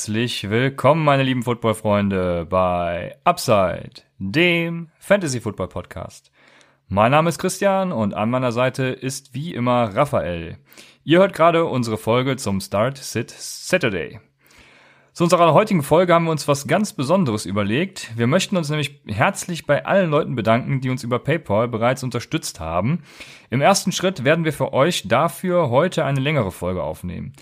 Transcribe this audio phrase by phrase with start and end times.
[0.00, 6.32] Herzlich willkommen, meine lieben Football-Freunde, bei Upside, dem Fantasy-Football-Podcast.
[6.88, 10.56] Mein Name ist Christian und an meiner Seite ist wie immer Raphael.
[11.04, 14.20] Ihr hört gerade unsere Folge zum Start Sit Saturday.
[15.12, 18.16] Zu unserer heutigen Folge haben wir uns was ganz Besonderes überlegt.
[18.16, 22.58] Wir möchten uns nämlich herzlich bei allen Leuten bedanken, die uns über PayPal bereits unterstützt
[22.58, 23.02] haben.
[23.50, 27.34] Im ersten Schritt werden wir für euch dafür heute eine längere Folge aufnehmen.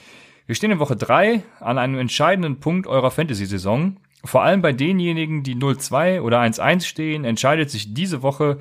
[0.49, 3.99] Wir stehen in Woche 3 an einem entscheidenden Punkt eurer Fantasy-Saison.
[4.25, 8.57] Vor allem bei denjenigen, die 0-2 oder 1-1 stehen, entscheidet sich diese Woche,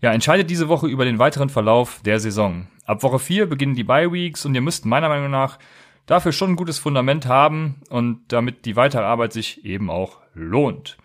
[0.00, 2.66] ja, entscheidet diese Woche über den weiteren Verlauf der Saison.
[2.86, 5.58] Ab Woche 4 beginnen die Bye-Weeks und ihr müsst meiner Meinung nach
[6.06, 10.96] dafür schon ein gutes Fundament haben und damit die weitere Arbeit sich eben auch lohnt.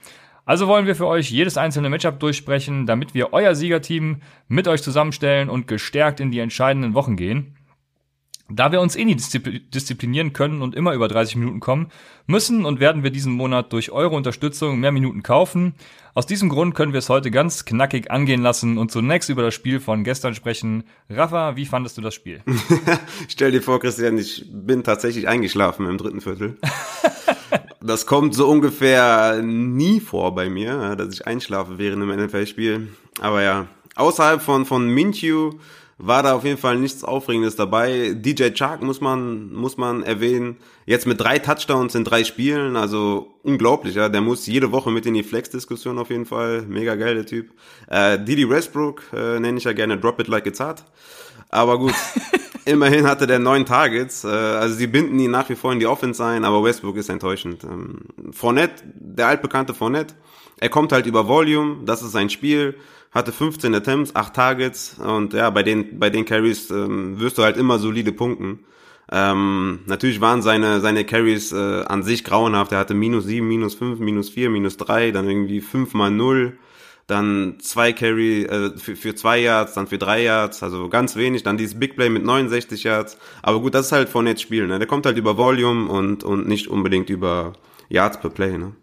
[0.45, 4.84] Also wollen wir für euch jedes einzelne Matchup durchsprechen, damit wir euer Siegerteam mit euch
[4.84, 7.58] zusammenstellen und gestärkt in die entscheidenden Wochen gehen.
[8.49, 11.88] Da wir uns eh nie disziplinieren können und immer über 30 Minuten kommen,
[12.27, 15.75] müssen und werden wir diesen Monat durch eure Unterstützung mehr Minuten kaufen.
[16.13, 19.53] Aus diesem Grund können wir es heute ganz knackig angehen lassen und zunächst über das
[19.53, 20.83] Spiel von gestern sprechen.
[21.09, 22.44] Rafa, wie fandest du das Spiel?
[23.30, 26.57] Stell dir vor, Christian, ich bin tatsächlich eingeschlafen im dritten Viertel.
[27.81, 32.89] das kommt so ungefähr nie vor bei mir, dass ich einschlafe während einem NFL-Spiel.
[33.22, 35.53] Aber ja, außerhalb von, von Minshew
[35.97, 38.13] war da auf jeden Fall nichts Aufregendes dabei.
[38.16, 40.58] DJ Chark muss man, muss man erwähnen.
[40.85, 44.09] Jetzt mit drei Touchdowns in drei Spielen, also unglaublich, ja.
[44.09, 46.63] Der muss jede Woche mit in die Flex-Diskussion auf jeden Fall.
[46.63, 47.52] Mega geil, der Typ.
[47.89, 50.83] Äh, Didi Westbrook äh, nenne ich ja gerne Drop It Like It's Hot.
[51.50, 51.94] Aber gut,
[52.66, 54.23] immerhin hatte der neun Targets.
[54.23, 57.09] Äh, also sie binden ihn nach wie vor in die Offense ein, aber Westbrook ist
[57.09, 57.63] enttäuschend.
[57.63, 58.00] Ähm,
[58.31, 60.16] Fournette, der altbekannte Fournette,
[60.57, 62.75] er kommt halt über Volume, das ist sein Spiel
[63.13, 67.44] hatte 15 Attempts, 8 Targets und ja, bei den, bei den Carries ähm, wirst du
[67.44, 68.59] halt immer solide punkten.
[69.12, 72.72] Ähm, natürlich waren seine, seine Carries äh, an sich grauenhaft.
[72.72, 76.57] Er hatte minus 7, minus 5, minus 4, minus 3, dann irgendwie 5 mal 0,
[77.06, 81.44] dann zwei Carry äh, für, für zwei Yards, dann für drei Yards, also ganz wenig.
[81.44, 83.18] Dann dieses Big Play mit 69 Yards.
[83.41, 84.68] Aber gut, das ist halt von Netz Spiel.
[84.68, 84.80] Ne?
[84.80, 87.53] Der kommt halt über Volume und, und nicht unbedingt über
[87.90, 88.57] Yards per Play.
[88.57, 88.74] Ne?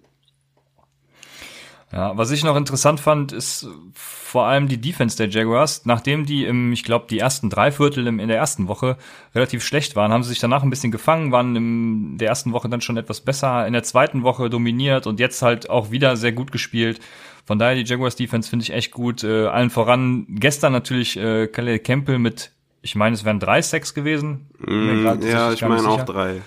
[1.93, 5.87] Ja, was ich noch interessant fand, ist vor allem die Defense der Jaguars.
[5.87, 8.97] Nachdem die im, ich glaube, die ersten drei Viertel in der ersten Woche
[9.35, 12.69] relativ schlecht waren, haben sie sich danach ein bisschen gefangen, waren in der ersten Woche
[12.69, 16.31] dann schon etwas besser, in der zweiten Woche dominiert und jetzt halt auch wieder sehr
[16.31, 17.01] gut gespielt.
[17.45, 19.25] Von daher die Jaguars Defense finde ich echt gut.
[19.25, 22.53] Äh, allen voran gestern natürlich äh, Khalil Campbell mit,
[22.83, 24.47] ich meine, es wären drei Sacks gewesen.
[24.61, 26.43] Mm, ja, ich meine auch drei.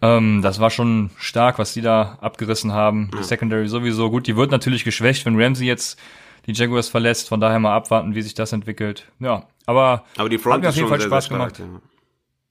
[0.00, 3.10] Ähm, das war schon stark, was die da abgerissen haben.
[3.14, 3.22] Ja.
[3.22, 4.26] Secondary sowieso gut.
[4.26, 5.98] Die wird natürlich geschwächt, wenn Ramsey jetzt
[6.46, 7.28] die Jaguars verlässt.
[7.28, 9.10] Von daher mal abwarten, wie sich das entwickelt.
[9.18, 11.80] Ja, aber, aber die Front hat mir auf jeden Fall Spaß stark, gemacht.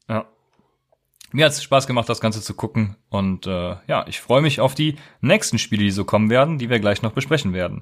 [0.10, 0.16] Ja.
[0.16, 0.26] ja.
[1.32, 2.96] Mir hat es Spaß gemacht, das Ganze zu gucken.
[3.10, 6.70] Und äh, ja, ich freue mich auf die nächsten Spiele, die so kommen werden, die
[6.70, 7.82] wir gleich noch besprechen werden.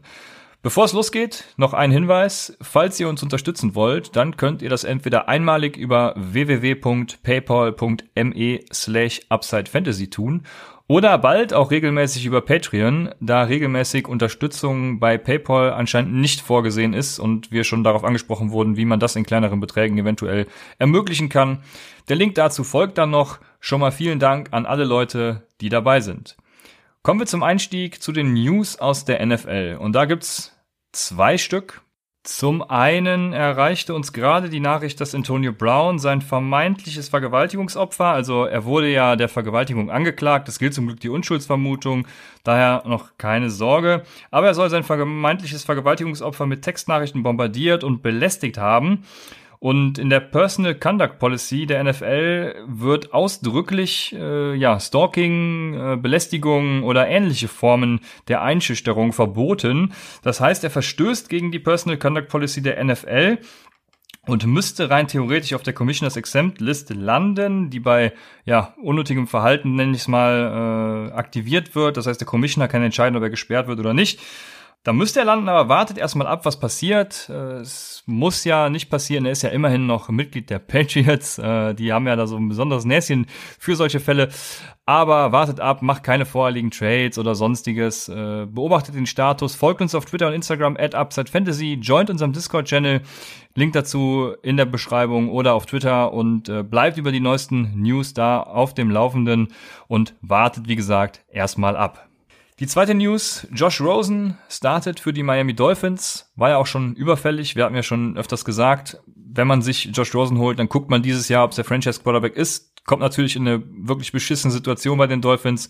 [0.66, 2.58] Bevor es losgeht, noch ein Hinweis.
[2.60, 10.10] Falls ihr uns unterstützen wollt, dann könnt ihr das entweder einmalig über www.paypal.me slash UpsideFantasy
[10.10, 10.42] tun
[10.88, 17.20] oder bald auch regelmäßig über Patreon, da regelmäßig Unterstützung bei PayPal anscheinend nicht vorgesehen ist
[17.20, 20.48] und wir schon darauf angesprochen wurden, wie man das in kleineren Beträgen eventuell
[20.80, 21.60] ermöglichen kann.
[22.10, 23.38] Der Link dazu folgt dann noch.
[23.60, 26.38] Schon mal vielen Dank an alle Leute, die dabei sind.
[27.04, 29.78] Kommen wir zum Einstieg zu den News aus der NFL.
[29.80, 30.55] Und da gibt's
[30.96, 31.82] zwei Stück.
[32.24, 38.66] Zum einen erreichte uns gerade die Nachricht, dass Antonio Brown sein vermeintliches Vergewaltigungsopfer, also er
[38.66, 42.08] wurde ja der Vergewaltigung angeklagt, es gilt zum Glück die Unschuldsvermutung,
[42.44, 44.02] daher noch keine Sorge,
[44.32, 49.04] aber er soll sein vermeintliches Vergewaltigungsopfer mit Textnachrichten bombardiert und belästigt haben.
[49.60, 56.84] Und in der Personal Conduct Policy der NFL wird ausdrücklich äh, ja, Stalking, äh, Belästigung
[56.84, 59.94] oder ähnliche Formen der Einschüchterung verboten.
[60.24, 63.40] Das heißt, er verstößt gegen die Personal Conduct Policy der NFL
[64.28, 68.14] und müsste rein theoretisch auf der Commissioners Exempt Liste landen, die bei
[68.46, 71.98] ja unnötigem Verhalten nenne ich es mal äh, aktiviert wird.
[71.98, 74.20] Das heißt, der Commissioner kann entscheiden, ob er gesperrt wird oder nicht.
[74.86, 77.28] Da müsste er landen, aber wartet erstmal ab, was passiert.
[77.28, 79.26] Äh, es muss ja nicht passieren.
[79.26, 81.40] Er ist ja immerhin noch Mitglied der Patriots.
[81.40, 83.26] Äh, die haben ja da so ein besonderes Näschen
[83.58, 84.30] für solche Fälle.
[84.86, 88.10] Aber wartet ab, macht keine vorherigen Trades oder sonstiges.
[88.10, 93.02] Äh, beobachtet den Status, folgt uns auf Twitter und Instagram at UpsideFantasy, joint unserem Discord-Channel.
[93.56, 98.42] Link dazu in der Beschreibung oder auf Twitter und bleibt über die neuesten News da
[98.42, 99.48] auf dem Laufenden
[99.88, 102.08] und wartet, wie gesagt, erstmal ab.
[102.60, 107.58] Die zweite News, Josh Rosen startet für die Miami Dolphins, war ja auch schon überfällig,
[107.58, 111.04] wir hatten ja schon öfters gesagt, wenn man sich Josh Rosen holt, dann guckt man
[111.04, 112.72] dieses Jahr, ob es der Franchise Quarterback ist.
[112.86, 115.68] kommt natürlich in eine wirklich beschissene Situation bei den Dolphins,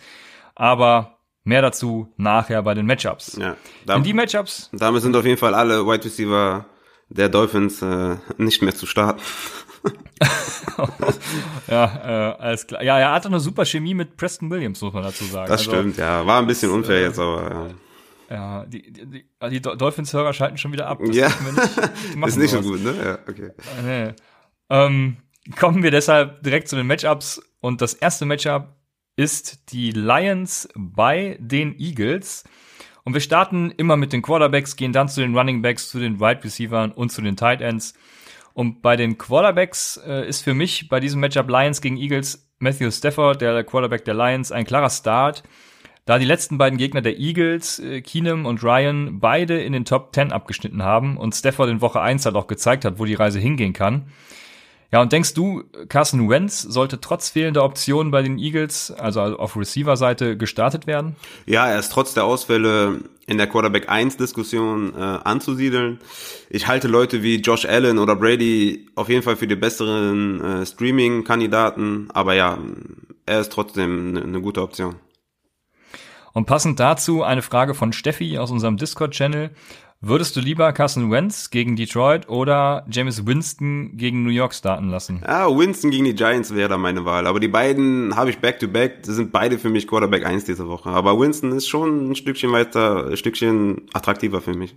[0.53, 3.37] aber mehr dazu nachher bei den Matchups.
[3.37, 3.55] Ja,
[3.95, 4.69] in die Matchups.
[4.71, 6.67] Damit sind auf jeden Fall alle Wide Receiver
[7.09, 9.21] der Dolphins äh, nicht mehr zu starten.
[11.67, 12.83] ja, äh, alles klar.
[12.83, 15.49] Ja, er hatte eine super Chemie mit Preston Williams, muss man dazu sagen.
[15.49, 16.25] Das also, stimmt, ja.
[16.25, 17.67] War ein bisschen unfair äh, jetzt, aber ja.
[18.29, 20.99] Ja, die, die, die Dolphins-Hörer schalten schon wieder ab.
[21.05, 22.25] Das ja, nicht.
[22.27, 22.95] ist nicht so gut, ne?
[23.03, 23.51] Ja, okay.
[23.83, 24.13] Nee.
[24.69, 25.17] Ähm,
[25.59, 27.41] kommen wir deshalb direkt zu den Matchups.
[27.61, 28.75] Und das erste Matchup
[29.15, 32.43] ist die Lions bei den Eagles.
[33.03, 36.19] Und wir starten immer mit den Quarterbacks, gehen dann zu den Running Backs, zu den
[36.19, 37.93] Wide Receivers und zu den Tight Ends.
[38.55, 42.89] Und bei den Quarterbacks äh, ist für mich bei diesem Matchup Lions gegen Eagles Matthew
[42.89, 45.43] Stafford, der Quarterback der Lions, ein klarer Start.
[46.05, 50.15] Da die letzten beiden Gegner der Eagles, äh, Keenum und Ryan, beide in den Top
[50.15, 53.39] 10 abgeschnitten haben und Stafford in Woche 1 halt auch gezeigt hat, wo die Reise
[53.39, 54.07] hingehen kann.
[54.91, 59.57] Ja, und denkst du, Carson Wentz sollte trotz fehlender Optionen bei den Eagles, also auf
[59.57, 61.15] Receiver-Seite, gestartet werden?
[61.45, 65.99] Ja, er ist trotz der Ausfälle in der Quarterback 1 Diskussion äh, anzusiedeln.
[66.49, 70.65] Ich halte Leute wie Josh Allen oder Brady auf jeden Fall für die besseren äh,
[70.65, 72.57] Streaming-Kandidaten, aber ja,
[73.25, 74.95] er ist trotzdem eine ne gute Option.
[76.33, 79.51] Und passend dazu eine Frage von Steffi aus unserem Discord-Channel.
[80.07, 85.23] Würdest du lieber Carson Wentz gegen Detroit oder James Winston gegen New York starten lassen?
[85.25, 87.25] Ja, Winston gegen die Giants wäre da meine Wahl.
[87.25, 88.99] Aber die beiden habe ich back-to-back.
[88.99, 89.11] -back.
[89.11, 90.91] sind beide für mich Quarterback 1 diese Woche.
[90.91, 94.75] Aber Winston ist schon ein Stückchen weiter, ein Stückchen attraktiver für mich.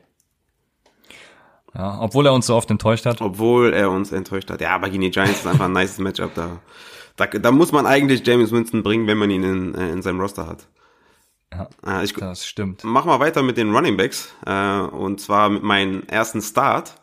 [1.75, 3.21] Ja, obwohl er uns so oft enttäuscht hat.
[3.21, 4.63] Obwohl er uns enttäuscht hat.
[4.63, 6.63] Ja, aber gegen die Giants ist einfach ein nice Matchup da.
[7.17, 7.27] da.
[7.27, 10.47] Da muss man eigentlich James Winston bringen, wenn man ihn in, äh, in seinem Roster
[10.47, 10.67] hat.
[11.53, 12.85] Ja, äh, ich, das stimmt.
[12.85, 14.35] Mach mal weiter mit den Running Backs.
[14.47, 16.95] Äh, und zwar mit meinem ersten Start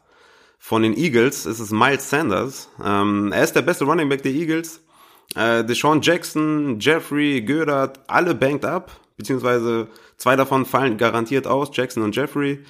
[0.59, 2.69] von den Eagles ist es Miles Sanders.
[2.83, 4.81] Ähm, er ist der beste Running Back der Eagles.
[5.35, 8.91] Äh, Deshaun Jackson, Jeffrey, Goddard, alle banked up.
[9.17, 9.87] Beziehungsweise
[10.17, 12.63] zwei davon fallen garantiert aus, Jackson und Jeffrey.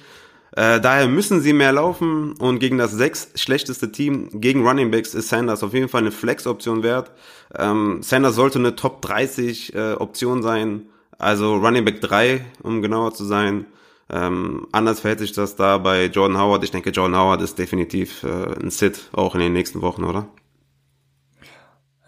[0.52, 5.12] Äh, daher müssen sie mehr laufen und gegen das sechs schlechteste Team gegen Running Backs
[5.12, 7.10] ist Sanders auf jeden Fall eine Flex-Option wert.
[7.54, 13.14] Ähm, Sanders sollte eine Top 30 äh, Option sein also Running Back 3, um genauer
[13.14, 13.66] zu sein.
[14.08, 16.62] Ähm, anders verhält sich das da bei Jordan Howard.
[16.62, 20.28] Ich denke, Jordan Howard ist definitiv äh, ein Sit, auch in den nächsten Wochen, oder?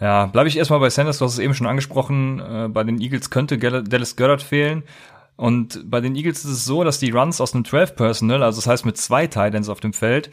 [0.00, 3.00] Ja, bleibe ich erstmal bei Sanders, du hast es eben schon angesprochen, äh, bei den
[3.00, 4.84] Eagles könnte Dallas Goddard fehlen.
[5.36, 8.58] Und bei den Eagles ist es so, dass die Runs aus einem 12 Personal, also
[8.60, 10.30] das heißt mit zwei Titans auf dem Feld,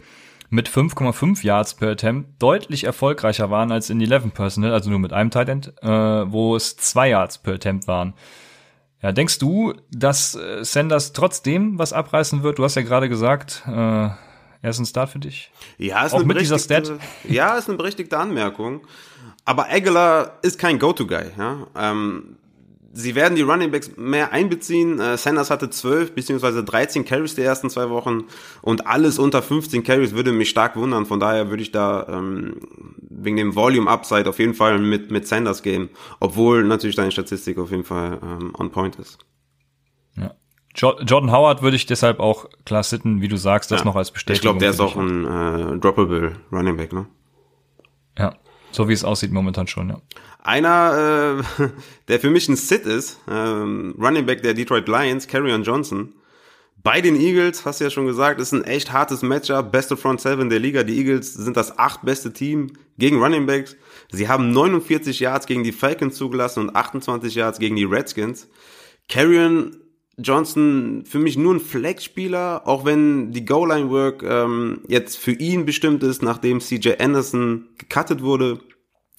[0.49, 5.13] mit 5,5 Yards per Attempt deutlich erfolgreicher waren als in 11 Personal, also nur mit
[5.13, 8.13] einem Titan, äh, wo es zwei Yards per Attempt waren.
[9.01, 12.59] Ja, denkst du, dass äh, Sanders trotzdem was abreißen wird?
[12.59, 14.17] Du hast ja gerade gesagt, äh, er
[14.63, 15.51] ist ein Start für dich.
[15.77, 16.91] Ja, ist Auch eine mit dieser Stat.
[17.23, 18.81] Ja, ist eine berechtigte Anmerkung.
[19.43, 21.33] Aber Aguilar ist kein Go-To-Guy.
[21.37, 21.67] Ja?
[21.75, 22.37] Ähm,
[22.95, 24.99] sie werden die Running Backs mehr einbeziehen.
[24.99, 28.23] Äh, Sanders hatte 12 beziehungsweise 13 Carries die ersten zwei Wochen
[28.61, 31.05] und alles unter 15 Carries würde mich stark wundern.
[31.05, 32.55] Von daher würde ich da ähm,
[33.01, 35.89] wegen dem Volume Upside auf jeden Fall mit, mit Sanders gehen,
[36.19, 39.19] obwohl natürlich deine Statistik auf jeden Fall ähm, on point ist.
[40.15, 40.33] Ja.
[40.73, 43.85] Jordan Howard würde ich deshalb auch klar sitten, wie du sagst, das ja.
[43.85, 44.37] noch als Bestätigung.
[44.37, 47.07] Ich glaube, der ist auch ein äh, droppable Running Back, ne?
[48.17, 48.35] Ja,
[48.75, 50.01] so wie es aussieht momentan schon, ja.
[50.43, 51.67] Einer, äh,
[52.07, 56.13] der für mich ein Sit ist, ähm, Running Back der Detroit Lions, Carrion Johnson.
[56.83, 59.71] Bei den Eagles, hast du ja schon gesagt, ist ein echt hartes Matchup.
[59.71, 60.83] Beste Front Seven der Liga.
[60.83, 63.75] Die Eagles sind das acht beste Team gegen Running Backs.
[64.11, 68.47] Sie haben 49 Yards gegen die Falcons zugelassen und 28 Yards gegen die Redskins.
[69.09, 69.77] Carrion
[70.17, 76.03] Johnson für mich nur ein Flex-Spieler, auch wenn die Goal-Line-Work ähm, jetzt für ihn bestimmt
[76.03, 78.59] ist, nachdem CJ Anderson gecuttet wurde.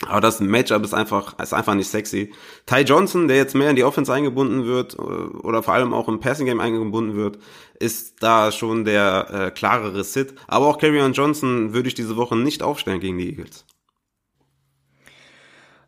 [0.04, 2.32] Aber das Matchup ist einfach, ist einfach nicht sexy.
[2.66, 6.08] Ty Johnson, der jetzt mehr in die Offense eingebunden wird äh, oder vor allem auch
[6.08, 7.38] im Passing Game eingebunden wird,
[7.78, 10.34] ist da schon der äh, klarere Sit.
[10.48, 13.64] Aber auch Carrion Johnson würde ich diese Woche nicht aufstellen gegen die Eagles.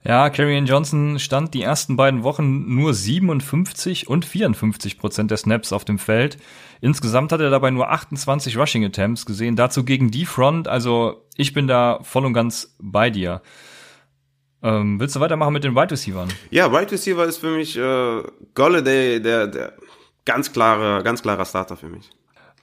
[0.09, 5.71] Ja, Carrion Johnson stand die ersten beiden Wochen nur 57 und 54 Prozent der Snaps
[5.71, 6.39] auf dem Feld.
[6.81, 9.55] Insgesamt hat er dabei nur 28 Rushing Attempts gesehen.
[9.55, 10.67] Dazu gegen die Front.
[10.67, 13.43] Also ich bin da voll und ganz bei dir.
[14.63, 16.31] Ähm, willst du weitermachen mit den Wide Receivers?
[16.49, 18.23] Ja, Wide Receiver ist für mich äh,
[18.55, 19.75] Golladay der, der
[20.25, 22.09] ganz klare, ganz klarer Starter für mich.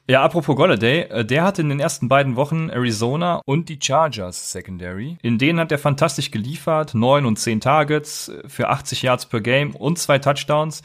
[0.08, 4.52] Ja, apropos Golladay, äh, der hatte in den ersten beiden Wochen Arizona und die Chargers
[4.52, 5.18] Secondary.
[5.24, 9.76] In denen hat er fantastisch geliefert, neun und zehn Targets für 80 Yards per Game
[9.76, 10.84] und zwei Touchdowns.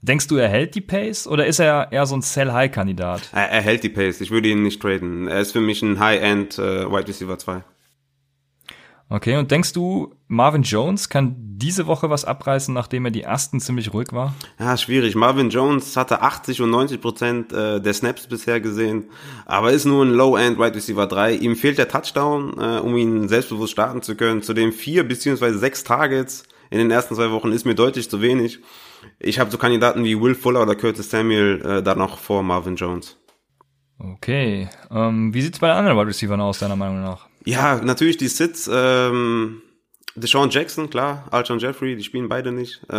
[0.00, 3.28] Denkst du, er hält die Pace oder ist er eher so ein Sell-High-Kandidat?
[3.34, 4.22] Er, er, hält die Pace.
[4.22, 5.28] Ich würde ihn nicht traden.
[5.28, 7.62] Er ist für mich ein High-End äh, Wide Receiver 2.
[9.12, 13.60] Okay, und denkst du, Marvin Jones kann diese Woche was abreißen, nachdem er die ersten
[13.60, 14.34] ziemlich ruhig war?
[14.58, 15.16] Ja, schwierig.
[15.16, 19.10] Marvin Jones hatte 80 und 90 Prozent äh, der Snaps bisher gesehen,
[19.44, 21.34] aber ist nur ein Low-End Wide Receiver 3.
[21.34, 24.40] Ihm fehlt der Touchdown, äh, um ihn selbstbewusst starten zu können.
[24.40, 28.60] Zudem vier beziehungsweise sechs Targets in den ersten zwei Wochen ist mir deutlich zu wenig.
[29.18, 32.76] Ich habe so Kandidaten wie Will Fuller oder Curtis Samuel äh, da noch vor Marvin
[32.76, 33.18] Jones.
[33.98, 34.70] Okay.
[34.90, 37.28] Ähm, wie sieht's bei den anderen Wide Receivers aus, deiner Meinung nach?
[37.44, 38.70] Ja, natürlich die Sits.
[38.72, 39.62] Ähm,
[40.14, 42.82] Deshaun Jackson, klar, Alshon Jeffrey, die spielen beide nicht.
[42.88, 42.94] Äh,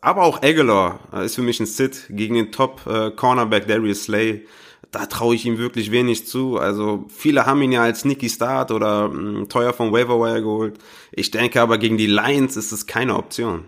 [0.00, 4.46] aber auch Aguilar äh, ist für mich ein Sit gegen den Top-Cornerback äh, Darius Slay.
[4.92, 6.58] Da traue ich ihm wirklich wenig zu.
[6.58, 10.78] Also viele haben ihn ja als Nicky Start oder mh, teuer vom Waiver Wire geholt.
[11.10, 13.64] Ich denke aber gegen die Lions ist es keine Option.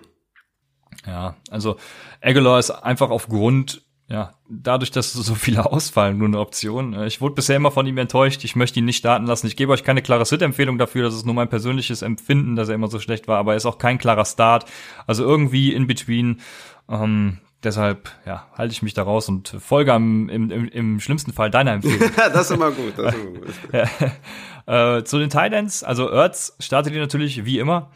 [1.06, 1.76] Ja, also
[2.20, 6.92] Aguilar ist einfach aufgrund ja, dadurch, dass so viele ausfallen, nur eine Option.
[6.92, 8.44] Äh, ich wurde bisher immer von ihm enttäuscht.
[8.44, 9.46] Ich möchte ihn nicht starten lassen.
[9.46, 11.04] Ich gebe euch keine klare Sit-Empfehlung dafür.
[11.04, 13.38] Das ist nur mein persönliches Empfinden, dass er immer so schlecht war.
[13.38, 14.66] Aber er ist auch kein klarer Start.
[15.06, 16.40] Also irgendwie in between.
[16.88, 21.32] Ähm, deshalb, ja, halte ich mich da raus und folge am, im, im, im schlimmsten
[21.32, 22.10] Fall deiner Empfehlung.
[22.16, 22.92] das ist immer gut.
[22.98, 25.00] Das ist immer gut.
[25.00, 25.82] äh, zu den Titans.
[25.82, 27.90] Also Ertz startet ihr natürlich wie immer.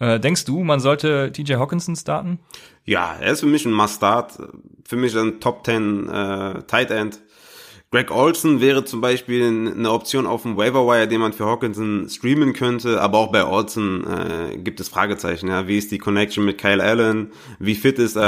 [0.00, 2.38] Äh, denkst du, man sollte TJ Hawkinson starten?
[2.84, 4.38] Ja, er ist für mich ein Must-Start.
[4.86, 7.20] Für mich ein Top 10 äh, Tight End.
[7.90, 12.06] Greg Olson wäre zum Beispiel eine Option auf dem Waiver Wire, den man für Hawkinson
[12.10, 15.48] streamen könnte, aber auch bei Olson äh, gibt es Fragezeichen.
[15.48, 17.32] Ja, wie ist die Connection mit Kyle Allen?
[17.58, 18.22] Wie fit ist er?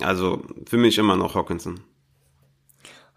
[0.00, 0.06] Ja.
[0.06, 1.80] Also für mich immer noch Hawkinson.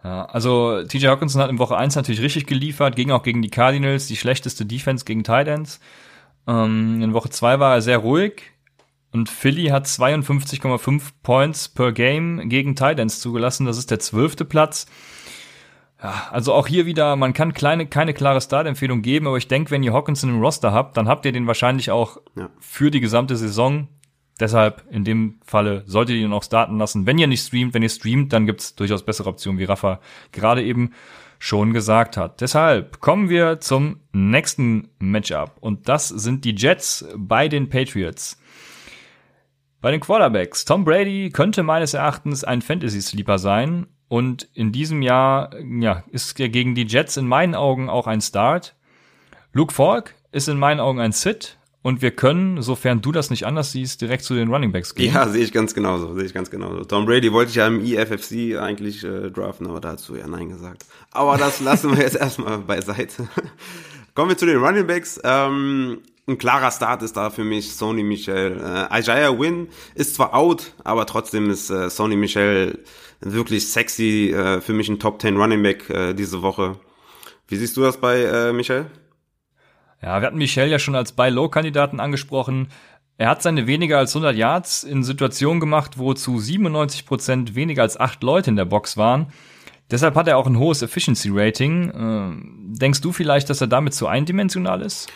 [0.04, 3.52] Ja, also TJ Hawkinson hat in Woche 1 natürlich richtig geliefert, ging auch gegen die
[3.52, 5.80] Cardinals, die schlechteste Defense gegen Titans.
[6.48, 8.44] Ähm, in Woche 2 war er sehr ruhig
[9.12, 13.66] und Philly hat 52,5 Points per Game gegen Titans zugelassen.
[13.66, 14.88] Das ist der zwölfte Platz.
[16.02, 19.72] Ja, also auch hier wieder, man kann kleine, keine klare Startempfehlung geben, aber ich denke,
[19.72, 22.50] wenn ihr Hawkinson im Roster habt, dann habt ihr den wahrscheinlich auch ja.
[22.60, 23.88] für die gesamte Saison.
[24.40, 27.06] Deshalb in dem Falle solltet ihr ihn auch starten lassen.
[27.06, 30.64] Wenn ihr nicht streamt, wenn ihr streamt, dann gibt's durchaus bessere Optionen, wie Rafa gerade
[30.64, 30.92] eben
[31.44, 32.40] schon gesagt hat.
[32.40, 38.42] Deshalb kommen wir zum nächsten Matchup und das sind die Jets bei den Patriots.
[39.82, 40.64] Bei den Quarterbacks.
[40.64, 45.50] Tom Brady könnte meines Erachtens ein Fantasy-Sleeper sein und in diesem Jahr
[45.82, 48.78] ja, ist er gegen die Jets in meinen Augen auch ein Start.
[49.52, 53.46] Luke Falk ist in meinen Augen ein Sit und wir können, sofern du das nicht
[53.46, 55.14] anders siehst, direkt zu den Running Backs gehen.
[55.14, 56.86] Ja, sehe ich ganz genauso, sehe ich ganz genauso.
[56.86, 60.86] Tom Brady wollte ich ja im EFFC eigentlich äh, draften, aber dazu ja Nein gesagt.
[61.12, 63.28] Aber das lassen wir jetzt erstmal beiseite.
[64.16, 65.20] Kommen wir zu den Running Backs.
[65.24, 68.62] Ähm, ein klarer Start ist da für mich Sony Michel.
[68.64, 72.80] Äh, Isaiah Wynn ist zwar out, aber trotzdem ist äh, Sony Michel
[73.20, 76.78] wirklich sexy, äh, für mich ein Top 10 Running Back äh, diese Woche.
[77.50, 78.86] Wie siehst du das bei äh, Michel?
[80.04, 82.68] Ja, wir hatten Michel ja schon als Buy-Low-Kandidaten angesprochen.
[83.18, 87.84] Er hat seine weniger als 100 Yards in Situationen gemacht, wo zu 97 Prozent weniger
[87.84, 89.28] als acht Leute in der Box waren.
[89.92, 91.90] Deshalb hat er auch ein hohes Efficiency Rating.
[91.90, 95.10] Äh, denkst du vielleicht, dass er damit zu eindimensional ist?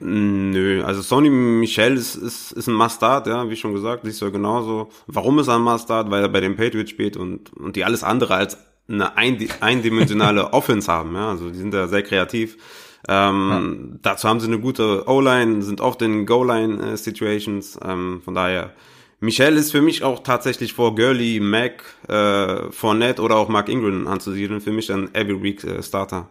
[0.00, 4.26] Nö, also Sony Michel ist, ist, ist ein Mustard, ja, wie schon gesagt, siehst du
[4.26, 4.90] ja genauso.
[5.06, 6.10] Warum ist er ein Mustard?
[6.10, 8.58] Weil er bei den Patriots spielt und, und die alles andere als
[8.88, 12.58] eine eindimensionale Offense haben, ja, also die sind da sehr kreativ.
[13.08, 13.98] Ähm, ja.
[14.02, 17.76] Dazu haben sie eine gute O-Line, sind oft in Goal-Line-Situations.
[17.76, 18.72] Äh, ähm, von daher,
[19.20, 24.06] Michelle ist für mich auch tatsächlich vor Gurley, Mac, äh, Fournette oder auch Mark Ingram
[24.06, 24.60] anzusiedeln.
[24.60, 26.28] Für mich ein Every Week äh, Starter.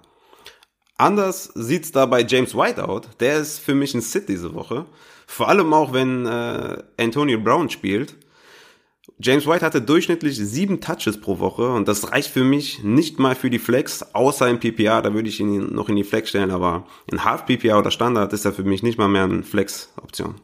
[0.97, 3.09] Anders sieht's da bei James White out.
[3.19, 4.85] Der ist für mich ein Sit diese Woche.
[5.25, 8.15] Vor allem auch, wenn äh, Antonio Brown spielt.
[9.23, 13.35] James White hatte durchschnittlich sieben Touches pro Woche und das reicht für mich nicht mal
[13.35, 16.51] für die Flex, außer im PPA, da würde ich ihn noch in die Flex stellen,
[16.51, 20.35] aber in Half PPA oder Standard ist er für mich nicht mal mehr eine Flex-Option.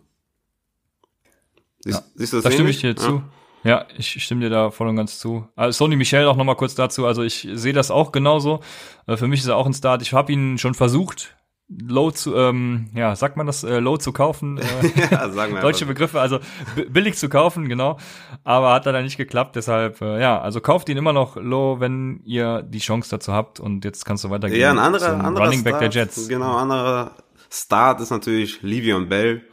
[1.82, 2.96] Siehst, ja, siehst du das Da stimme ich dir ja.
[2.96, 3.24] zu.
[3.64, 5.48] Ja, ich stimme dir da voll und ganz zu.
[5.56, 7.06] Also Sony Michel auch nochmal kurz dazu.
[7.06, 8.62] Also ich sehe das auch genauso.
[9.06, 10.02] Äh, für mich ist er auch ein Start.
[10.02, 11.36] Ich habe ihn schon versucht,
[11.70, 14.60] low zu, ähm, ja, sagt man das, äh, low zu kaufen?
[14.70, 16.40] Äh, ja, sagen wir Deutsche Begriffe, also
[16.90, 17.98] billig zu kaufen, genau.
[18.44, 22.22] Aber hat dann nicht geklappt, deshalb, äh, ja, also kauft ihn immer noch low, wenn
[22.24, 24.62] ihr die Chance dazu habt und jetzt kannst du weitergehen.
[24.62, 26.28] Ja, ein anderer, anderer Running Back der Jets.
[26.28, 27.16] Genau, anderer
[27.52, 29.44] Start ist natürlich Livion Bell.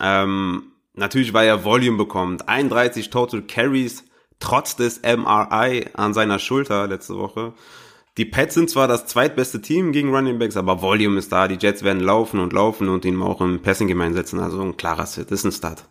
[0.00, 2.48] Ähm, natürlich, weil er Volume bekommt.
[2.48, 4.04] 31 Total Carries,
[4.40, 7.52] trotz des MRI an seiner Schulter letzte Woche.
[8.16, 11.48] Die Pets sind zwar das zweitbeste Team gegen Running Backs, aber Volume ist da.
[11.48, 14.40] Die Jets werden laufen und laufen und ihn auch im Passing Game einsetzen.
[14.40, 15.30] Also ein klarer Sit.
[15.30, 15.86] Ist ein Start.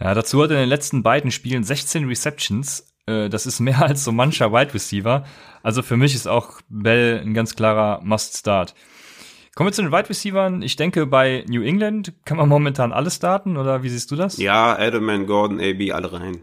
[0.00, 2.94] Ja, dazu hat er in den letzten beiden Spielen 16 Receptions.
[3.04, 5.26] Äh, das ist mehr als so mancher Wide Receiver.
[5.62, 8.74] Also für mich ist auch Bell ein ganz klarer Must-Start.
[9.54, 10.54] Kommen wir zu den Wide Receivers.
[10.62, 14.38] Ich denke, bei New England kann man momentan alles starten, oder wie siehst du das?
[14.38, 16.40] Ja, Edelman, Gordon, AB, alle rein.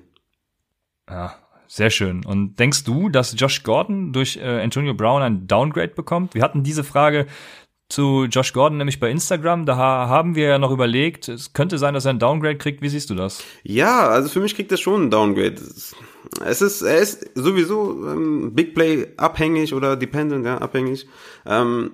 [1.10, 1.34] Ja,
[1.68, 2.26] sehr schön.
[2.26, 6.34] Und denkst du, dass Josh Gordon durch äh, Antonio Brown ein Downgrade bekommt?
[6.34, 7.28] Wir hatten diese Frage
[7.90, 9.66] zu Josh Gordon nämlich bei Instagram.
[9.66, 12.82] Da haben wir ja noch überlegt, es könnte sein, dass er ein Downgrade kriegt.
[12.82, 13.44] Wie siehst du das?
[13.64, 15.56] Ja, also für mich kriegt er schon ein Downgrade.
[16.46, 21.08] Es ist, er ist sowieso ähm, Big Play abhängig oder dependent, ja, abhängig.
[21.46, 21.92] Ähm,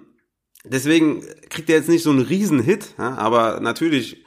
[0.65, 4.22] deswegen kriegt er jetzt nicht so einen riesen Hit, ja, aber natürlich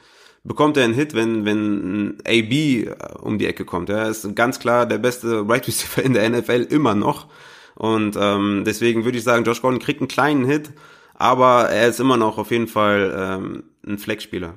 [0.47, 3.89] bekommt er einen Hit, wenn, wenn ein AB äh, um die Ecke kommt.
[3.89, 7.27] Er ist ganz klar der beste Right Receiver in der NFL immer noch.
[7.75, 10.71] Und ähm, deswegen würde ich sagen, Josh Gordon kriegt einen kleinen Hit,
[11.13, 14.55] aber er ist immer noch auf jeden Fall ähm, ein Flex-Spieler.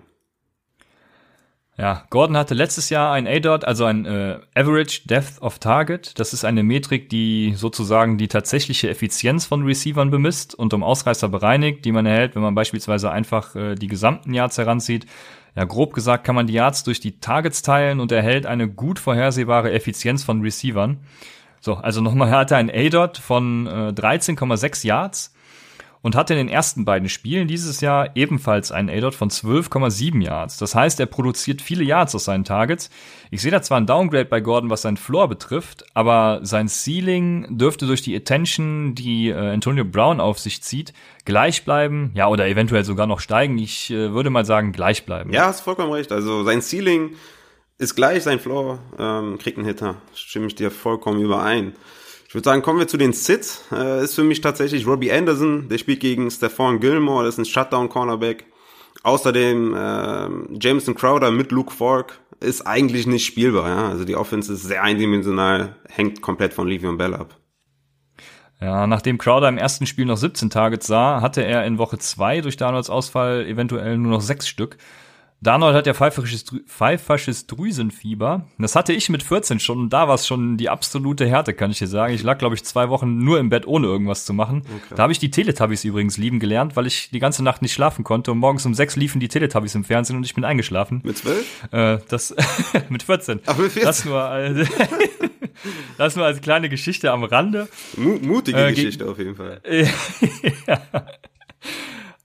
[1.76, 6.18] Ja, Gordon hatte letztes Jahr ein ADOT, also ein äh, Average Depth of Target.
[6.18, 11.30] Das ist eine Metrik, die sozusagen die tatsächliche Effizienz von Receivern bemisst und um Ausreißer
[11.30, 15.06] bereinigt, die man erhält, wenn man beispielsweise einfach äh, die gesamten Yards heranzieht.
[15.57, 18.99] Ja, grob gesagt kann man die Yards durch die Targets teilen und erhält eine gut
[18.99, 20.99] vorhersehbare Effizienz von Receivern.
[21.61, 25.35] So, also nochmal, er hatte ein ADOT von äh, 13,6 Yards
[26.02, 30.57] und hatte in den ersten beiden Spielen dieses Jahr ebenfalls einen A-Dot von 12,7 Yards.
[30.57, 32.90] Das heißt, er produziert viele Yards aus seinen Targets.
[33.30, 37.59] Ich sehe da zwar ein Downgrade bei Gordon, was sein Floor betrifft, aber sein Ceiling
[37.59, 42.49] dürfte durch die Attention, die äh, Antonio Brown auf sich zieht, gleich bleiben, ja, oder
[42.49, 43.59] eventuell sogar noch steigen.
[43.59, 45.33] Ich äh, würde mal sagen, gleich bleiben.
[45.33, 46.12] Ja, hast vollkommen recht.
[46.12, 47.11] Also sein Ceiling
[47.78, 49.97] ist gleich, sein Floor ähm, kriegt einen Hitter.
[50.14, 51.75] Stimme ich dir vollkommen überein.
[52.30, 53.64] Ich würde sagen, kommen wir zu den Sits.
[53.72, 57.44] Äh, ist für mich tatsächlich Robbie Anderson, der spielt gegen Stephon Gilmore, das ist ein
[57.44, 58.46] Shutdown-Cornerback.
[59.02, 60.28] Außerdem äh,
[60.60, 63.68] Jameson Crowder mit Luke Falk ist eigentlich nicht spielbar.
[63.68, 63.88] Ja?
[63.88, 67.36] Also die Offense ist sehr eindimensional, hängt komplett von Le'Veon Bell ab.
[68.60, 72.43] Ja, nachdem Crowder im ersten Spiel noch 17 Targets sah, hatte er in Woche 2
[72.43, 74.76] durch Daniels Ausfall eventuell nur noch sechs Stück.
[75.42, 78.46] Darnold hat ja pfeifisches, pfeifisches Drüsenfieber.
[78.58, 81.70] Das hatte ich mit 14 schon und da war es schon die absolute Härte, kann
[81.70, 82.12] ich dir sagen.
[82.12, 84.62] Ich lag, glaube ich, zwei Wochen nur im Bett, ohne irgendwas zu machen.
[84.66, 84.94] Okay.
[84.96, 88.04] Da habe ich die Teletubbies übrigens lieben gelernt, weil ich die ganze Nacht nicht schlafen
[88.04, 91.00] konnte und morgens um sechs liefen die Teletubbies im Fernsehen und ich bin eingeschlafen.
[91.04, 91.46] Mit zwölf?
[91.72, 92.34] Äh, das
[92.90, 93.40] mit 14.
[93.46, 93.82] Ach, mit 14.
[93.82, 94.68] Das nur, als,
[95.96, 97.68] das nur als kleine Geschichte am Rande.
[97.96, 99.62] Mutige äh, Geschichte auf jeden Fall.
[100.66, 100.82] ja.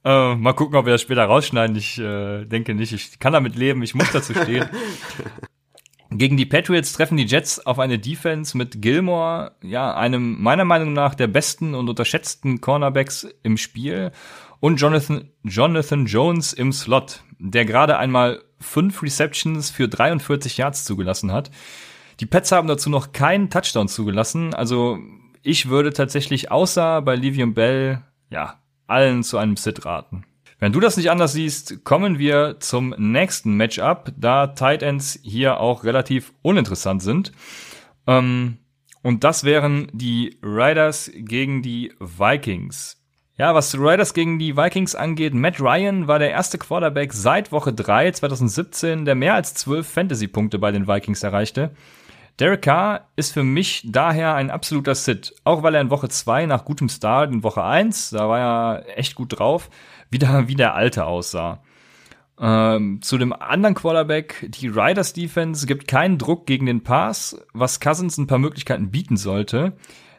[0.06, 1.76] Äh, mal gucken, ob wir das später rausschneiden.
[1.76, 2.94] Ich äh, denke nicht.
[2.94, 3.82] Ich kann damit leben.
[3.82, 4.70] Ich muss dazu stehen.
[6.12, 10.94] Gegen die Patriots treffen die Jets auf eine Defense mit Gilmore, ja, einem meiner Meinung
[10.94, 14.12] nach der besten und unterschätzten Cornerbacks im Spiel
[14.60, 21.32] und Jonathan, Jonathan Jones im Slot, der gerade einmal fünf Receptions für 43 Yards zugelassen
[21.32, 21.50] hat.
[22.20, 25.00] Die Pets haben dazu noch keinen Touchdown zugelassen, also
[25.42, 30.26] ich würde tatsächlich außer bei Livium Bell, ja, allen zu einem Sit raten.
[30.60, 35.60] Wenn du das nicht anders siehst, kommen wir zum nächsten Matchup, da Tight Ends hier
[35.60, 37.34] auch relativ uninteressant sind.
[38.08, 38.58] Ähm,
[39.02, 43.02] und das wären die Riders gegen die Vikings.
[43.38, 47.52] Ja, was die Riders gegen die Vikings angeht, Matt Ryan war der erste Quarterback seit
[47.52, 51.72] Woche 3 2017, der mehr als 12 Fantasy-Punkte bei den Vikings erreichte.
[52.40, 56.48] Derek Carr ist für mich daher ein absoluter Sit, auch weil er in Woche 2
[56.48, 59.70] nach gutem Start in Woche 1, da war er echt gut drauf,
[60.10, 61.62] wieder wie der Alte aussah.
[62.38, 67.80] Ähm, zu dem anderen Quarterback, die Riders Defense gibt keinen Druck gegen den Pass, was
[67.80, 69.72] Cousins ein paar Möglichkeiten bieten sollte.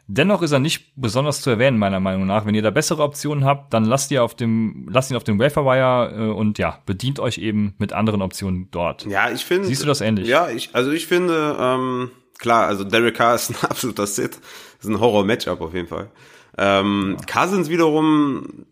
[0.09, 2.47] Dennoch ist er nicht besonders zu erwähnen, meiner Meinung nach.
[2.47, 5.41] Wenn ihr da bessere Optionen habt, dann lasst ihr auf dem, lasst ihn auf dem
[5.41, 9.05] Waferwire äh, und ja, bedient euch eben mit anderen Optionen dort.
[9.07, 9.67] Ja, ich finde.
[9.67, 10.29] Siehst du das ähnlich?
[10.29, 14.35] Ja, ich, also ich finde, ähm, klar, also Derek Carr ist ein absoluter Sit.
[14.35, 16.11] Das ist ein Horror-Matchup auf jeden Fall.
[16.57, 17.43] Ähm, ja.
[17.43, 18.67] Cousins wiederum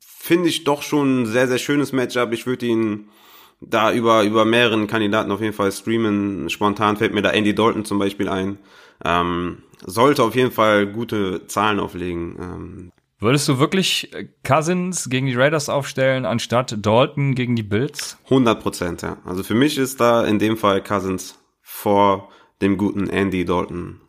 [0.00, 2.32] finde ich doch schon ein sehr, sehr schönes Matchup.
[2.32, 3.10] Ich würde ihn
[3.60, 6.50] da über, über mehreren Kandidaten auf jeden Fall streamen.
[6.50, 8.58] Spontan fällt mir da Andy Dalton zum Beispiel ein.
[9.04, 12.36] Ähm, sollte auf jeden Fall gute Zahlen auflegen.
[12.40, 14.10] Ähm, Würdest du wirklich
[14.46, 18.18] Cousins gegen die Raiders aufstellen, anstatt Dalton gegen die Bills?
[18.24, 19.18] 100 Prozent, ja.
[19.24, 22.28] Also für mich ist da in dem Fall Cousins vor
[22.60, 24.00] dem guten Andy Dalton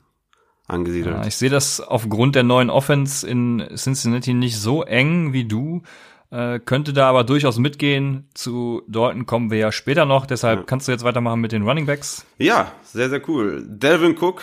[0.68, 1.16] angesiedelt.
[1.16, 5.84] Ja, ich sehe das aufgrund der neuen Offense in Cincinnati nicht so eng wie du.
[6.32, 8.28] Äh, könnte da aber durchaus mitgehen.
[8.34, 10.26] Zu Dalton kommen wir ja später noch.
[10.26, 10.66] Deshalb ja.
[10.66, 12.26] kannst du jetzt weitermachen mit den Running Backs.
[12.38, 13.64] Ja, sehr, sehr cool.
[13.66, 14.42] Delvin Cook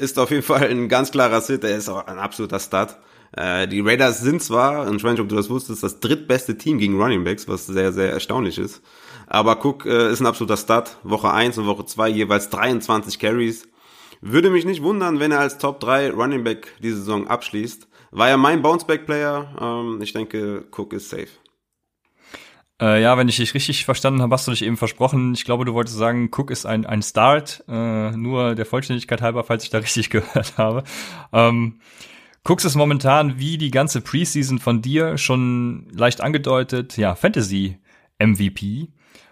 [0.00, 1.62] ist auf jeden Fall ein ganz klarer Sit.
[1.64, 2.96] Er ist auch ein absoluter Stud.
[3.32, 6.58] Äh, die Raiders sind zwar, und ich weiß nicht, ob du das wusstest, das drittbeste
[6.58, 8.82] Team gegen Running Backs, was sehr, sehr erstaunlich ist.
[9.26, 10.96] Aber Cook äh, ist ein absoluter Stud.
[11.04, 13.68] Woche 1 und Woche 2 jeweils 23 Carries.
[14.20, 17.86] Würde mich nicht wundern, wenn er als Top 3 Running Back die Saison abschließt.
[18.10, 19.56] war ja mein Bounceback-Player.
[19.60, 21.28] Ähm, ich denke, Cook ist safe.
[22.80, 25.34] Äh, ja, wenn ich dich richtig verstanden habe, hast du dich eben versprochen.
[25.34, 27.62] Ich glaube, du wolltest sagen, Cook ist ein, ein Start.
[27.68, 30.84] Äh, nur der Vollständigkeit halber, falls ich da richtig gehört habe.
[31.32, 31.80] Ähm,
[32.44, 37.78] Cooks ist momentan wie die ganze Preseason von dir schon leicht angedeutet, ja, Fantasy
[38.18, 38.88] MVP.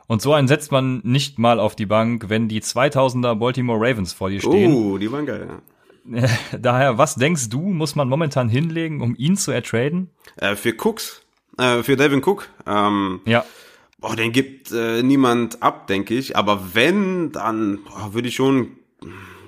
[0.06, 4.12] Und so einen setzt man nicht mal auf die Bank, wenn die 2000er Baltimore Ravens
[4.12, 4.72] vor dir stehen.
[4.72, 5.62] Oh, die waren geil, ja.
[6.58, 10.10] Daher, was denkst du, muss man momentan hinlegen, um ihn zu ertraden?
[10.36, 11.22] Äh, für Cooks,
[11.58, 12.48] äh, für Devin Cook.
[12.66, 13.44] Ähm, ja.
[13.98, 16.36] Boah, den gibt äh, niemand ab, denke ich.
[16.36, 18.76] Aber wenn, dann boah, würde ich schon,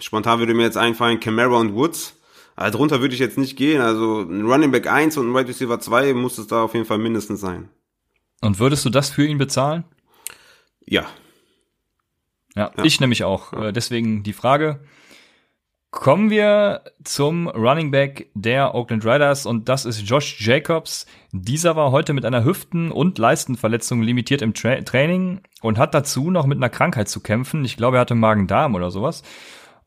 [0.01, 2.17] spontan würde mir jetzt einfallen, Camara und Woods.
[2.57, 3.81] Also drunter würde ich jetzt nicht gehen.
[3.81, 6.87] Also ein Running Back 1 und ein Wide Receiver 2 muss es da auf jeden
[6.87, 7.69] Fall mindestens sein.
[8.43, 9.85] Und würdest du das für ihn bezahlen?
[10.85, 11.07] Ja.
[12.57, 12.85] Ja, ja.
[12.85, 13.53] ich nämlich auch.
[13.53, 13.69] Ja.
[13.69, 14.81] Äh, deswegen die Frage.
[15.91, 21.05] Kommen wir zum Running Back der Oakland Riders und das ist Josh Jacobs.
[21.33, 26.31] Dieser war heute mit einer Hüften- und Leistenverletzung limitiert im Tra Training und hat dazu
[26.31, 27.65] noch mit einer Krankheit zu kämpfen.
[27.65, 29.25] Ich glaube, er hatte Magen-Darm oder sowas.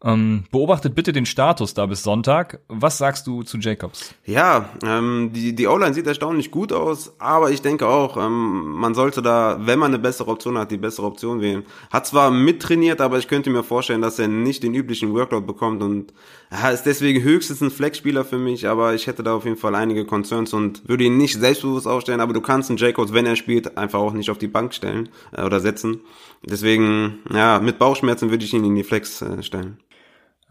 [0.06, 2.60] Ähm, beobachtet bitte den Status da bis Sonntag.
[2.68, 4.13] Was sagst du zu Jacobs?
[4.26, 8.96] Ja, ähm, die, die O-Line sieht erstaunlich gut aus, aber ich denke auch, ähm, man
[8.96, 11.63] sollte da, wenn man eine bessere Option hat, die bessere Option wählen.
[11.89, 15.82] Hat zwar mittrainiert, aber ich könnte mir vorstellen, dass er nicht den üblichen Workload bekommt
[15.82, 16.13] und
[16.52, 19.74] ja, ist deswegen höchstens ein Flex-Spieler für mich, aber ich hätte da auf jeden Fall
[19.74, 23.38] einige Concerns und würde ihn nicht selbstbewusst aufstellen, aber du kannst einen Jacobs, wenn er
[23.38, 26.02] spielt, einfach auch nicht auf die Bank stellen äh, oder setzen.
[26.46, 29.78] Deswegen, ja, mit Bauchschmerzen würde ich ihn in die Flex äh, stellen.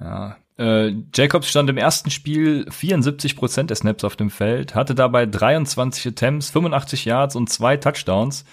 [0.02, 0.36] Ja.
[0.58, 5.26] Äh, Jacobs stand im ersten Spiel 74 Prozent der Snaps auf dem Feld, hatte dabei
[5.26, 8.44] 23 Attempts, 85 Yards und zwei Touchdowns.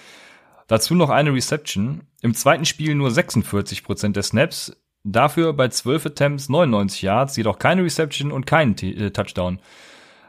[0.68, 2.02] Dazu noch eine Reception.
[2.22, 7.60] Im zweiten Spiel nur 46 Prozent der Snaps, dafür bei 12 Attempts 99 Yards, jedoch
[7.60, 9.60] keine Reception und keinen T äh, Touchdown.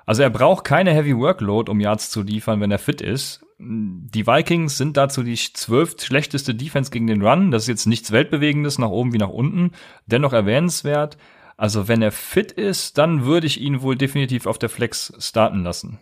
[0.07, 3.43] Also er braucht keine Heavy Workload, um Yards zu liefern, wenn er fit ist.
[3.63, 7.51] Die Vikings sind dazu die zwölft schlechteste Defense gegen den Run.
[7.51, 9.73] Das ist jetzt nichts Weltbewegendes, nach oben wie nach unten.
[10.07, 11.19] Dennoch erwähnenswert.
[11.59, 15.63] Also wenn er fit ist, dann würde ich ihn wohl definitiv auf der Flex starten
[15.63, 15.99] lassen.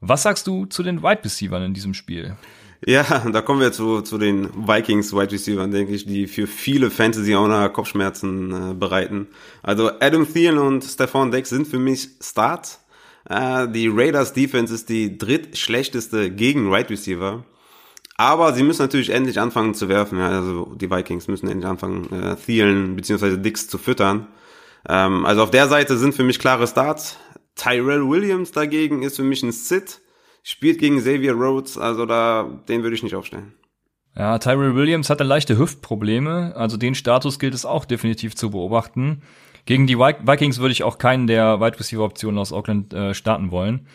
[0.00, 2.36] Was sagst du zu den Wide Receivers in diesem Spiel?
[2.84, 6.90] Ja, da kommen wir zu, zu den Vikings Wide Receivers, denke ich, die für viele
[6.90, 9.28] Fantasy-Owner Kopfschmerzen äh, bereiten.
[9.62, 12.84] Also Adam Thielen und Stefan Dex sind für mich Starts.
[13.28, 17.44] Äh, die Raiders Defense ist die drittschlechteste gegen Right Receiver.
[18.16, 20.18] Aber sie müssen natürlich endlich anfangen zu werfen.
[20.18, 23.36] Also die Vikings müssen endlich anfangen, äh, Thielen bzw.
[23.36, 24.28] Dix zu füttern.
[24.88, 27.18] Ähm, also auf der Seite sind für mich klare Starts.
[27.56, 30.00] Tyrell Williams dagegen ist für mich ein Sit.
[30.42, 33.54] Spielt gegen Xavier Rhodes, also da, den würde ich nicht aufstellen.
[34.16, 39.22] Ja, Tyrell Williams hatte leichte Hüftprobleme, also den Status gilt es auch definitiv zu beobachten.
[39.66, 43.50] Gegen die Vikings würde ich auch keinen der Wide Receiver Optionen aus Auckland äh, starten
[43.50, 43.86] wollen.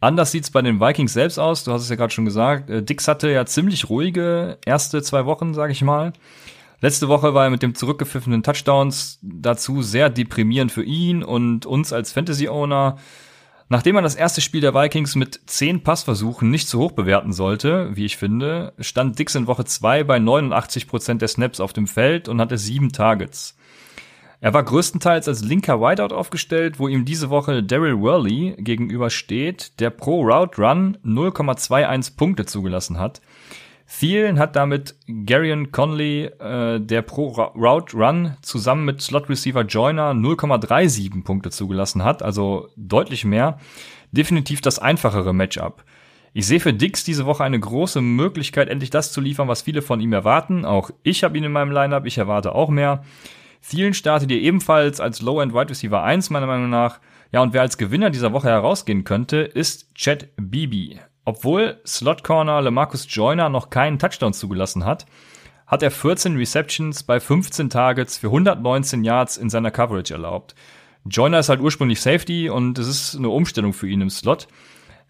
[0.00, 1.62] Anders sieht's bei den Vikings selbst aus.
[1.62, 2.68] Du hast es ja gerade schon gesagt.
[2.68, 6.12] Äh, Dix hatte ja ziemlich ruhige erste zwei Wochen, sage ich mal.
[6.80, 11.92] Letzte Woche war er mit dem zurückgepfiffenen Touchdowns dazu sehr deprimierend für ihn und uns
[11.92, 12.96] als Fantasy-Owner.
[13.68, 17.94] Nachdem man das erste Spiel der Vikings mit zehn Passversuchen nicht zu hoch bewerten sollte,
[17.94, 21.86] wie ich finde, stand Dix in Woche zwei bei 89 Prozent der Snaps auf dem
[21.86, 23.56] Feld und hatte sieben Targets.
[24.42, 29.90] Er war größtenteils als linker Wideout aufgestellt, wo ihm diese Woche Daryl Worley gegenübersteht, der
[29.90, 33.20] pro Route Run 0,21 Punkte zugelassen hat.
[33.86, 34.94] Thielen hat damit
[35.26, 42.02] Garion Conley, äh, der pro Route Run zusammen mit Slot Receiver Joiner 0,37 Punkte zugelassen
[42.02, 43.58] hat, also deutlich mehr.
[44.10, 45.84] Definitiv das einfachere Matchup.
[46.32, 49.82] Ich sehe für Dix diese Woche eine große Möglichkeit, endlich das zu liefern, was viele
[49.82, 50.64] von ihm erwarten.
[50.64, 53.02] Auch ich habe ihn in meinem Lineup, ich erwarte auch mehr.
[53.62, 57.00] Thielen startet ihr ebenfalls als Low-End Wide Receiver 1, meiner Meinung nach.
[57.32, 60.98] Ja, und wer als Gewinner dieser Woche herausgehen könnte, ist Chad Beebe.
[61.24, 65.06] Obwohl Slot Corner LeMarcus Joyner noch keinen Touchdown zugelassen hat,
[65.66, 70.56] hat er 14 Receptions bei 15 Targets für 119 Yards in seiner Coverage erlaubt.
[71.04, 74.48] Joyner ist halt ursprünglich Safety und es ist eine Umstellung für ihn im Slot.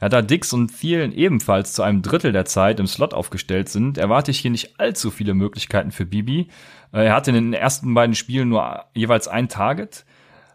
[0.00, 3.98] Ja, da Dix und Thielen ebenfalls zu einem Drittel der Zeit im Slot aufgestellt sind,
[3.98, 6.48] erwarte ich hier nicht allzu viele Möglichkeiten für Bibi.
[6.92, 10.04] Äh, er hatte in den ersten beiden Spielen nur jeweils ein Target.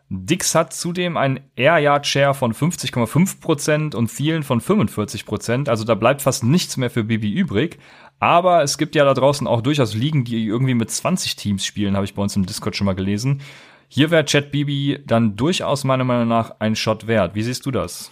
[0.10, 5.68] Dix hat zudem einen Air Yard Share von 50,5% und Thielen von 45%.
[5.68, 7.80] Also da bleibt fast nichts mehr für Bibi übrig.
[8.20, 11.96] Aber es gibt ja da draußen auch durchaus Ligen, die irgendwie mit 20 Teams spielen,
[11.96, 13.42] habe ich bei uns im Discord schon mal gelesen.
[13.88, 17.36] Hier wäre Chat Bibi dann durchaus meiner Meinung nach ein Shot wert.
[17.36, 18.12] Wie siehst du das?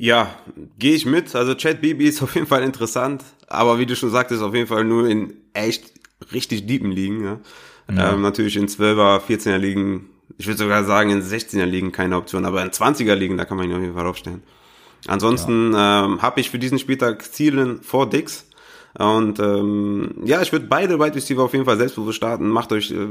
[0.00, 0.32] Ja,
[0.78, 1.34] gehe ich mit.
[1.34, 4.68] Also Chat BB ist auf jeden Fall interessant, aber wie du schon sagtest, auf jeden
[4.68, 5.92] Fall nur in echt
[6.32, 7.24] richtig deepen Ligen.
[7.24, 7.40] Ja.
[7.90, 8.12] ja.
[8.12, 12.44] Ähm, natürlich in 12er, 14er Ligen, ich würde sogar sagen in 16er Ligen keine Option,
[12.44, 14.42] aber in 20er Ligen, da kann man ihn auf jeden Fall aufstellen.
[15.06, 16.04] Ansonsten ja.
[16.04, 18.46] ähm, habe ich für diesen Spieltag Zielen vor Dix.
[18.98, 22.48] Und ähm, ja, ich würde beide Wide Receiver auf jeden Fall selbstbewusst starten.
[22.48, 23.08] Macht euch äh,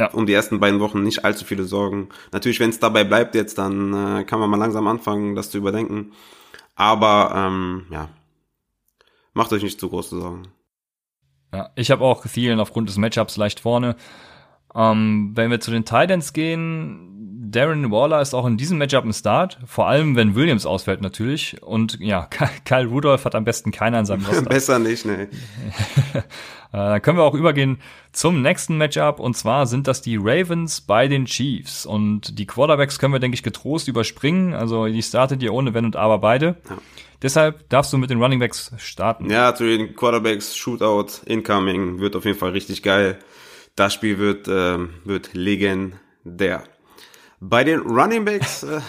[0.00, 0.10] ja.
[0.12, 2.08] um die ersten beiden Wochen nicht allzu viele Sorgen.
[2.32, 5.58] Natürlich, wenn es dabei bleibt jetzt, dann äh, kann man mal langsam anfangen, das zu
[5.58, 6.12] überdenken.
[6.74, 8.08] Aber ähm, ja,
[9.34, 10.48] macht euch nicht zu große Sorgen.
[11.56, 13.96] Ja, ich habe auch Thielen aufgrund des Matchups leicht vorne.
[14.74, 17.16] Ähm, wenn wir zu den Titans gehen,
[17.50, 21.62] Darren Waller ist auch in diesem Matchup ein Start, vor allem wenn Williams ausfällt natürlich.
[21.62, 22.28] Und ja,
[22.66, 24.42] Kyle Rudolph hat am besten keiner in seinem Roster.
[24.42, 25.28] Besser nicht, ne.
[26.72, 27.78] Dann können wir auch übergehen
[28.12, 32.98] zum nächsten Matchup und zwar sind das die Ravens bei den Chiefs und die Quarterbacks
[32.98, 36.56] können wir denke ich getrost überspringen, also die startet ihr ohne Wenn und Aber beide.
[36.68, 36.76] Ja.
[37.22, 39.30] Deshalb darfst du mit den Running Backs starten.
[39.30, 43.18] Ja, zu den Quarterbacks Shootout incoming wird auf jeden Fall richtig geil.
[43.74, 46.64] Das Spiel wird äh, wird legendär.
[47.40, 48.80] Bei den Running Backs äh,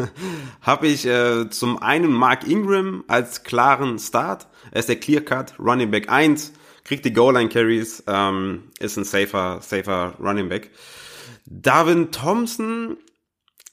[0.60, 4.46] habe ich äh, zum einen Mark Ingram als klaren Start.
[4.70, 6.52] Er ist der Clear Cut Running Back 1,
[6.84, 10.70] kriegt die Goal Line Carries, ähm, ist ein safer, safer Running Back.
[11.46, 12.98] Darwin Thompson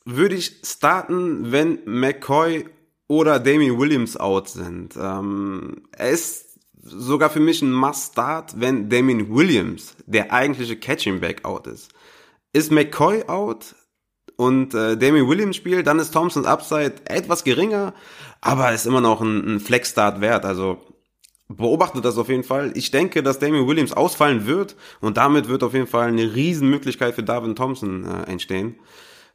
[0.06, 2.66] würde ich starten, wenn McCoy
[3.12, 4.96] oder Damien Williams out sind.
[4.96, 11.44] Ähm, er ist sogar für mich ein Must-Start, wenn Damien Williams, der eigentliche Catching Back,
[11.44, 11.90] out ist.
[12.54, 13.76] Ist McCoy out,
[14.38, 17.94] und äh, Damien Williams spielt, dann ist Thompsons Upside etwas geringer,
[18.40, 20.46] aber ist immer noch ein, ein Flex-Start wert.
[20.46, 20.78] Also
[21.50, 22.72] beobachtet das auf jeden Fall.
[22.76, 27.14] Ich denke, dass Damien Williams ausfallen wird und damit wird auf jeden Fall eine Riesenmöglichkeit
[27.14, 28.78] für Darwin Thompson äh, entstehen.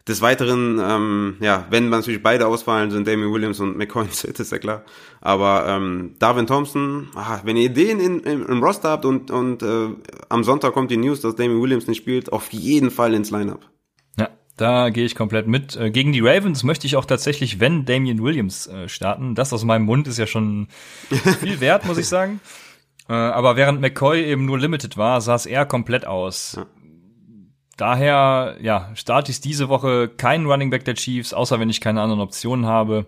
[0.08, 4.52] Des Weiteren, ähm, ja, wenn natürlich beide ausfallen, sind Damien Williams und McCoy das ist
[4.52, 4.84] ja klar.
[5.20, 9.62] Aber ähm, Darwin Thompson, ah, wenn ihr den in, in, im Roster habt und, und
[9.62, 9.88] äh,
[10.28, 13.68] am Sonntag kommt die News, dass Damien Williams nicht spielt, auf jeden Fall ins Lineup.
[14.56, 15.76] Da gehe ich komplett mit.
[15.76, 19.34] Äh, gegen die Ravens möchte ich auch tatsächlich, wenn Damian Williams äh, starten.
[19.34, 20.68] Das aus meinem Mund ist ja schon
[21.40, 22.40] viel wert, muss ich sagen.
[23.08, 26.54] Äh, aber während McCoy eben nur limited war, sah es eher komplett aus.
[26.56, 26.66] Ja.
[27.76, 32.00] Daher, ja, starte ich diese Woche keinen Running Back der Chiefs, außer wenn ich keine
[32.00, 33.06] anderen Optionen habe.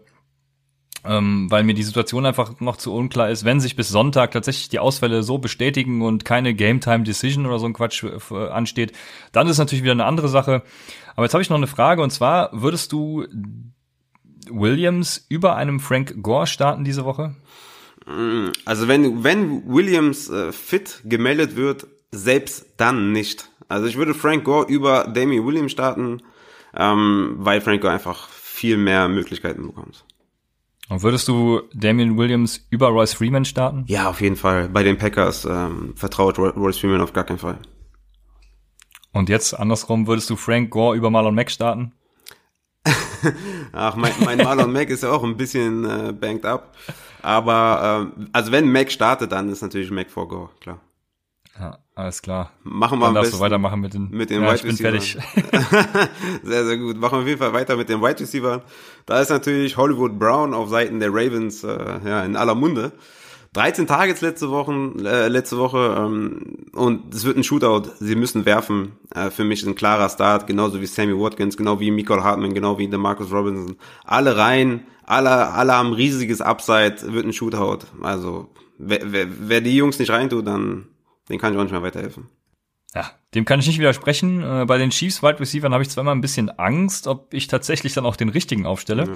[1.04, 4.68] Ähm, weil mir die Situation einfach noch zu unklar ist, wenn sich bis Sonntag tatsächlich
[4.68, 8.92] die Ausfälle so bestätigen und keine Game Time Decision oder so ein Quatsch ansteht,
[9.30, 10.62] dann ist natürlich wieder eine andere Sache.
[11.14, 13.26] Aber jetzt habe ich noch eine Frage und zwar, würdest du
[14.50, 17.36] Williams über einem Frank Gore starten diese Woche?
[18.64, 23.50] Also wenn, wenn Williams äh, fit gemeldet wird, selbst dann nicht.
[23.68, 26.22] Also ich würde Frank Gore über Damien Williams starten,
[26.74, 30.04] ähm, weil Frank Gore einfach viel mehr Möglichkeiten bekommt.
[30.88, 33.84] Und würdest du Damien Williams über Royce Freeman starten?
[33.88, 34.70] Ja, auf jeden Fall.
[34.70, 37.58] Bei den Packers ähm, vertraut Royce Freeman auf gar keinen Fall.
[39.12, 41.92] Und jetzt andersrum, würdest du Frank Gore über Marlon Mack starten?
[43.72, 46.74] Ach, mein, mein Marlon Mack ist ja auch ein bisschen äh, banked up.
[47.20, 50.80] Aber ähm, also wenn Mack startet, dann ist natürlich Mack vor Gore, klar.
[51.58, 52.52] Ja, alles klar.
[52.62, 55.18] Machen wir Dann darfst du weitermachen mit den, mit den ja, Wide ich bin fertig.
[56.42, 56.98] sehr, sehr gut.
[56.98, 58.62] Machen wir auf jeden Fall weiter mit den Wide Receiver.
[59.06, 62.92] Da ist natürlich Hollywood Brown auf Seiten der Ravens äh, ja, in aller Munde.
[63.54, 64.72] 13 Targets letzte Woche,
[65.04, 67.90] äh, letzte Woche ähm, und es wird ein Shootout.
[67.98, 68.92] Sie müssen werfen.
[69.14, 72.54] Äh, für mich ist ein klarer Start, genauso wie Sammy Watkins, genau wie Michael Hartman,
[72.54, 73.76] genau wie der Marcus Robinson.
[74.04, 77.86] Alle rein, alle, alle haben riesiges Upside, wird ein Shootout.
[78.02, 80.86] Also wer, wer, wer die Jungs nicht reintut, dann
[81.28, 82.28] den kann ich auch nicht mehr weiterhelfen.
[82.94, 84.42] Ja, dem kann ich nicht widersprechen.
[84.42, 87.46] Äh, bei den Chiefs Wide Receivers habe ich zwar immer ein bisschen Angst, ob ich
[87.46, 89.04] tatsächlich dann auch den richtigen aufstelle.
[89.04, 89.12] Ja.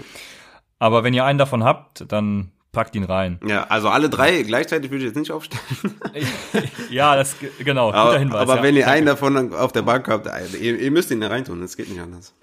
[0.79, 3.39] Aber wenn ihr einen davon habt, dann packt ihn rein.
[3.47, 5.95] Ja, also alle drei gleichzeitig würde ich jetzt nicht aufstellen.
[6.91, 7.93] ja, das genau.
[7.93, 8.63] Aber, Hinweis, aber ja.
[8.63, 10.27] wenn ihr einen davon auf der Bank habt,
[10.59, 12.35] ihr, ihr müsst ihn reintun, das geht nicht anders.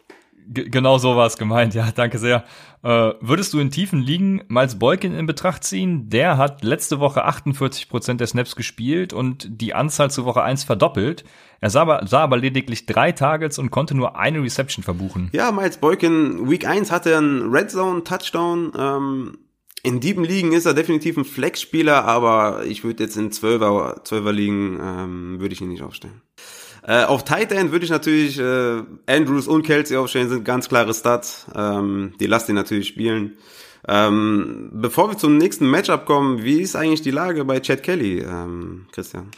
[0.51, 2.43] Genau so war es gemeint, ja, danke sehr.
[2.81, 6.09] Äh, würdest du in tiefen Ligen Miles Boykin in Betracht ziehen?
[6.09, 10.63] Der hat letzte Woche 48 Prozent der Snaps gespielt und die Anzahl zu Woche 1
[10.63, 11.23] verdoppelt.
[11.61, 15.29] Er sah aber, sah aber lediglich drei Targets und konnte nur eine Reception verbuchen.
[15.33, 19.37] Ja, Miles Boykin, Week 1 hatte einen Red Zone Touchdown, ähm
[19.81, 24.31] in dieben Ligen ist er definitiv ein Flex-Spieler, aber ich würde jetzt in 12er, 12er
[24.31, 26.21] Ligen ähm, würde ich ihn nicht aufstellen.
[26.83, 30.93] Äh, auf Tight End würde ich natürlich äh, Andrews und Kelsey aufstellen, sind ganz klare
[30.93, 31.47] Stats.
[31.55, 33.37] Ähm, die lasst ihn natürlich spielen.
[33.87, 38.19] Ähm, bevor wir zum nächsten Matchup kommen, wie ist eigentlich die Lage bei Chad Kelly,
[38.19, 39.31] ähm, Christian?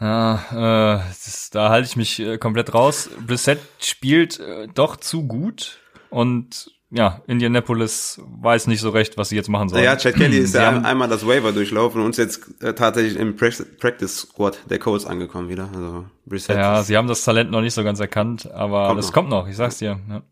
[0.00, 3.10] Ja, äh, das, da halte ich mich äh, komplett raus.
[3.26, 5.78] Brissett spielt äh, doch zu gut
[6.08, 9.84] und ja, Indianapolis weiß nicht so recht, was sie jetzt machen sollen.
[9.84, 13.36] Ja, Chad Kelly ist ja einmal das Waiver durchlaufen und ist jetzt äh, tatsächlich im
[13.36, 15.68] Practice Squad der Colts angekommen wieder.
[15.72, 19.06] Also Reset ja, sie haben das Talent noch nicht so ganz erkannt, aber kommt das
[19.06, 19.12] noch.
[19.12, 20.00] kommt noch, ich sag's dir.
[20.08, 20.22] Ja.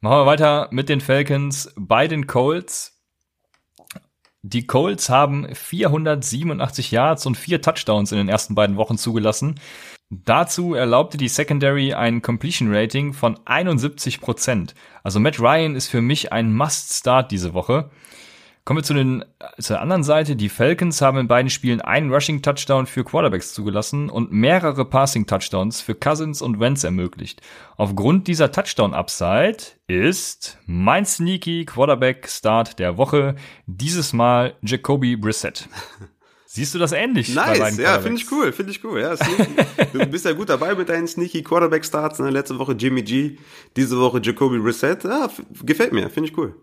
[0.00, 2.96] Machen wir weiter mit den Falcons bei den Colts.
[4.42, 9.60] Die Colts haben 487 Yards und vier Touchdowns in den ersten beiden Wochen zugelassen.
[10.12, 16.32] Dazu erlaubte die Secondary ein Completion Rating von 71% Also Matt Ryan ist für mich
[16.32, 17.90] ein Must-Start diese Woche.
[18.64, 19.24] Kommen wir zu den,
[19.58, 20.34] zur anderen Seite.
[20.34, 25.26] Die Falcons haben in beiden Spielen einen Rushing Touchdown für Quarterbacks zugelassen und mehrere Passing
[25.26, 27.40] Touchdowns für Cousins und Wentz ermöglicht.
[27.76, 35.68] Aufgrund dieser Touchdown Upside ist mein sneaky Quarterback Start der Woche dieses Mal Jacoby Brissett.
[36.52, 37.32] Siehst du das ähnlich?
[37.32, 39.00] Nice, ja, finde ich cool, finde ich cool.
[39.00, 39.14] Ja,
[39.92, 42.18] du bist ja gut dabei mit deinen sneaky Quarterback Starts.
[42.18, 42.28] Ne?
[42.30, 43.36] Letzte Woche Jimmy G,
[43.76, 45.04] diese Woche Jacoby Brissett.
[45.04, 45.30] Ja,
[45.62, 46.56] gefällt mir, finde ich cool.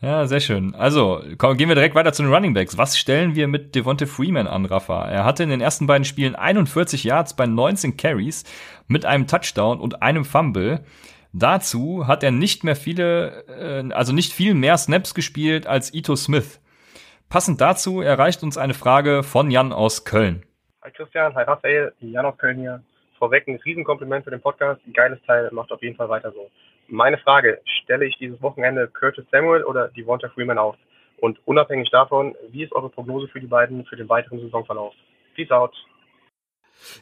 [0.00, 0.76] Ja, sehr schön.
[0.76, 2.78] Also, komm, gehen wir direkt weiter zu den Running Backs.
[2.78, 5.08] Was stellen wir mit Devonta Freeman an, Rafa?
[5.08, 8.44] Er hatte in den ersten beiden Spielen 41 Yards bei 19 Carries
[8.86, 10.84] mit einem Touchdown und einem Fumble.
[11.32, 16.14] Dazu hat er nicht mehr viele, äh, also nicht viel mehr Snaps gespielt als Ito
[16.14, 16.59] Smith.
[17.30, 20.44] Passend dazu erreicht uns eine Frage von Jan aus Köln.
[20.82, 22.82] Hi Christian, hi Raphael, Jan aus Köln hier.
[23.20, 24.80] Vorweg ein Riesenkompliment für den Podcast.
[24.84, 26.50] Ein geiles Teil, macht auf jeden Fall weiter so.
[26.88, 30.74] Meine Frage, stelle ich dieses Wochenende Curtis Samuel oder Devonta Freeman auf?
[31.20, 34.92] Und unabhängig davon, wie ist eure Prognose für die beiden für den weiteren Saisonverlauf?
[35.36, 35.72] Peace out.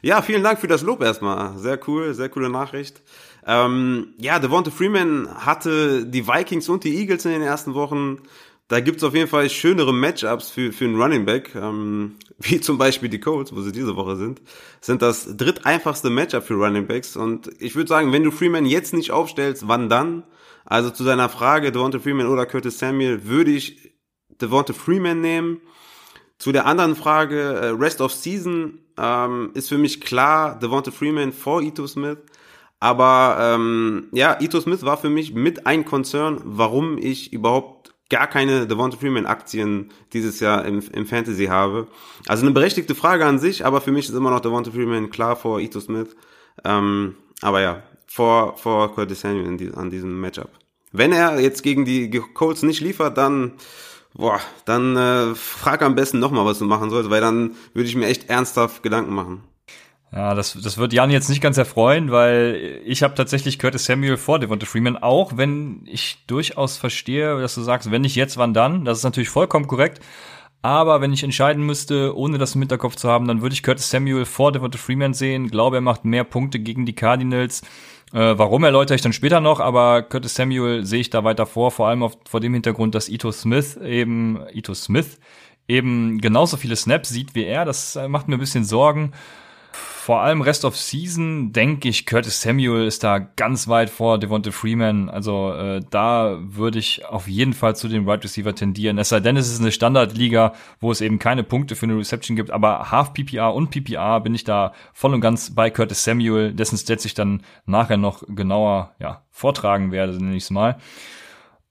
[0.03, 1.57] Ja, vielen Dank für das Lob erstmal.
[1.57, 3.01] Sehr cool, sehr coole Nachricht.
[3.47, 8.19] Ähm, ja, Devonta Freeman hatte die Vikings und die Eagles in den ersten Wochen
[8.69, 12.77] da gibt's auf jeden Fall schönere Matchups für, für einen Running Back, ähm, wie zum
[12.77, 14.41] Beispiel die Colts, wo sie diese Woche sind,
[14.79, 17.17] sind das dritteinfachste Matchup für Running Backs.
[17.17, 20.23] Und ich würde sagen, wenn du Freeman jetzt nicht aufstellst, wann dann?
[20.65, 23.91] Also zu seiner Frage, Devonta Freeman oder Curtis Samuel, würde ich
[24.39, 25.61] Devonta Freeman nehmen.
[26.37, 31.33] Zu der anderen Frage, äh, Rest of Season, ähm, ist für mich klar, Devonta Freeman
[31.33, 32.19] vor Ito Smith.
[32.79, 37.78] Aber ähm, ja, Ito Smith war für mich mit ein Konzern, warum ich überhaupt
[38.09, 41.87] gar keine Devonta Freeman Aktien dieses Jahr im, im Fantasy habe.
[42.27, 45.35] Also eine berechtigte Frage an sich, aber für mich ist immer noch Devonta Freeman klar
[45.35, 46.15] vor Ito Smith.
[46.63, 50.49] Ähm, aber ja, vor, vor Curtis Samuel die, an diesem Matchup.
[50.91, 53.53] Wenn er jetzt gegen die Colts nicht liefert, dann
[54.13, 57.95] boah, dann äh, frag am besten nochmal, was du machen sollst, weil dann würde ich
[57.95, 59.43] mir echt ernsthaft Gedanken machen.
[60.11, 64.17] Ja, das, das wird Jan jetzt nicht ganz erfreuen, weil ich habe tatsächlich Curtis Samuel
[64.17, 68.55] vor Devonta Freeman, auch wenn ich durchaus verstehe, dass du sagst, wenn nicht jetzt, wann
[68.55, 68.85] dann.
[68.85, 69.99] Das ist natürlich vollkommen korrekt.
[70.61, 73.89] Aber wenn ich entscheiden müsste, ohne das im Hinterkopf zu haben, dann würde ich Curtis
[73.91, 75.47] Samuel vor Devonta Freeman sehen.
[75.49, 77.61] Glaube, er macht mehr Punkte gegen die Cardinals.
[78.11, 81.69] Äh, warum erläutere ich dann später noch, aber Curtis Samuel sehe ich da weiter vor,
[81.69, 85.19] vor allem auf, vor dem Hintergrund, dass Ito Smith eben, Ito Smith
[85.67, 87.63] eben genauso viele Snaps sieht wie er.
[87.63, 89.13] Das äh, macht mir ein bisschen Sorgen
[90.09, 94.49] vor allem Rest of Season denke ich, Curtis Samuel ist da ganz weit vor Devonta
[94.49, 95.07] Freeman.
[95.07, 98.97] Also äh, da würde ich auf jeden Fall zu den Wide right Receiver tendieren.
[98.97, 102.35] Es sei denn, es ist eine Standardliga, wo es eben keine Punkte für eine Reception
[102.35, 102.49] gibt.
[102.49, 106.79] Aber Half PPR und PPR bin ich da voll und ganz bei Curtis Samuel, dessen
[106.79, 110.77] Stats ich dann nachher noch genauer ja, vortragen werde, nenne ich es mal.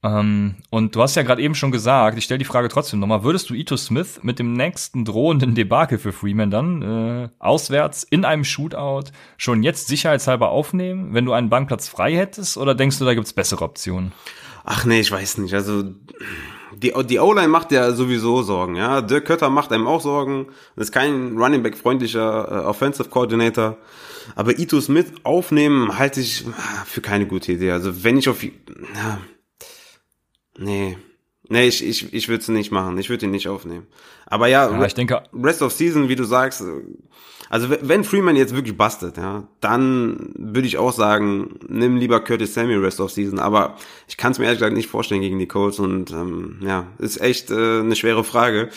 [0.03, 3.25] Ähm, und du hast ja gerade eben schon gesagt, ich stelle die Frage trotzdem nochmal,
[3.25, 8.25] würdest du Ito Smith mit dem nächsten drohenden Debakel für Freeman dann äh, auswärts in
[8.25, 13.05] einem Shootout schon jetzt sicherheitshalber aufnehmen, wenn du einen Bankplatz frei hättest, oder denkst du,
[13.05, 14.13] da gibt's bessere Optionen?
[14.65, 15.55] Ach nee, ich weiß nicht.
[15.55, 15.83] Also
[16.77, 19.01] die, die O-Line macht ja sowieso Sorgen, ja.
[19.01, 20.47] Dirk Kötter macht einem auch Sorgen.
[20.77, 23.79] Ist kein Running Back freundlicher äh, Offensive Coordinator.
[24.37, 26.45] Aber Ito Smith aufnehmen halte ich
[26.85, 27.73] für keine gute Idee.
[27.73, 29.19] Also wenn ich auf ja,
[30.59, 30.99] Nee.
[31.51, 32.99] Nee, ich, ich, ich würde es nicht machen.
[32.99, 33.87] Ich würde ihn nicht aufnehmen.
[34.27, 36.63] Aber ja, ja ich denke, Rest of Season, wie du sagst,
[37.49, 42.53] also wenn Freeman jetzt wirklich bastet, ja, dann würde ich auch sagen, nimm lieber Curtis
[42.53, 43.39] Samuel Rest of Season.
[43.39, 46.89] Aber ich kann es mir ehrlich gesagt nicht vorstellen gegen die Colts und ähm, ja,
[46.99, 48.69] ist echt äh, eine schwere Frage,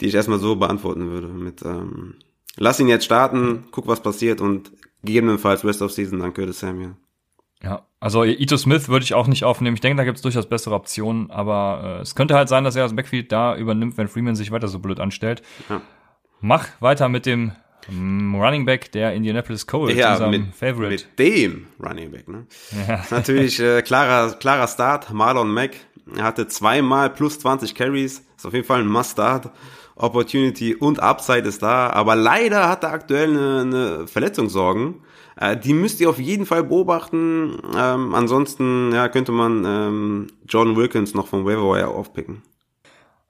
[0.00, 1.28] die ich erstmal so beantworten würde.
[1.28, 2.16] Mit ähm,
[2.56, 4.72] lass ihn jetzt starten, guck was passiert und
[5.02, 6.96] gegebenenfalls Rest of Season dann Curtis Samuel.
[7.62, 9.74] Ja, also Ito Smith würde ich auch nicht aufnehmen.
[9.74, 12.74] Ich denke, da gibt es durchaus bessere Optionen, aber äh, es könnte halt sein, dass
[12.74, 15.42] er das Backfield da übernimmt, wenn Freeman sich weiter so blöd anstellt.
[15.68, 15.82] Ja.
[16.40, 17.52] Mach weiter mit dem
[17.90, 21.04] mm, Running Back der Indianapolis Colts, ja, unserem mit, Favorite.
[21.04, 22.46] Mit dem Running Back, ne?
[22.88, 23.04] Ja.
[23.10, 25.12] Natürlich äh, klarer, klarer Start.
[25.12, 25.72] Marlon Mack
[26.16, 28.24] er hatte zweimal plus 20 Carries.
[28.36, 29.50] Ist auf jeden Fall ein Must-Start.
[29.96, 35.02] Opportunity und Upside ist da, aber leider hat er aktuell eine, eine Verletzungssorgen.
[35.40, 37.58] Äh, die müsst ihr auf jeden Fall beobachten.
[37.76, 42.42] Ähm, ansonsten ja, könnte man ähm, John Wilkins noch vom Waiver aufpicken.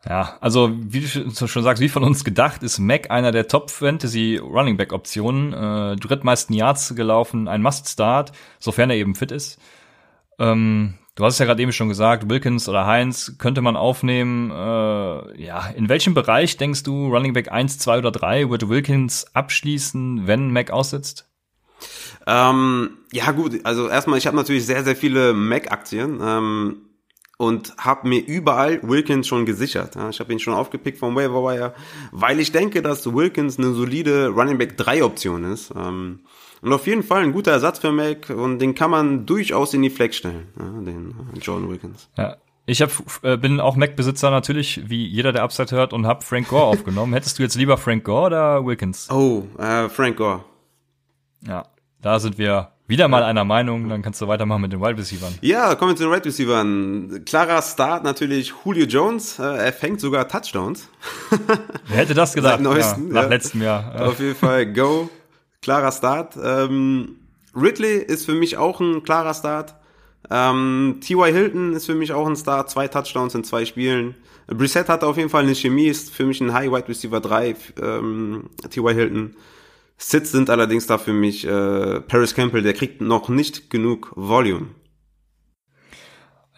[0.07, 1.07] Ja, also wie du
[1.47, 5.53] schon sagst, wie von uns gedacht, ist Mac einer der Top Fantasy Running Back Optionen.
[5.53, 9.59] Äh, drittmeisten Yards gelaufen, ein Must Start, sofern er eben fit ist.
[10.39, 14.51] Ähm, Du hast es ja gerade eben schon gesagt, Wilkins oder Heinz könnte man aufnehmen.
[14.51, 19.27] Äh, ja, in welchem Bereich denkst du, Running Back 1, 2 oder 3 wird Wilkins
[19.35, 21.30] abschließen, wenn Mac aussetzt?
[22.31, 26.21] Ähm, ja gut, also erstmal, ich habe natürlich sehr, sehr viele Mac-Aktien.
[26.23, 26.77] Ähm,
[27.39, 29.95] und habe mir überall Wilkins schon gesichert.
[29.95, 31.73] Ja, ich habe ihn schon aufgepickt vom Waiver Wire,
[32.13, 35.73] weil ich denke, dass Wilkins eine solide Running Back 3 Option ist.
[35.75, 36.21] Ähm,
[36.61, 39.81] und auf jeden Fall ein guter Ersatz für Mac und den kann man durchaus in
[39.81, 42.11] die Flex stellen, ja, den John Wilkins.
[42.19, 42.37] Ja.
[42.67, 42.91] Ich hab,
[43.23, 47.15] äh, bin auch Mac-Besitzer natürlich, wie jeder, der Upside hört, und habe Frank Gore aufgenommen.
[47.15, 49.09] Hättest du jetzt lieber Frank Gore oder Wilkins?
[49.11, 50.45] Oh, äh, Frank Gore.
[51.49, 51.65] Ja,
[52.03, 55.35] da sind wir wieder mal einer Meinung, dann kannst du weitermachen mit den Wide Receivers.
[55.43, 57.25] Ja, kommen wir zu den Wide Receivers.
[57.25, 59.39] Klarer Start natürlich Julio Jones.
[59.39, 60.89] Äh, er fängt sogar Touchdowns.
[61.87, 62.61] Wer hätte das gedacht?
[62.61, 63.29] Neuesten, ja, nach ja.
[63.29, 64.09] letztem Jahr.
[64.09, 65.09] Auf jeden Fall Go.
[65.63, 66.37] Klarer Start.
[66.43, 67.17] Ähm,
[67.55, 69.75] Ridley ist für mich auch ein klarer Start.
[70.29, 71.33] Ähm, T.Y.
[71.33, 72.71] Hilton ist für mich auch ein Start.
[72.71, 74.15] Zwei Touchdowns in zwei Spielen.
[74.49, 77.55] Brissett hat auf jeden Fall eine Chemie, ist für mich ein High Wide Receiver 3.
[77.81, 78.95] Ähm, T.Y.
[78.95, 79.37] Hilton.
[80.03, 84.69] Sits sind allerdings da für mich äh, Paris Campbell, der kriegt noch nicht genug Volume.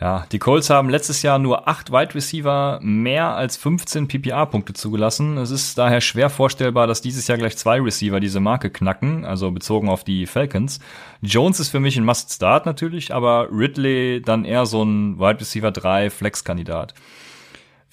[0.00, 5.38] Ja, die Colts haben letztes Jahr nur acht Wide Receiver mehr als 15 PPA-Punkte zugelassen.
[5.38, 9.50] Es ist daher schwer vorstellbar, dass dieses Jahr gleich zwei Receiver diese Marke knacken, also
[9.50, 10.78] bezogen auf die Falcons.
[11.20, 15.72] Jones ist für mich ein Must-Start natürlich, aber Ridley dann eher so ein Wide Receiver
[15.72, 16.94] 3 Flex-Kandidat.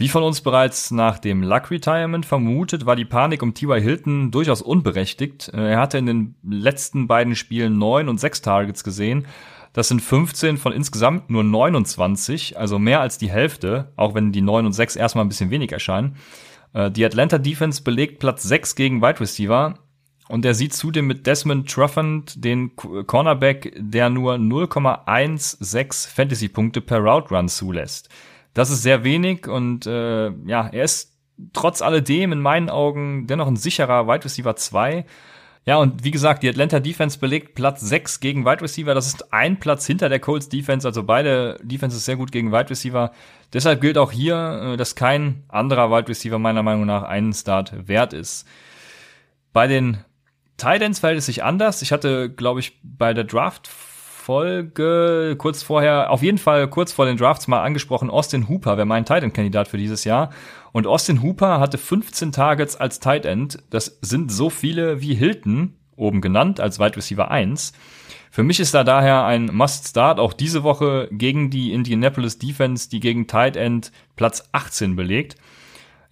[0.01, 3.81] Wie von uns bereits nach dem Luck Retirement vermutet, war die Panik um T.Y.
[3.81, 5.51] Hilton durchaus unberechtigt.
[5.53, 9.27] Äh, er hatte in den letzten beiden Spielen neun und sechs Targets gesehen.
[9.73, 14.39] Das sind 15 von insgesamt nur 29, also mehr als die Hälfte, auch wenn die
[14.39, 16.15] 9 und 6 erstmal ein bisschen wenig erscheinen.
[16.71, 19.79] Äh, die Atlanta Defense belegt Platz 6 gegen Wide Receiver
[20.29, 27.35] und er sieht zudem mit Desmond Truffant den Cornerback, der nur 0,16 Fantasy-Punkte per Route
[27.35, 28.07] Run zulässt.
[28.53, 31.17] Das ist sehr wenig und äh, ja, er ist
[31.53, 35.05] trotz alledem in meinen Augen dennoch ein sicherer Wide Receiver 2.
[35.65, 38.93] Ja, und wie gesagt, die Atlanta Defense belegt Platz 6 gegen Wide Receiver.
[38.95, 40.87] Das ist ein Platz hinter der Colts Defense.
[40.87, 43.11] Also beide Defenses sehr gut gegen Wide Receiver.
[43.53, 47.87] Deshalb gilt auch hier, äh, dass kein anderer Wide Receiver meiner Meinung nach einen Start
[47.87, 48.47] wert ist.
[49.53, 50.03] Bei den
[50.57, 51.81] Titans verhält es sich anders.
[51.81, 53.67] Ich hatte, glaube ich, bei der Draft
[54.29, 58.85] Folge kurz vorher, auf jeden Fall kurz vor den Drafts mal angesprochen, Austin Hooper wäre
[58.85, 60.29] mein Tight End Kandidat für dieses Jahr.
[60.71, 63.57] Und Austin Hooper hatte 15 Targets als Tight End.
[63.71, 67.73] Das sind so viele wie Hilton, oben genannt, als Wide Receiver 1.
[68.29, 72.99] Für mich ist da daher ein Must-Start auch diese Woche gegen die Indianapolis Defense, die
[72.99, 75.37] gegen Tight End Platz 18 belegt.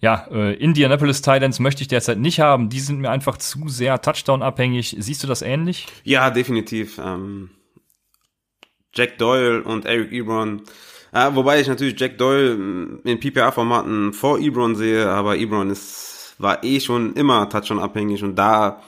[0.00, 2.68] Ja, äh, Indianapolis Titans möchte ich derzeit nicht haben.
[2.68, 4.96] Die sind mir einfach zu sehr Touchdown-abhängig.
[4.98, 5.86] Siehst du das ähnlich?
[6.02, 6.98] Ja, definitiv.
[6.98, 7.50] Ähm,
[8.98, 10.62] Jack Doyle und Eric Ebron.
[11.14, 16.64] Ja, wobei ich natürlich Jack Doyle in PPA-Formaten vor Ebron sehe, aber Ebron ist, war
[16.64, 18.82] eh schon immer Touchdown-abhängig und da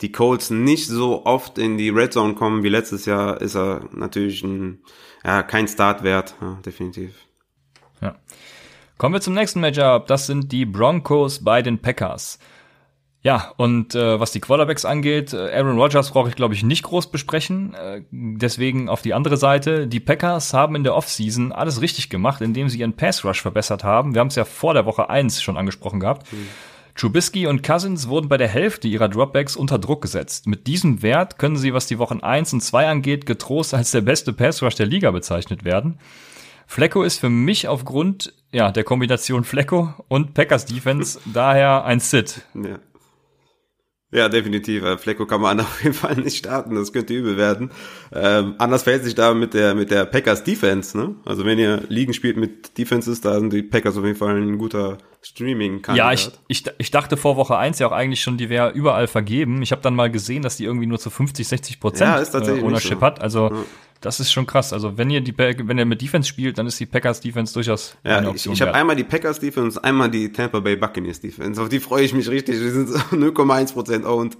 [0.00, 3.88] die Colts nicht so oft in die Red Zone kommen wie letztes Jahr, ist er
[3.92, 4.80] natürlich ein,
[5.24, 7.14] ja, kein Start wert, ja, definitiv.
[8.02, 8.16] Ja.
[8.98, 10.06] Kommen wir zum nächsten Matchup.
[10.06, 12.38] Das sind die Broncos bei den Packers.
[13.26, 16.84] Ja, und äh, was die Quarterbacks angeht, äh, Aaron Rodgers brauche ich, glaube ich, nicht
[16.84, 17.74] groß besprechen.
[17.74, 19.88] Äh, deswegen auf die andere Seite.
[19.88, 24.14] Die Packers haben in der Offseason alles richtig gemacht, indem sie ihren Pass-Rush verbessert haben.
[24.14, 26.32] Wir haben es ja vor der Woche eins schon angesprochen gehabt.
[26.32, 26.46] Mhm.
[26.94, 30.46] Trubisky und Cousins wurden bei der Hälfte ihrer Dropbacks unter Druck gesetzt.
[30.46, 34.02] Mit diesem Wert können sie, was die Wochen eins und zwei angeht, getrost als der
[34.02, 35.98] beste Pass-Rush der Liga bezeichnet werden.
[36.68, 42.42] Flecko ist für mich aufgrund ja, der Kombination Flecko und Packers Defense daher ein Sit.
[42.54, 42.78] Ja.
[44.12, 44.84] Ja, definitiv.
[44.84, 46.74] Äh, Flecko kann man auf jeden Fall nicht starten.
[46.74, 47.70] Das könnte übel werden.
[48.12, 51.16] Ähm, anders fällt sich da mit der, mit der Packers Defense, ne?
[51.24, 54.58] Also wenn ihr Ligen spielt mit Defenses, da sind die Packers auf jeden Fall ein
[54.58, 55.96] guter Streaming-Kandidat.
[55.96, 59.08] Ja, ich, ich, ich dachte vor Woche eins ja auch eigentlich schon, die wäre überall
[59.08, 59.60] vergeben.
[59.62, 62.62] Ich habe dann mal gesehen, dass die irgendwie nur zu 50, 60 Prozent ja, äh,
[62.62, 63.00] Ownership so.
[63.00, 63.20] hat.
[63.20, 63.64] Also ja.
[64.06, 64.72] Das ist schon krass.
[64.72, 67.96] Also wenn ihr die wenn ihr mit Defense spielt, dann ist die Packers Defense durchaus
[68.04, 68.54] ja, eine Option.
[68.54, 71.60] Ich, ich habe einmal die Packers Defense, einmal die Tampa Bay Buccaneers Defense.
[71.60, 72.60] Auf die freue ich mich richtig.
[72.60, 74.36] Wir sind 0,1 Prozent owned.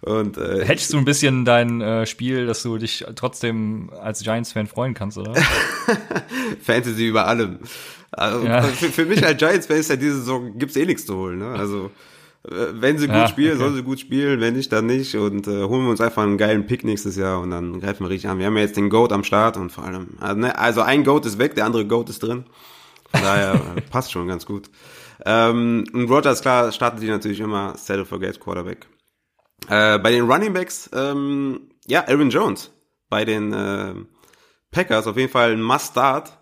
[0.00, 4.68] Und, äh, Hättest du ein bisschen dein äh, Spiel, dass du dich trotzdem als Giants-Fan
[4.68, 5.34] freuen kannst, oder?
[6.62, 7.58] Fantasy über allem.
[8.10, 8.62] Also, ja.
[8.62, 11.40] für, für, mich als Giants-Fan ist ja diese Saison, gibt's eh nichts zu holen.
[11.40, 11.48] Ne?
[11.48, 11.90] Also
[12.46, 13.64] wenn sie gut ja, spielen, okay.
[13.64, 15.14] soll sie gut spielen, wenn nicht, dann nicht.
[15.16, 18.10] Und äh, holen wir uns einfach einen geilen Pick nächstes Jahr und dann greifen wir
[18.10, 18.38] richtig an.
[18.38, 21.04] Wir haben ja jetzt den Goat am Start und vor allem, also, ne, also ein
[21.04, 22.44] Goat ist weg, der andere Goat ist drin.
[23.10, 24.68] Von daher äh, passt schon ganz gut.
[25.24, 28.86] Ähm, und Rogers, klar, startet die natürlich immer Settle for Gate Quarterback.
[29.68, 32.70] Äh, bei den Running Backs, ähm, ja, Aaron Jones.
[33.08, 33.94] Bei den äh,
[34.70, 36.36] Packers auf jeden Fall ein Must-Start.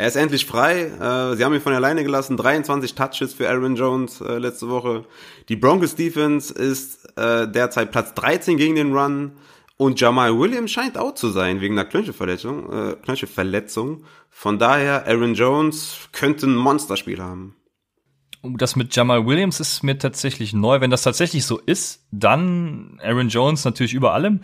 [0.00, 0.84] Er ist endlich frei.
[0.84, 2.38] Äh, sie haben ihn von alleine gelassen.
[2.38, 5.04] 23 Touches für Aaron Jones äh, letzte Woche.
[5.50, 9.32] Die Broncos Defense ist äh, derzeit Platz 13 gegen den Run.
[9.76, 12.72] Und Jamal Williams scheint out zu sein wegen einer Knöchelverletzung.
[12.72, 14.04] Äh, Knöchelverletzung.
[14.30, 17.56] Von daher, Aaron Jones könnte ein Monsterspiel haben.
[18.42, 20.80] Das mit Jamal Williams ist mir tatsächlich neu.
[20.80, 24.40] Wenn das tatsächlich so ist, dann Aaron Jones natürlich über allem.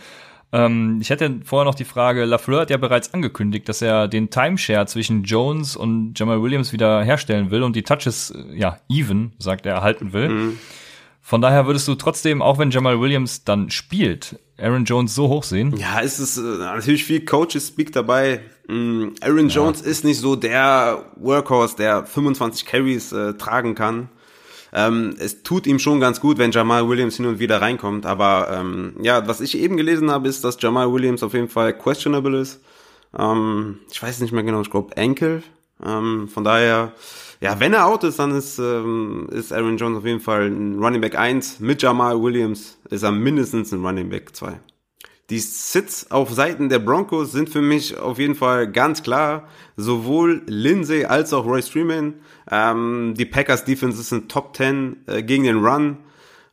[0.52, 4.30] Ähm, ich hätte vorher noch die Frage, LaFleur hat ja bereits angekündigt, dass er den
[4.30, 9.32] Timeshare zwischen Jones und Jamal Williams wieder herstellen will und die Touches, äh, ja, even,
[9.38, 10.28] sagt er, erhalten will.
[10.28, 10.58] Mhm.
[11.20, 15.42] Von daher würdest du trotzdem, auch wenn Jamal Williams dann spielt, Aaron Jones so hoch
[15.42, 15.74] sehen?
[15.76, 18.42] Ja, es ist äh, natürlich viel Coaches Speak dabei.
[18.68, 19.90] Mm, Aaron Jones ja.
[19.90, 24.08] ist nicht so der Workhorse, der 25 Carries äh, tragen kann.
[24.76, 28.04] Ähm, es tut ihm schon ganz gut, wenn Jamal Williams hin und wieder reinkommt.
[28.04, 31.72] Aber ähm, ja, was ich eben gelesen habe, ist, dass Jamal Williams auf jeden Fall
[31.72, 32.60] questionable ist.
[33.18, 35.42] Ähm, ich weiß nicht mehr genau, ich glaube Enkel.
[35.82, 36.92] Ähm, von daher,
[37.40, 40.78] ja, wenn er out ist, dann ist, ähm, ist Aaron Jones auf jeden Fall ein
[40.78, 41.58] Running Back 1.
[41.60, 44.60] Mit Jamal Williams ist er mindestens ein Running Back 2.
[45.28, 49.48] Die Sits auf Seiten der Broncos sind für mich auf jeden Fall ganz klar.
[49.76, 52.14] Sowohl Lindsay als auch Royce Freeman.
[52.48, 55.98] Ähm, die Packers Defense ist ein Top 10 äh, gegen den Run.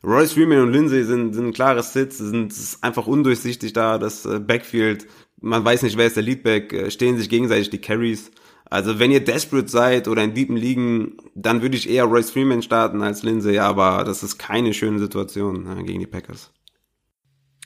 [0.02, 4.40] Royce Freeman und Lindsay sind, sind klare Sits, sind ist einfach undurchsichtig da, das äh,
[4.40, 5.06] Backfield.
[5.40, 8.32] Man weiß nicht, wer ist der Leadback, äh, stehen sich gegenseitig die Carries.
[8.68, 12.62] Also wenn ihr desperate seid oder in deepen Ligen, dann würde ich eher Royce Freeman
[12.62, 16.50] starten als Lindsay, aber das ist keine schöne Situation äh, gegen die Packers.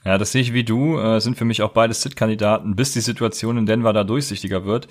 [0.04, 0.98] Ja, das sehe ich wie du.
[0.98, 4.88] Äh, sind für mich auch beide Sit-Kandidaten, bis die Situation in Denver da durchsichtiger wird.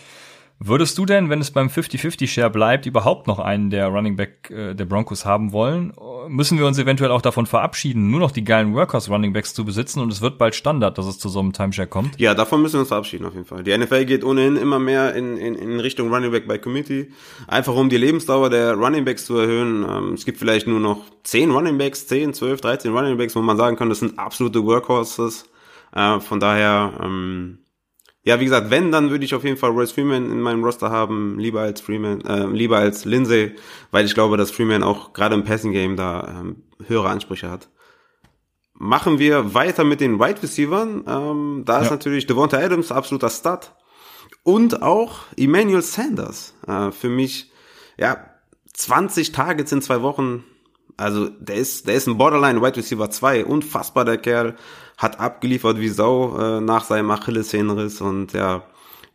[0.60, 4.74] Würdest du denn, wenn es beim 50-50-Share bleibt, überhaupt noch einen der Running Back äh,
[4.74, 5.94] der Broncos haben wollen?
[6.30, 9.66] Müssen wir uns eventuell auch davon verabschieden, nur noch die geilen Workhorse Running Backs zu
[9.66, 12.20] besitzen und es wird bald Standard, dass es zu so einem Timeshare kommt?
[12.20, 13.64] Ja, davon müssen wir uns verabschieden auf jeden Fall.
[13.64, 17.12] Die NFL geht ohnehin immer mehr in, in, in Richtung Running Back by Committee,
[17.48, 19.86] einfach um die Lebensdauer der Running Backs zu erhöhen.
[19.88, 23.42] Ähm, es gibt vielleicht nur noch 10 Running Backs, 10, 12, 13 Running Backs, wo
[23.42, 25.46] man sagen kann, das sind absolute Workhorses.
[25.94, 27.60] Äh, von daher, ähm,
[28.28, 30.92] ja, wie gesagt, wenn, dann würde ich auf jeden Fall Royce Freeman in meinem Roster
[30.92, 33.56] haben, lieber als Freeman, äh, lieber als Lindsay,
[33.92, 37.70] weil ich glaube, dass Freeman auch gerade im Passing Game da ähm, höhere Ansprüche hat.
[38.74, 40.90] Machen wir weiter mit den Wide Receivers.
[41.08, 41.84] Ähm, da ja.
[41.84, 43.72] ist natürlich Devonta Adams absoluter Stud
[44.44, 47.54] und auch Emmanuel Sanders äh, für mich.
[47.98, 48.26] Ja,
[48.74, 50.44] 20 Targets in zwei Wochen.
[50.98, 53.46] Also der ist, der ist ein Borderline Wide Receiver 2.
[53.46, 54.58] Unfassbar der Kerl
[54.98, 58.64] hat abgeliefert wie Sau äh, nach seinem Achillessehnenriss und ja,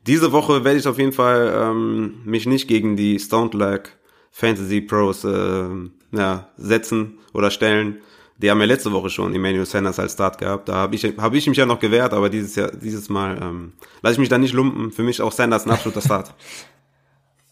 [0.07, 3.89] diese Woche werde ich auf jeden Fall ähm, mich nicht gegen die Stone Lag
[4.33, 5.69] Fantasy Pros äh,
[6.13, 7.99] ja, setzen oder stellen.
[8.39, 10.69] Die haben ja letzte Woche schon Emmanuel Sanders als Start gehabt.
[10.69, 13.73] Da habe ich, hab ich mich ja noch gewehrt, aber dieses Jahr, dieses Mal ähm,
[14.03, 14.91] lasse ich mich da nicht lumpen.
[14.91, 16.35] Für mich auch Sanders ein absoluter Start.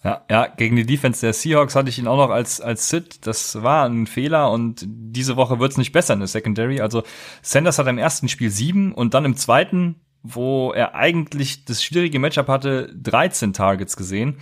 [0.03, 3.27] Ja, ja, gegen die Defense der Seahawks hatte ich ihn auch noch als, als Sit.
[3.27, 6.81] Das war ein Fehler und diese Woche wird's nicht besser in der Secondary.
[6.81, 7.03] Also
[7.43, 12.19] Sanders hat im ersten Spiel sieben und dann im zweiten, wo er eigentlich das schwierige
[12.19, 14.39] Matchup hatte, 13 Targets gesehen.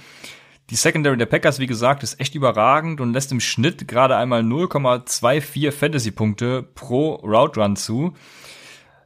[0.70, 4.42] Die Secondary der Packers, wie gesagt, ist echt überragend und lässt im Schnitt gerade einmal
[4.42, 8.12] 0,24 Fantasy-Punkte pro Route Run zu.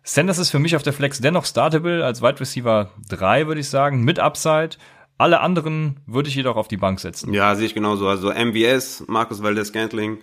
[0.02, 3.68] Sanders ist für mich auf der Flex dennoch startable als Wide Receiver 3, würde ich
[3.68, 4.76] sagen, mit Upside.
[5.18, 7.32] Alle anderen würde ich jedoch auf die Bank setzen.
[7.32, 8.08] Ja, sehe ich genauso.
[8.08, 10.18] Also MVS, Marcus Valdez-Scantling,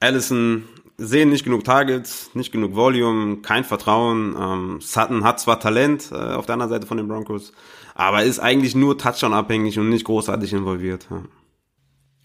[0.00, 0.64] Allison
[0.96, 4.34] sehen nicht genug Targets, nicht genug Volume, kein Vertrauen.
[4.38, 7.52] Ähm, Sutton hat zwar Talent äh, auf der anderen Seite von den Broncos,
[7.94, 11.08] aber ist eigentlich nur Touchdown-abhängig und nicht großartig involviert.
[11.10, 11.22] Ja,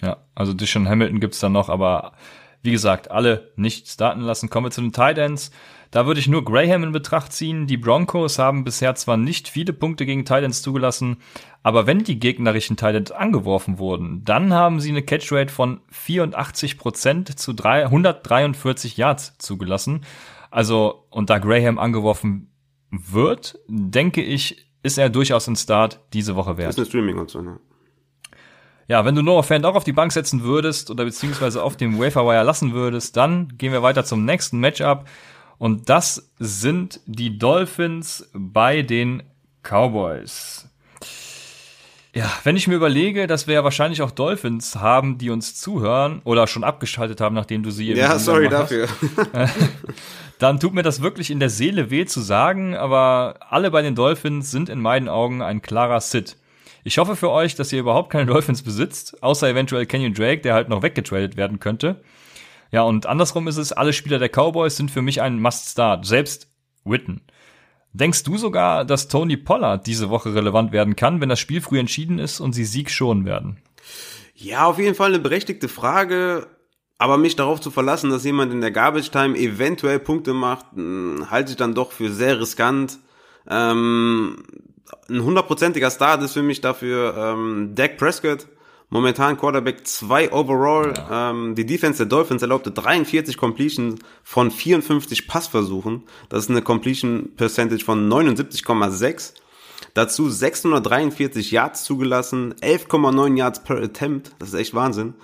[0.02, 2.14] ja also Dishon Hamilton gibt's da noch, aber
[2.62, 4.50] wie gesagt, alle nicht starten lassen.
[4.50, 5.52] Kommen wir zu den Titans.
[5.98, 7.66] Da würde ich nur Graham in Betracht ziehen.
[7.66, 11.18] Die Broncos haben bisher zwar nicht viele Punkte gegen Titans zugelassen,
[11.64, 17.56] aber wenn die gegnerischen Titans angeworfen wurden, dann haben sie eine Catchrate von 84% zu
[17.58, 20.06] 143 Yards zugelassen.
[20.52, 22.52] Also, und da Graham angeworfen
[22.92, 26.68] wird, denke ich, ist er durchaus ein Start diese Woche wert.
[26.68, 27.60] Das ist eine Streaming und so, ne?
[28.88, 31.98] Ja, wenn du Noah Fan auch auf die Bank setzen würdest oder beziehungsweise auf dem
[31.98, 35.06] Waferwire lassen würdest, dann gehen wir weiter zum nächsten Matchup.
[35.58, 39.24] Und das sind die Dolphins bei den
[39.64, 40.70] Cowboys.
[42.14, 46.22] Ja, wenn ich mir überlege, dass wir ja wahrscheinlich auch Dolphins haben, die uns zuhören
[46.24, 48.88] oder schon abgeschaltet haben, nachdem du sie eben Ja, sorry dafür.
[50.40, 53.94] dann tut mir das wirklich in der Seele weh zu sagen, aber alle bei den
[53.94, 56.38] Dolphins sind in meinen Augen ein klarer Sit.
[56.84, 60.54] Ich hoffe für euch, dass ihr überhaupt keine Dolphins besitzt, außer eventuell Kenyon Drake, der
[60.56, 62.02] halt noch weggetradet werden könnte.
[62.72, 66.48] Ja, und andersrum ist es, alle Spieler der Cowboys sind für mich ein Must-Start, selbst
[66.84, 67.22] Witten.
[67.94, 71.80] Denkst du sogar, dass Tony Pollard diese Woche relevant werden kann, wenn das Spiel früh
[71.80, 73.58] entschieden ist und sie Sieg schonen werden?
[74.36, 76.48] Ja, auf jeden Fall eine berechtigte Frage.
[77.00, 81.30] Aber mich darauf zu verlassen, dass jemand in der Garbage Time eventuell Punkte macht, hm,
[81.30, 83.00] halte ich dann doch für sehr riskant.
[83.48, 84.44] Ähm,
[85.10, 88.48] ein hundertprozentiger Start ist für mich dafür ähm, Dak Prescott.
[88.90, 90.94] Momentan Quarterback 2 overall.
[90.96, 91.32] Ja.
[91.32, 96.04] Ähm, die Defense der Dolphins erlaubte 43 Completions von 54 Passversuchen.
[96.30, 99.34] Das ist eine Completion Percentage von 79,6.
[99.94, 104.32] Dazu 643 Yards zugelassen, 11,9 Yards per Attempt.
[104.40, 105.16] Das ist echt Wahnsinn.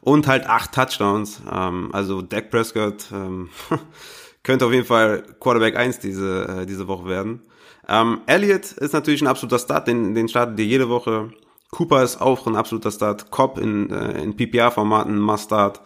[0.00, 1.40] Und halt 8 Touchdowns.
[1.50, 3.50] Ähm, also Dak Prescott ähm,
[4.42, 7.42] könnte auf jeden Fall Quarterback 1 diese, äh, diese Woche werden.
[7.88, 11.30] Ähm, Elliott ist natürlich ein absoluter Start, den, den startet ihr jede Woche.
[11.72, 13.30] Cooper ist auch ein absoluter Start.
[13.30, 15.80] Cobb in, äh, in PPR-Formaten, Must-Start.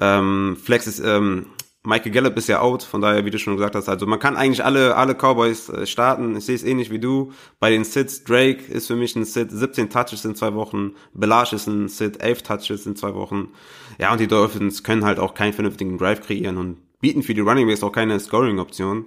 [0.00, 1.46] Ähm, Flex ist, ähm,
[1.84, 4.36] Michael Gallup ist ja out, von daher, wie du schon gesagt hast, also man kann
[4.36, 6.36] eigentlich alle, alle Cowboys äh, starten.
[6.36, 7.32] Ich sehe es ähnlich wie du.
[7.58, 10.92] Bei den Sits, Drake ist für mich ein Sit, 17 Touches in zwei Wochen.
[11.14, 13.48] Belage ist ein Sit, 11 Touches in zwei Wochen.
[13.98, 17.40] Ja, und die Dolphins können halt auch keinen vernünftigen Drive kreieren und bieten für die
[17.40, 19.06] Running Backs auch keine Scoring-Option.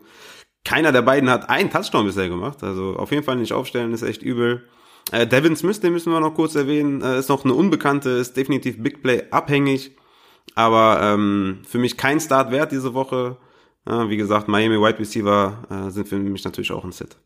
[0.66, 4.02] Keiner der beiden hat einen Touchdown bisher gemacht, also auf jeden Fall nicht aufstellen, ist
[4.02, 4.68] echt übel.
[5.12, 8.36] Äh, Devin Smith, den müssen wir noch kurz erwähnen, äh, ist noch eine Unbekannte, ist
[8.38, 9.96] definitiv Big Play abhängig,
[10.56, 13.38] aber ähm, für mich kein Start wert diese Woche.
[13.88, 17.18] Äh, wie gesagt, Miami Wide Receiver äh, sind für mich natürlich auch ein Sit.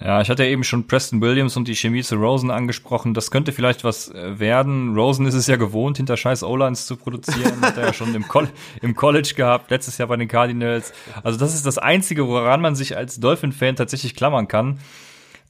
[0.00, 3.14] Ja, ich hatte ja eben schon Preston Williams und die Chemie zu Rosen angesprochen.
[3.14, 4.96] Das könnte vielleicht was äh, werden.
[4.96, 7.60] Rosen ist es ja gewohnt, hinter scheiß O-Lines zu produzieren.
[7.62, 8.48] Hat er ja schon im, Col
[8.82, 10.92] im College gehabt, letztes Jahr bei den Cardinals.
[11.22, 14.80] Also das ist das Einzige, woran man sich als Dolphin-Fan tatsächlich klammern kann.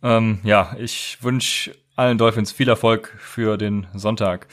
[0.04, 4.46] Ähm, ja, ich wünsche allen Dolphins viel Erfolg für den Sonntag.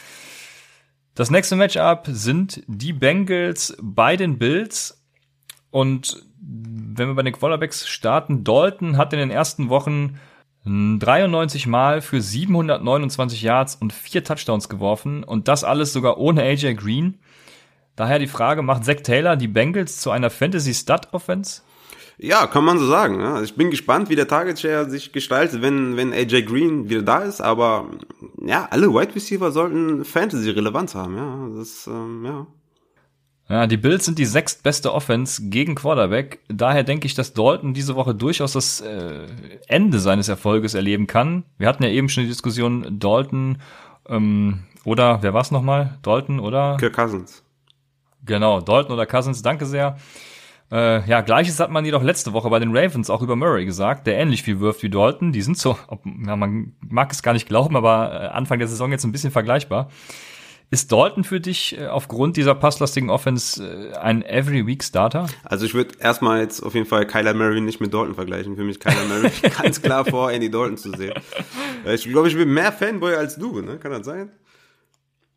[1.14, 5.04] Das nächste Matchup sind die Bengals bei den Bills
[5.70, 10.18] und wenn wir bei den Quarterbacks starten, Dalton hat in den ersten Wochen
[10.64, 16.76] 93 Mal für 729 Yards und vier Touchdowns geworfen und das alles sogar ohne AJ
[16.76, 17.20] Green.
[17.98, 21.64] Daher die Frage, macht Zach Taylor die Bengals zu einer Fantasy-Stud-Offense?
[22.24, 23.20] Ja, kann man so sagen.
[23.20, 23.42] Ja.
[23.42, 27.20] Ich bin gespannt, wie der Target Share sich gestaltet, wenn, wenn AJ Green wieder da
[27.20, 27.42] ist.
[27.42, 27.90] Aber
[28.46, 31.18] ja, alle Wide Receiver sollten Fantasy-Relevanz haben.
[31.18, 32.48] Ja, das, ähm, ja.
[33.50, 36.42] Ja, die Bills sind die sechstbeste Offense gegen Quarterback.
[36.48, 39.26] Daher denke ich, dass Dalton diese Woche durchaus das äh,
[39.68, 41.44] Ende seines Erfolges erleben kann.
[41.58, 43.58] Wir hatten ja eben schon die Diskussion Dalton
[44.08, 45.98] ähm, oder wer war's nochmal?
[46.04, 46.78] Dalton oder?
[46.80, 47.44] Kirk Cousins.
[48.24, 49.42] Genau, Dalton oder Cousins.
[49.42, 49.98] Danke sehr.
[50.72, 54.08] Äh, ja, gleiches hat man jedoch letzte Woche bei den Ravens auch über Murray gesagt,
[54.08, 55.34] der ähnlich viel wirft wie Dalton.
[55.34, 58.70] Die sind so, ob, ja, man mag es gar nicht glauben, aber äh, Anfang der
[58.70, 59.90] Saison jetzt ein bisschen vergleichbar.
[60.74, 65.28] Ist Dalton für dich äh, aufgrund dieser passlastigen Offense äh, ein Every Week Starter?
[65.44, 68.56] Also ich würde erstmal jetzt auf jeden Fall Kyler Murray nicht mit Dalton vergleichen.
[68.56, 69.30] Für mich Kyler Murray
[69.62, 71.16] ganz klar vor Andy Dalton zu sehen.
[71.86, 73.78] Ich glaube, ich bin mehr Fanboy als du, ne?
[73.78, 74.32] Kann das sein?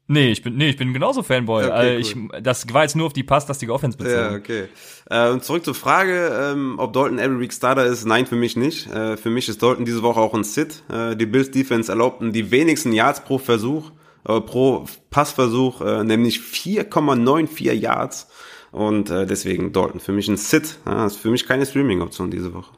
[0.06, 1.64] Nee, ich bin, nee, ich bin genauso Fanboy.
[1.64, 2.28] Okay, also cool.
[2.34, 4.16] ich, das war jetzt nur auf die passlastige Offense bezogen.
[4.16, 4.68] Ja, okay.
[5.08, 8.04] Äh, und zurück zur Frage, ähm, ob Dalton every week Starter ist.
[8.04, 8.86] Nein, für mich nicht.
[8.92, 10.82] Äh, für mich ist Dalton diese Woche auch ein Sit.
[10.92, 13.92] Äh, die Bills Defense erlaubten die wenigsten Yards pro Versuch
[14.26, 18.28] äh, pro Passversuch, äh, nämlich 4,94 Yards.
[18.72, 20.78] Und äh, deswegen Dalton für mich ein Sit.
[20.84, 22.72] Ja, ist für mich keine Streaming-Option diese Woche.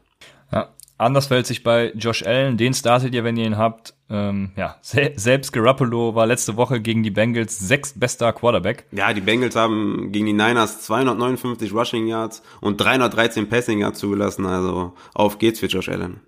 [0.99, 2.57] Anders fällt sich bei Josh Allen.
[2.57, 3.95] Den startet ihr, wenn ihr ihn habt.
[4.09, 8.87] Ähm, ja, se selbst Garoppolo war letzte Woche gegen die Bengals sechstbester Quarterback.
[8.93, 14.47] Ja, die Bengals haben gegen die Niners 259 Rushing Yards und 313 Passing Yards zugelassen.
[14.47, 16.21] Also auf geht's für Josh Allen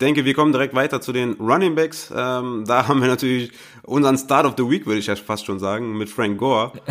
[0.00, 2.12] denke, wir kommen direkt weiter zu den Running Backs.
[2.14, 5.58] Ähm, da haben wir natürlich unseren Start of the Week, würde ich ja fast schon
[5.58, 6.72] sagen, mit Frank Gore.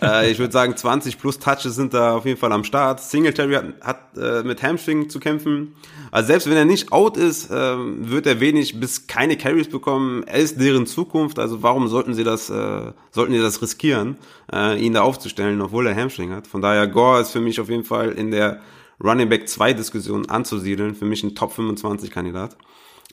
[0.00, 3.00] äh, ich würde sagen, 20 plus Touches sind da auf jeden Fall am Start.
[3.00, 5.74] Singletary hat, hat äh, mit Hamstring zu kämpfen.
[6.10, 10.22] Also selbst wenn er nicht out ist, äh, wird er wenig bis keine Carries bekommen.
[10.24, 11.38] Er ist deren Zukunft.
[11.38, 14.16] Also warum sollten sie das, äh, sollten sie das riskieren,
[14.52, 16.46] äh, ihn da aufzustellen, obwohl er Hamstring hat?
[16.46, 18.60] Von daher Gore ist für mich auf jeden Fall in der
[19.02, 20.94] Running Back 2 Diskussion anzusiedeln.
[20.94, 22.56] Für mich ein Top 25 Kandidat.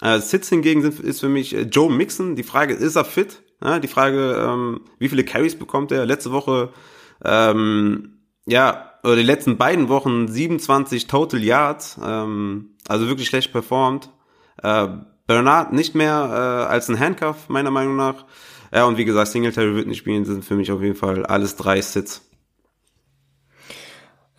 [0.01, 2.35] Äh, Sitz hingegen ist für mich äh, Joe Mixon.
[2.35, 3.41] Die Frage, ist er fit?
[3.63, 6.05] Ja, die Frage, ähm, wie viele Carries bekommt er?
[6.05, 6.73] Letzte Woche,
[7.23, 11.99] ähm, ja, oder die letzten beiden Wochen 27 Total Yards.
[12.03, 14.09] Ähm, also wirklich schlecht performt.
[14.61, 14.87] Äh,
[15.27, 18.25] Bernard nicht mehr äh, als ein Handcuff, meiner Meinung nach.
[18.73, 21.55] Ja, und wie gesagt, Singletary wird nicht spielen, sind für mich auf jeden Fall alles
[21.55, 22.29] drei Sits.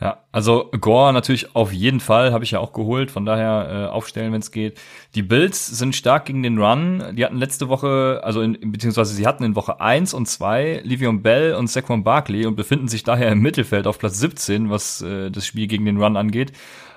[0.05, 3.91] Ja, also Gore natürlich auf jeden Fall, habe ich ja auch geholt, von daher äh,
[3.91, 4.79] aufstellen, wenn es geht.
[5.15, 7.03] Die Bills sind stark gegen den Run.
[7.17, 11.23] Die hatten letzte Woche, also in, beziehungsweise sie hatten in Woche 1 und 2 Livion
[11.23, 15.31] Bell und Saquon Barkley und befinden sich daher im Mittelfeld auf Platz 17, was äh,
[15.31, 16.53] das Spiel gegen den Run angeht.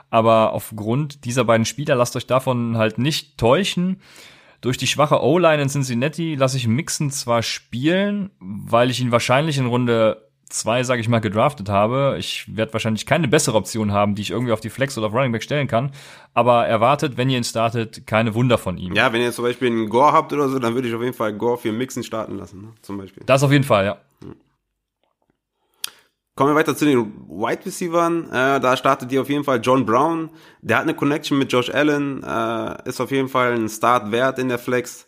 [0.10, 4.02] Aber aufgrund dieser beiden Spieler lasst euch davon halt nicht täuschen.
[4.60, 9.58] Durch die schwache O-Line in Cincinnati lasse ich Mixon zwar spielen, weil ich ihn wahrscheinlich
[9.60, 12.16] in Runde zwei, sage ich mal, gedraftet habe.
[12.20, 15.14] Ich werde wahrscheinlich keine bessere Option haben, die ich irgendwie auf die Flex oder auf
[15.14, 15.92] Running Back stellen kann.
[16.34, 18.94] Aber erwartet, wenn ihr ihn startet, keine Wunder von ihm.
[18.94, 21.14] Ja, wenn ihr zum Beispiel einen Gore habt oder so, dann würde ich auf jeden
[21.14, 22.68] Fall Gore für Mixen starten lassen, ne?
[22.82, 23.24] zum Beispiel.
[23.26, 23.98] Das auf jeden Fall, ja.
[26.38, 28.30] Kommen wir weiter zu den Wide Receivers.
[28.30, 30.30] Äh, da startet die auf jeden Fall John Brown.
[30.62, 34.38] Der hat eine Connection mit Josh Allen, äh, ist auf jeden Fall ein Start wert
[34.38, 35.07] in der Flex.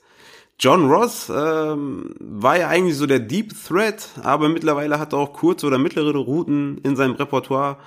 [0.60, 5.32] John Ross ähm, war ja eigentlich so der Deep Threat, aber mittlerweile hat er auch
[5.32, 7.78] kurze oder mittlere Routen in seinem Repertoire.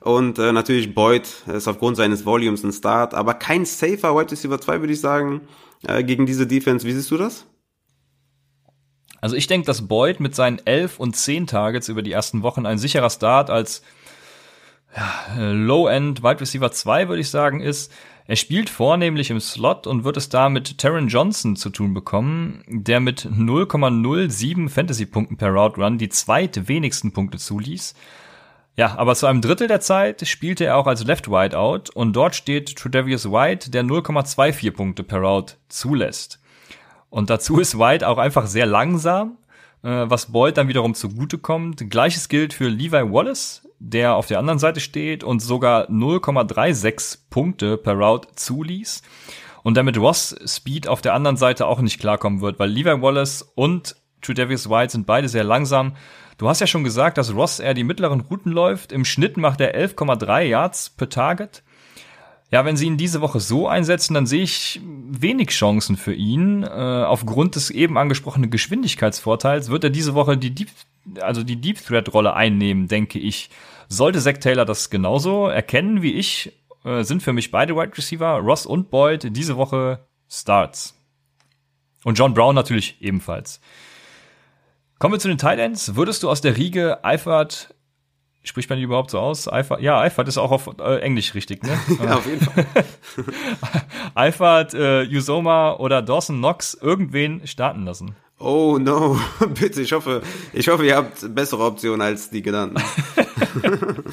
[0.00, 4.60] Und äh, natürlich Boyd ist aufgrund seines Volumes ein Start, aber kein safer Wide Receiver
[4.60, 5.40] 2, würde ich sagen,
[5.86, 6.86] äh, gegen diese Defense.
[6.86, 7.46] Wie siehst du das?
[9.20, 12.66] Also ich denke, dass Boyd mit seinen 11 und 10 Targets über die ersten Wochen
[12.66, 13.82] ein sicherer Start als
[14.94, 17.90] ja, Low-End Wide Receiver 2, würde ich sagen, ist.
[18.28, 22.62] Er spielt vornehmlich im Slot und wird es da mit Taron Johnson zu tun bekommen,
[22.68, 27.94] der mit 0,07 Fantasy-Punkten per Route Run die zweitwenigsten Punkte zuließ.
[28.76, 32.12] Ja, aber zu einem Drittel der Zeit spielte er auch als Left Wide Out und
[32.12, 36.38] dort steht Tredavious White, der 0,24 Punkte per Route zulässt.
[37.08, 39.38] Und dazu ist White auch einfach sehr langsam,
[39.82, 41.88] äh, was Boyd dann wiederum zugutekommt.
[41.88, 47.76] Gleiches gilt für Levi Wallace, der auf der anderen Seite steht und sogar 0,36 Punkte
[47.76, 49.02] per Route zuließ.
[49.62, 53.42] Und damit Ross Speed auf der anderen Seite auch nicht klarkommen wird, weil Levi Wallace
[53.54, 55.94] und True Davis White sind beide sehr langsam.
[56.38, 58.92] Du hast ja schon gesagt, dass Ross eher die mittleren Routen läuft.
[58.92, 61.62] Im Schnitt macht er 11,3 Yards per Target.
[62.50, 66.62] Ja, wenn sie ihn diese Woche so einsetzen, dann sehe ich wenig Chancen für ihn.
[66.62, 70.70] Äh, aufgrund des eben angesprochenen Geschwindigkeitsvorteils wird er diese Woche die Deep,
[71.20, 73.50] also die Deep Threat Rolle einnehmen, denke ich.
[73.88, 76.52] Sollte Zach Taylor das genauso erkennen wie ich,
[76.84, 80.94] äh, sind für mich beide Wide Receiver, Ross und Boyd, diese Woche Starts.
[82.04, 83.60] Und John Brown natürlich ebenfalls.
[84.98, 85.94] Kommen wir zu den Tight Ends.
[85.96, 87.74] Würdest du aus der Riege Eifert
[88.48, 89.46] Spricht man die überhaupt so aus?
[89.52, 89.82] Eifert?
[89.82, 91.78] Ja, Eifert ist auch auf äh, Englisch richtig, ne?
[92.02, 92.64] ja, auf jeden Fall.
[94.14, 98.16] Eifert, äh, Usoma oder Dawson Knox irgendwen starten lassen.
[98.38, 99.18] Oh no,
[99.54, 100.22] bitte, ich hoffe,
[100.52, 102.80] ich hoffe, ihr habt bessere Optionen als die genannten.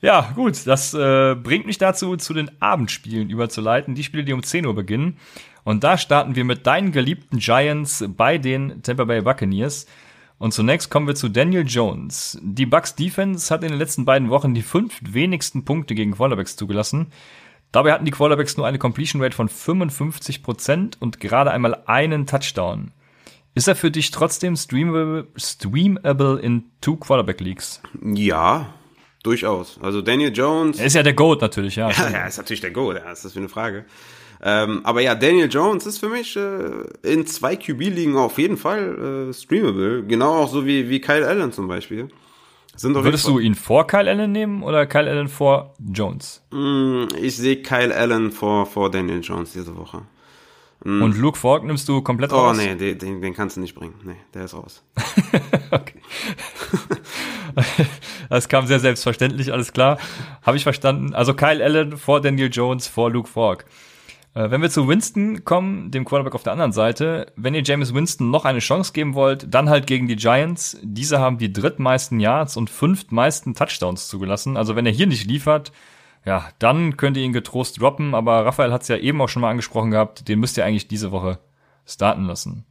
[0.00, 3.94] ja, gut, das äh, bringt mich dazu, zu den Abendspielen überzuleiten.
[3.94, 5.18] Die Spiele, die um 10 Uhr beginnen.
[5.64, 9.86] Und da starten wir mit deinen geliebten Giants bei den Tampa Bay Buccaneers.
[10.38, 12.38] Und zunächst kommen wir zu Daniel Jones.
[12.42, 16.56] Die Bucks Defense hat in den letzten beiden Wochen die fünf wenigsten Punkte gegen Quarterbacks
[16.56, 17.08] zugelassen.
[17.72, 22.26] Dabei hatten die Quarterbacks nur eine Completion Rate von 55 Prozent und gerade einmal einen
[22.26, 22.92] Touchdown.
[23.54, 27.82] Ist er für dich trotzdem streamable, streamable in Two Quarterback Leagues?
[28.02, 28.74] Ja,
[29.22, 29.78] durchaus.
[29.82, 30.78] Also Daniel Jones.
[30.78, 31.90] Er ist ja der Goat natürlich, ja.
[31.98, 33.84] Ja, er ist natürlich der Goat, ja, ist das für eine Frage.
[34.40, 36.70] Ähm, aber ja, Daniel Jones ist für mich äh,
[37.02, 40.04] in zwei QB-Ligen auf jeden Fall äh, streamable.
[40.04, 42.08] Genau auch so wie, wie Kyle Allen zum Beispiel.
[42.78, 46.44] Sind Würdest du ihn vor Kyle Allen nehmen oder Kyle Allen vor Jones?
[46.52, 50.02] Mm, ich sehe Kyle Allen vor, vor Daniel Jones diese Woche.
[50.84, 51.02] Mm.
[51.02, 52.56] Und Luke Falk nimmst du komplett oh, raus?
[52.56, 53.94] Oh nee, den, den, den kannst du nicht bringen.
[54.04, 54.84] Nee, der ist raus.
[55.72, 56.00] okay.
[58.28, 59.98] das kam sehr selbstverständlich, alles klar.
[60.42, 61.14] Habe ich verstanden.
[61.14, 63.64] Also Kyle Allen vor Daniel Jones vor Luke Falk.
[64.38, 67.92] Äh, wenn wir zu Winston kommen, dem Quarterback auf der anderen Seite, wenn ihr James
[67.92, 70.78] Winston noch eine Chance geben wollt, dann halt gegen die Giants.
[70.82, 74.56] Diese haben die drittmeisten Yards und fünftmeisten Touchdowns zugelassen.
[74.56, 75.72] Also wenn er hier nicht liefert,
[76.24, 78.14] ja, dann könnt ihr ihn getrost droppen.
[78.14, 80.86] Aber Raphael hat es ja eben auch schon mal angesprochen gehabt, den müsst ihr eigentlich
[80.86, 81.40] diese Woche
[81.84, 82.64] starten lassen.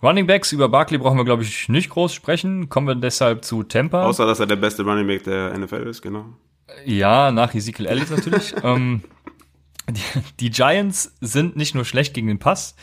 [0.00, 2.68] Running Backs über Barkley brauchen wir, glaube ich, nicht groß sprechen.
[2.68, 4.04] Kommen wir deshalb zu Tampa.
[4.04, 6.26] Außer, dass er der beste Running Back der NFL ist, genau.
[6.84, 8.54] Ja, nach Ezekiel Elliott natürlich.
[8.62, 9.02] ähm,
[10.40, 12.74] die, Giants sind nicht nur schlecht gegen den Pass,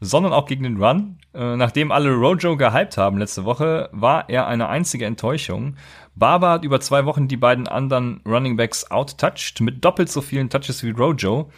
[0.00, 1.18] sondern auch gegen den Run.
[1.34, 5.76] Äh, nachdem alle Rojo gehypt haben letzte Woche, war er eine einzige Enttäuschung.
[6.14, 10.50] Barber hat über zwei Wochen die beiden anderen Running Backs outtouched mit doppelt so vielen
[10.50, 11.50] Touches wie Rojo.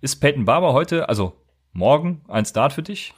[0.00, 1.32] Ist Peyton Barber heute, also
[1.72, 3.14] morgen, ein Start für dich?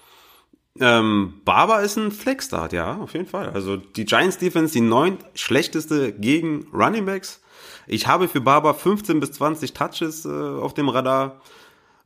[0.80, 3.50] Ähm, Barber ist ein Flex-Start, ja, auf jeden Fall.
[3.50, 7.42] Also die Giants Defense, die neunt schlechteste gegen Running Backs.
[7.88, 11.40] Ich habe für Barber 15 bis 20 Touches äh, auf dem Radar.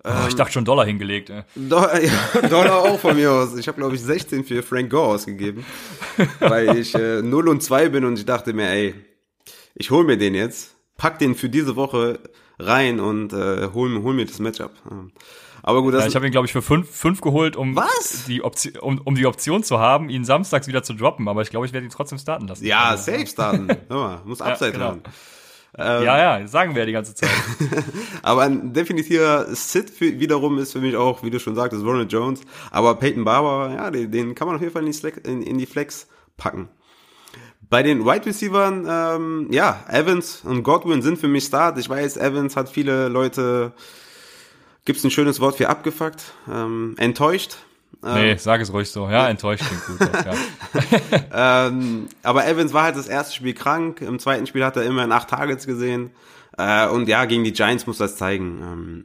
[0.04, 1.30] Oh, ich ähm, dachte schon Dollar hingelegt.
[1.30, 1.42] Ey.
[1.54, 1.76] Do
[2.42, 3.56] ja, Dollar auch von mir aus.
[3.56, 5.64] Ich habe, glaube ich, 16 für Frank Gore ausgegeben,
[6.40, 8.94] weil ich äh, 0 und 2 bin und ich dachte mir, ey,
[9.74, 12.20] ich hol mir den jetzt, pack den für diese Woche
[12.58, 14.72] rein und äh, hol, hol mir das Matchup.
[15.64, 18.24] Aber gut, das ja, ich habe ihn glaube ich für fünf, fünf geholt, um Was?
[18.26, 21.28] die Option, um, um die Option zu haben, ihn samstags wieder zu droppen.
[21.28, 22.64] Aber ich glaube, ich werde ihn trotzdem starten lassen.
[22.64, 23.68] Ja, safe starten.
[23.88, 24.86] Hör mal, muss Upside ja, genau.
[24.86, 25.02] haben.
[25.78, 27.30] Ähm, ja, ja, sagen wir ja die ganze Zeit.
[28.22, 32.12] aber ein definitiver Sit für, wiederum ist für mich auch, wie du schon sagtest, Ronald
[32.12, 32.42] Jones.
[32.70, 35.42] Aber Peyton Barber, ja, den, den kann man auf jeden Fall in die, Slack, in,
[35.42, 36.68] in die Flex packen.
[37.70, 41.78] Bei den Wide Receivers, ähm, ja, Evans und Godwin sind für mich Start.
[41.78, 43.72] Ich weiß, Evans hat viele Leute,
[44.84, 47.56] gibt's ein schönes Wort für abgefuckt, ähm, enttäuscht.
[48.00, 49.08] Nee, ähm, sag es ruhig so.
[49.08, 50.10] Ja, enttäuscht klingt gut.
[51.32, 51.66] ja.
[51.68, 54.00] ähm, aber Evans war halt das erste Spiel krank.
[54.00, 56.10] Im zweiten Spiel hat er immerhin acht Targets gesehen.
[56.58, 58.60] Äh, und ja, gegen die Giants muss das zeigen.
[58.62, 59.04] Ähm,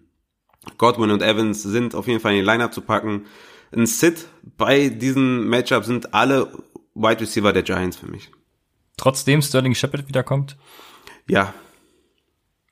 [0.77, 3.25] Godwin und Evans sind auf jeden Fall in die Lineup zu packen.
[3.71, 4.27] Ein Sit
[4.57, 6.51] bei diesem Matchup sind alle
[6.95, 8.31] Wide Receiver der Giants für mich.
[8.97, 10.57] Trotzdem Sterling Shepard wiederkommt?
[11.27, 11.53] Ja.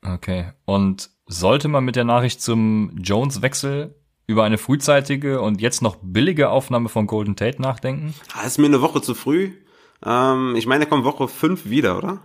[0.02, 0.52] Okay.
[0.64, 3.94] Und sollte man mit der Nachricht zum Jones-Wechsel
[4.26, 8.14] über eine frühzeitige und jetzt noch billige Aufnahme von Golden Tate nachdenken?
[8.26, 9.52] Das ah, ist mir eine Woche zu früh.
[10.04, 12.20] Ähm, ich meine, er kommt Woche 5 wieder, oder?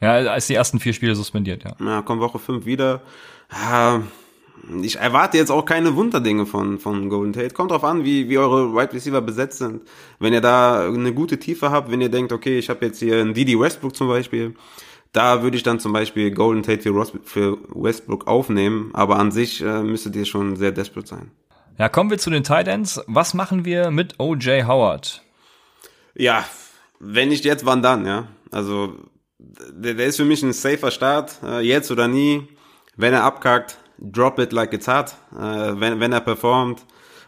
[0.00, 1.76] Ja, als die ersten vier Spiele suspendiert, ja.
[1.84, 3.02] Ja, kommt Woche 5 wieder.
[3.52, 4.02] Ja,
[4.82, 7.54] ich erwarte jetzt auch keine Wunderdinge von, von Golden Tate.
[7.54, 9.82] Kommt drauf an, wie, wie eure Wide right Receiver besetzt sind.
[10.18, 13.20] Wenn ihr da eine gute Tiefe habt, wenn ihr denkt, okay, ich habe jetzt hier
[13.20, 14.54] einen Didi Westbrook zum Beispiel,
[15.14, 16.82] da würde ich dann zum Beispiel Golden Tate
[17.22, 21.30] für, Westbrook aufnehmen, aber an sich äh, müsstet ihr schon sehr desperate sein.
[21.78, 23.00] Ja, kommen wir zu den Tight Ends.
[23.06, 24.66] Was machen wir mit O.J.
[24.66, 25.22] Howard?
[26.14, 26.44] Ja,
[26.98, 28.28] wenn nicht jetzt, wann dann, ja?
[28.50, 28.94] Also,
[29.38, 32.48] der, der ist für mich ein safer Start, äh, jetzt oder nie.
[32.96, 35.14] Wenn er abkackt, drop it like it's hot.
[35.32, 36.84] Äh, wenn, wenn er performt,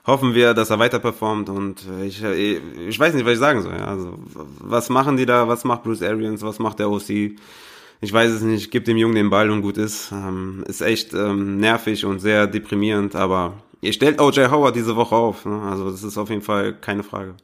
[0.07, 3.39] hoffen wir, dass er weiter performt und äh, ich, ich, ich weiß nicht, was ich
[3.39, 3.74] sagen soll.
[3.74, 3.87] Ja.
[3.87, 4.18] Also,
[4.61, 5.47] was machen die da?
[5.47, 6.43] Was macht Bruce Arians?
[6.43, 7.37] Was macht der OC?
[8.01, 10.12] Ich weiß es nicht, gib dem Jungen den Ball und gut ist.
[10.12, 15.14] Ähm, ist echt ähm, nervig und sehr deprimierend, aber ihr stellt OJ Howard diese Woche
[15.14, 15.44] auf.
[15.44, 15.62] Ne?
[15.62, 17.34] Also das ist auf jeden Fall keine Frage.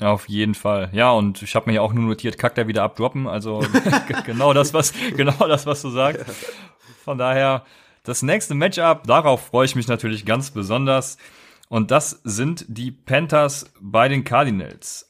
[0.00, 0.90] Auf jeden Fall.
[0.92, 3.26] Ja, und ich habe mir ja auch nur notiert, kackt er wieder abdroppen.
[3.26, 3.64] Also
[4.26, 6.24] genau das, was genau das, was du sagst.
[7.04, 7.64] Von daher,
[8.04, 11.18] das nächste Matchup, darauf freue ich mich natürlich ganz besonders.
[11.68, 15.07] Und das sind die Panthers bei den Cardinals.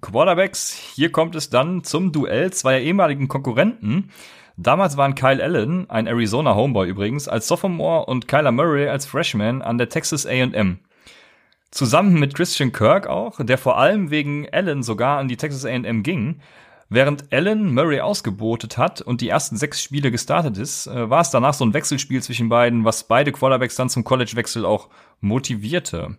[0.00, 4.10] Quarterbacks, hier kommt es dann zum Duell zweier ehemaligen Konkurrenten.
[4.56, 9.62] Damals waren Kyle Allen, ein Arizona Homeboy übrigens, als Sophomore und Kyler Murray als Freshman
[9.62, 10.78] an der Texas A&M.
[11.72, 16.04] Zusammen mit Christian Kirk auch, der vor allem wegen Allen sogar an die Texas A&M
[16.04, 16.40] ging.
[16.88, 21.30] Während Allen Murray ausgebotet hat und die ersten sechs Spiele gestartet ist, äh, war es
[21.30, 24.88] danach so ein Wechselspiel zwischen beiden, was beide Quarterbacks dann zum College-Wechsel auch
[25.20, 26.16] motivierte.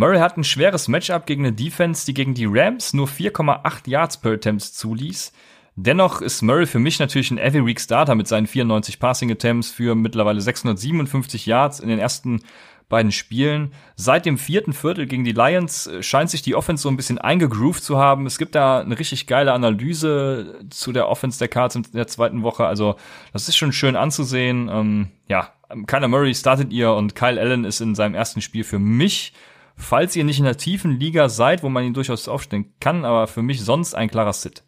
[0.00, 4.16] Murray hat ein schweres Matchup gegen eine Defense, die gegen die Rams nur 4,8 Yards
[4.16, 5.30] per Attempts zuließ.
[5.76, 9.70] Dennoch ist Murray für mich natürlich ein Every Week Starter mit seinen 94 Passing Attempts
[9.70, 12.40] für mittlerweile 657 Yards in den ersten
[12.88, 13.74] beiden Spielen.
[13.94, 17.18] Seit dem vierten Viertel gegen die Lions äh, scheint sich die Offense so ein bisschen
[17.18, 18.24] eingegroovt zu haben.
[18.24, 22.42] Es gibt da eine richtig geile Analyse zu der Offense der Cards in der zweiten
[22.42, 22.64] Woche.
[22.64, 22.96] Also
[23.34, 24.70] das ist schon schön anzusehen.
[24.72, 25.52] Ähm, ja,
[25.86, 29.34] Kyler Murray startet ihr und Kyle Allen ist in seinem ersten Spiel für mich
[29.80, 33.26] falls ihr nicht in der tiefen Liga seid, wo man ihn durchaus aufstellen kann, aber
[33.26, 34.62] für mich sonst ein klarer Sit.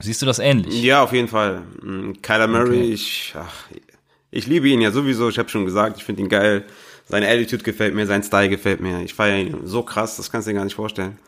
[0.00, 0.82] Siehst du das ähnlich?
[0.82, 1.62] Ja, auf jeden Fall.
[1.82, 2.92] Mm, Kyler Murray, okay.
[2.92, 3.66] ich, ach,
[4.30, 5.28] ich liebe ihn ja sowieso.
[5.28, 6.64] Ich habe schon gesagt, ich finde ihn geil.
[7.06, 9.02] Seine Attitude gefällt mir, sein Style gefällt mir.
[9.02, 11.18] Ich feiere ihn so krass, das kannst du dir gar nicht vorstellen.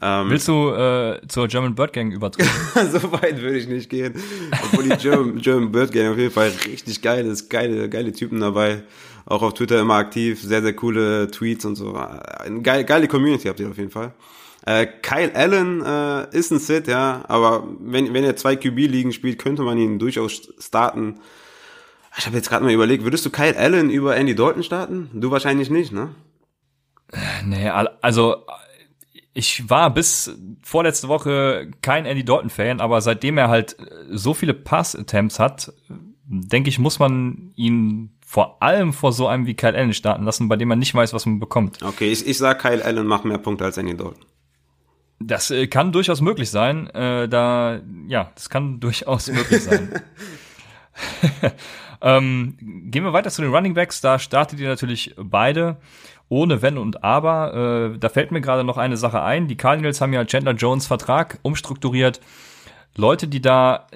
[0.00, 2.50] Ähm, Willst du äh, zur German Bird Gang übertreten?
[2.92, 4.14] so weit würde ich nicht gehen.
[4.64, 8.40] Obwohl die German, German Bird Gang auf jeden Fall richtig geil ist, geile, geile Typen
[8.40, 8.82] dabei
[9.28, 11.94] auch auf Twitter immer aktiv, sehr, sehr coole Tweets und so.
[11.94, 14.14] Eine geile, geile Community habt ihr auf jeden Fall.
[14.64, 19.38] Äh, Kyle Allen äh, ist ein Sit, ja, aber wenn, wenn er zwei QB-Ligen spielt,
[19.38, 21.20] könnte man ihn durchaus starten.
[22.16, 25.10] Ich habe jetzt gerade mal überlegt, würdest du Kyle Allen über Andy Dalton starten?
[25.14, 26.14] Du wahrscheinlich nicht, ne?
[27.44, 28.44] Nee, also
[29.32, 33.76] ich war bis vorletzte Woche kein Andy Dalton-Fan, aber seitdem er halt
[34.10, 35.72] so viele Pass-Attempts hat,
[36.26, 40.50] denke ich, muss man ihn vor allem vor so einem wie Kyle Allen starten lassen,
[40.50, 41.82] bei dem man nicht weiß, was man bekommt.
[41.82, 44.22] Okay, ich, ich sag, Kyle Allen macht mehr Punkte als Andy Dalton.
[45.18, 46.90] Das äh, kann durchaus möglich sein.
[46.90, 50.02] Äh, da, ja, das kann durchaus möglich sein.
[52.02, 52.58] ähm,
[52.90, 54.02] gehen wir weiter zu den Running Backs.
[54.02, 55.78] Da startet ihr natürlich beide
[56.28, 57.94] ohne Wenn und Aber.
[57.94, 59.48] Äh, da fällt mir gerade noch eine Sache ein.
[59.48, 62.20] Die Cardinals haben ja Chandler Jones Vertrag umstrukturiert.
[62.98, 63.86] Leute, die da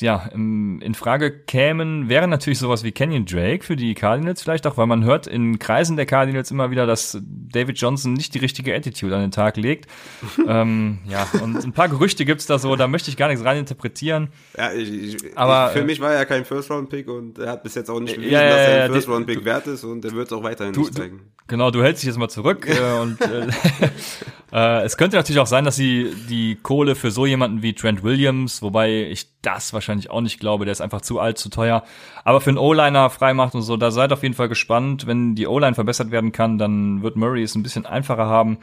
[0.00, 4.76] ja in Frage kämen, wären natürlich sowas wie Kenyon Drake für die Cardinals vielleicht auch,
[4.76, 8.74] weil man hört in Kreisen der Cardinals immer wieder, dass David Johnson nicht die richtige
[8.74, 9.86] Attitude an den Tag legt.
[10.46, 13.56] ähm, ja, und ein paar Gerüchte gibt's da so, da möchte ich gar nichts rein
[13.56, 14.28] interpretieren.
[14.58, 17.74] Ja, ich, ich, aber für äh, mich war er kein First-Round-Pick und er hat bis
[17.74, 20.26] jetzt auch nicht bewiesen, ja, ja, dass er ein First-Round-Pick wert ist und er wird
[20.26, 21.20] es auch weiterhin du, nicht zeigen.
[21.46, 23.48] Genau, du hältst dich jetzt mal zurück äh, und äh,
[24.52, 28.02] äh, es könnte natürlich auch sein, dass sie die Kohle für so jemanden wie Trent
[28.02, 31.48] Williams Williams, wobei ich das wahrscheinlich auch nicht glaube, der ist einfach zu alt, zu
[31.48, 31.82] teuer.
[32.24, 35.06] Aber für einen O-Liner freimacht und so, da seid auf jeden Fall gespannt.
[35.06, 38.58] Wenn die O-Line verbessert werden kann, dann wird Murray es ein bisschen einfacher haben.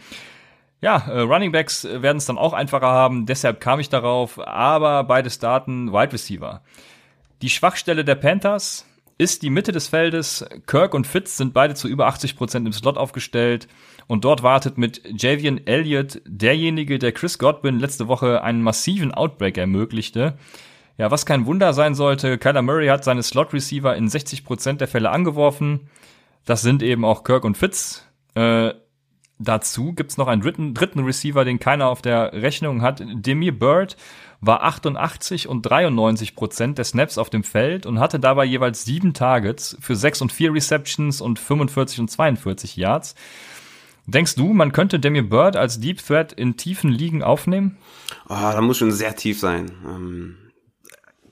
[0.81, 5.03] Ja, äh, Running Backs werden es dann auch einfacher haben, deshalb kam ich darauf, aber
[5.05, 6.61] beide starten Wide Receiver.
[7.41, 8.85] Die Schwachstelle der Panthers
[9.17, 10.45] ist die Mitte des Feldes.
[10.67, 13.67] Kirk und Fitz sind beide zu über 80 Prozent im Slot aufgestellt.
[14.07, 19.57] Und dort wartet mit Javian Elliott derjenige, der Chris Godwin letzte Woche einen massiven Outbreak
[19.57, 20.37] ermöglichte.
[20.97, 24.87] Ja, was kein Wunder sein sollte, Kyler Murray hat seine Slot-Receiver in 60 Prozent der
[24.87, 25.89] Fälle angeworfen.
[26.45, 28.05] Das sind eben auch Kirk und Fitz.
[28.33, 28.73] Äh,
[29.37, 33.03] dazu gibt's noch einen dritten, dritten Receiver, den keiner auf der Rechnung hat.
[33.05, 33.97] Demi Bird
[34.39, 39.13] war 88 und 93 Prozent der Snaps auf dem Feld und hatte dabei jeweils sieben
[39.13, 43.13] Targets für sechs und vier Receptions und 45 und 42 Yards.
[44.07, 47.77] Denkst du, man könnte Demi Bird als Deep Threat in tiefen Ligen aufnehmen?
[48.29, 49.69] Oh, da muss schon sehr tief sein.
[49.85, 50.37] Ähm,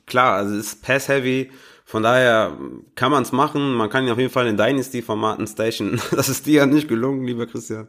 [0.06, 1.52] klar, also es ist Pass-Heavy,
[1.86, 2.58] von daher
[2.96, 3.76] kann man es machen.
[3.76, 6.02] Man kann ihn auf jeden Fall in Dynasty-Formaten station.
[6.12, 7.88] Das ist dir ja nicht gelungen, lieber Christian.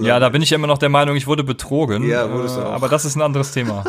[0.00, 2.08] Ja, da bin ich immer noch der Meinung, ich wurde betrogen.
[2.08, 2.72] Ja, wurdest du äh, auch.
[2.72, 3.84] Aber das ist ein anderes Thema.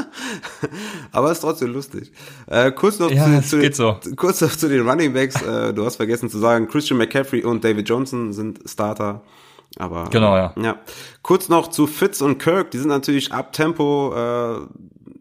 [1.12, 2.12] aber ist trotzdem lustig.
[2.48, 4.00] Äh, kurz noch ja, zu, zu, so.
[4.16, 5.42] kurz noch zu den Running Backs.
[5.42, 9.22] Äh, du hast vergessen zu sagen, Christian McCaffrey und David Johnson sind Starter.
[9.78, 10.54] Aber genau, ja.
[10.62, 10.80] ja.
[11.22, 14.60] Kurz noch zu Fitz und Kirk, die sind natürlich ab Tempo, äh,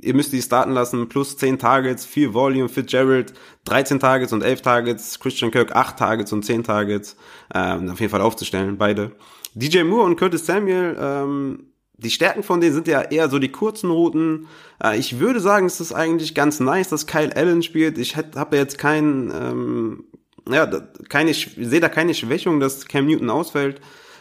[0.01, 3.35] ihr müsst die starten lassen, plus 10 Targets, 4 Volume, Fitzgerald
[3.65, 7.17] 13 Targets und 11 Targets, Christian Kirk 8 Targets und 10 Targets,
[7.55, 9.13] ähm, auf jeden Fall aufzustellen, beide.
[9.55, 13.51] DJ Moore und Curtis Samuel, ähm, die Stärken von denen sind ja eher so die
[13.51, 14.47] kurzen Routen.
[14.83, 17.99] Äh, ich würde sagen, es ist eigentlich ganz nice, dass Kyle Allen spielt.
[17.99, 20.05] Ich habe jetzt keinen, ähm,
[20.51, 20.67] ja,
[21.09, 23.81] keine, ich sehe da keine Schwächung, dass Cam Newton ausfällt.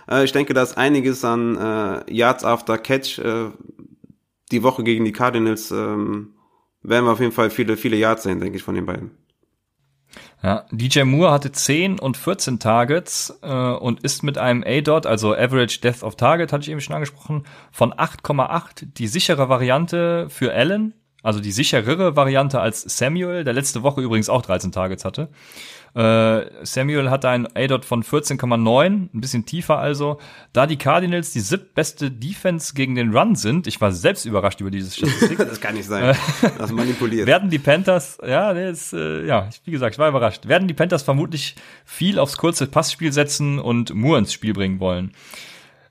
[0.10, 3.20] Äh, ich denke, da ist einiges an äh, Yards after Catch.
[3.20, 3.52] Äh,
[4.52, 6.36] die Woche gegen die Cardinals ähm,
[6.82, 9.12] werden wir auf jeden Fall viele, viele Yards sehen, denke ich, von den beiden.
[10.44, 15.34] Ja, DJ Moore hatte 10 und 14 Targets äh, und ist mit einem A-Dot, also
[15.34, 20.54] Average Death of Target, hatte ich eben schon angesprochen, von 8,8 die sichere Variante für
[20.54, 20.94] Allen,
[21.24, 25.30] also die sicherere Variante als Samuel, der letzte Woche übrigens auch 13 Targets hatte.
[25.96, 30.20] Äh, Samuel hatte ein A-Dot von 14,9, ein bisschen tiefer also.
[30.52, 34.72] Da die Cardinals die siebtbeste Defense gegen den Run sind, ich war selbst überrascht über
[34.72, 35.38] diese Statistik.
[35.38, 36.16] das kann nicht sein.
[36.58, 37.28] Das manipuliert.
[37.28, 40.48] werden die Panthers, ja, ist, äh, ja, wie gesagt, ich war überrascht.
[40.48, 45.12] Werden die Panthers vermutlich viel aufs kurze Passspiel setzen und Moore ins Spiel bringen wollen.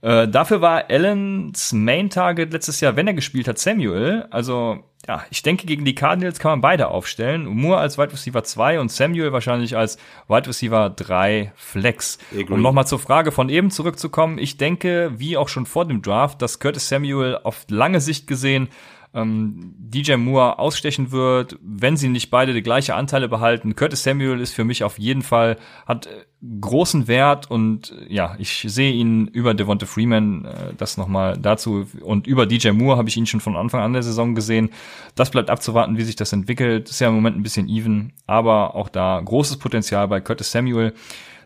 [0.03, 4.27] Äh, dafür war Allens Main Target letztes Jahr, wenn er gespielt hat, Samuel.
[4.31, 7.47] Also ja, ich denke, gegen die Cardinals kann man beide aufstellen.
[7.47, 9.99] Moore als Wide Receiver 2 und Samuel wahrscheinlich als
[10.29, 12.19] Wide Receiver 3 Flex.
[12.55, 14.39] Um nochmal zur Frage von eben zurückzukommen.
[14.39, 18.69] Ich denke, wie auch schon vor dem Draft, dass Curtis Samuel auf lange Sicht gesehen
[19.15, 23.77] ähm, DJ Moore ausstechen wird, wenn sie nicht beide die gleiche Anteile behalten.
[23.77, 26.25] Curtis Samuel ist für mich auf jeden Fall, hat äh,
[26.61, 31.87] großen Wert und äh, ja, ich sehe ihn über Devonta Freeman, äh, das nochmal dazu
[32.01, 34.71] und über DJ Moore habe ich ihn schon von Anfang an der Saison gesehen.
[35.15, 36.89] Das bleibt abzuwarten, wie sich das entwickelt.
[36.89, 40.95] Ist ja im Moment ein bisschen even, aber auch da großes Potenzial bei Curtis Samuel.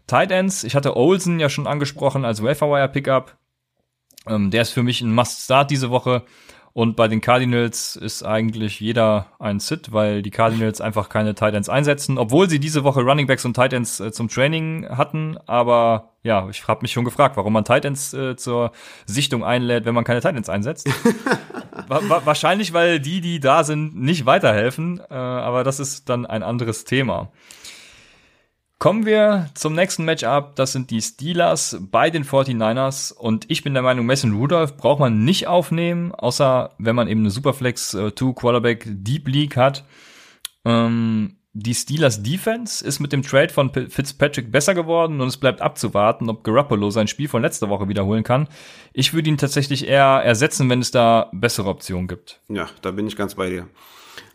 [0.06, 3.36] Tight Ends, ich hatte Olsen ja schon angesprochen als Waferwire Pickup.
[4.28, 6.24] Ähm, der ist für mich ein Must-Start diese Woche.
[6.76, 11.70] Und bei den Cardinals ist eigentlich jeder ein Sit, weil die Cardinals einfach keine Titans
[11.70, 15.38] einsetzen, obwohl sie diese Woche Running Backs und Titans äh, zum Training hatten.
[15.46, 18.72] Aber ja, ich habe mich schon gefragt, warum man Titans äh, zur
[19.06, 20.86] Sichtung einlädt, wenn man keine Titans einsetzt.
[21.88, 25.00] wahrscheinlich, weil die, die da sind, nicht weiterhelfen.
[25.08, 27.30] Äh, aber das ist dann ein anderes Thema.
[28.78, 30.54] Kommen wir zum nächsten Matchup.
[30.56, 33.12] Das sind die Steelers bei den 49ers.
[33.12, 37.20] Und ich bin der Meinung, Mason Rudolph braucht man nicht aufnehmen, außer wenn man eben
[37.20, 39.84] eine Superflex 2 äh, Quarterback Deep League hat.
[40.66, 45.62] Ähm, die Steelers Defense ist mit dem Trade von Fitzpatrick besser geworden und es bleibt
[45.62, 48.46] abzuwarten, ob Garoppolo sein Spiel von letzter Woche wiederholen kann.
[48.92, 52.42] Ich würde ihn tatsächlich eher ersetzen, wenn es da bessere Optionen gibt.
[52.48, 53.68] Ja, da bin ich ganz bei dir.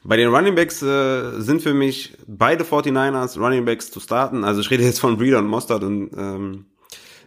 [0.04, 4.44] Bei den Running Backs äh, sind für mich beide 49ers Running Backs zu starten.
[4.44, 6.66] Also ich rede jetzt von Breeder und Mostert und ähm,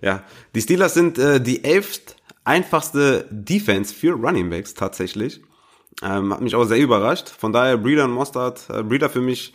[0.03, 0.23] ja,
[0.55, 5.41] die Steelers sind äh, die elft einfachste Defense für Running Backs tatsächlich.
[6.03, 7.29] Ähm, hat mich auch sehr überrascht.
[7.29, 9.55] Von daher Breeder und Mostert, äh, Breeder für mich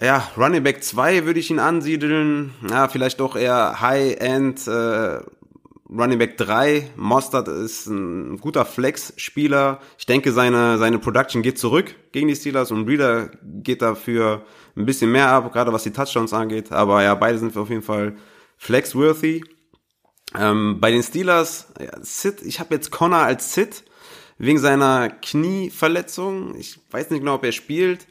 [0.00, 2.54] ja, Running Back 2 würde ich ihn ansiedeln.
[2.68, 5.20] Ja, vielleicht doch eher High-End äh,
[5.92, 9.80] Running Back 3, Mostert ist ein guter Flex-Spieler.
[9.98, 14.44] Ich denke, seine, seine Production geht zurück gegen die Steelers und Breeder geht dafür
[14.76, 16.70] ein bisschen mehr ab, gerade was die Touchdowns angeht.
[16.70, 18.16] Aber ja, beide sind auf jeden Fall
[18.58, 19.42] flex-worthy.
[20.38, 23.82] Ähm, bei den Steelers, ja, Sid, ich habe jetzt Connor als Sid.
[24.38, 26.56] wegen seiner Knieverletzung.
[26.56, 28.06] Ich weiß nicht genau, ob er spielt.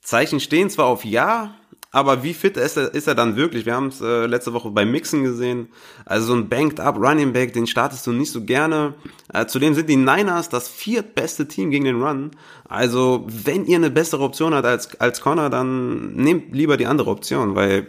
[0.00, 1.56] Zeichen stehen zwar auf Ja,
[1.94, 3.66] aber wie fit ist er, ist er dann wirklich?
[3.66, 5.68] Wir haben es äh, letzte Woche bei Mixen gesehen.
[6.06, 8.94] Also so ein banked up Running Back, den startest du nicht so gerne.
[9.32, 12.30] Äh, zudem sind die Niners das viertbeste Team gegen den Run.
[12.66, 17.10] Also wenn ihr eine bessere Option habt als, als Connor, dann nehmt lieber die andere
[17.10, 17.86] Option, weil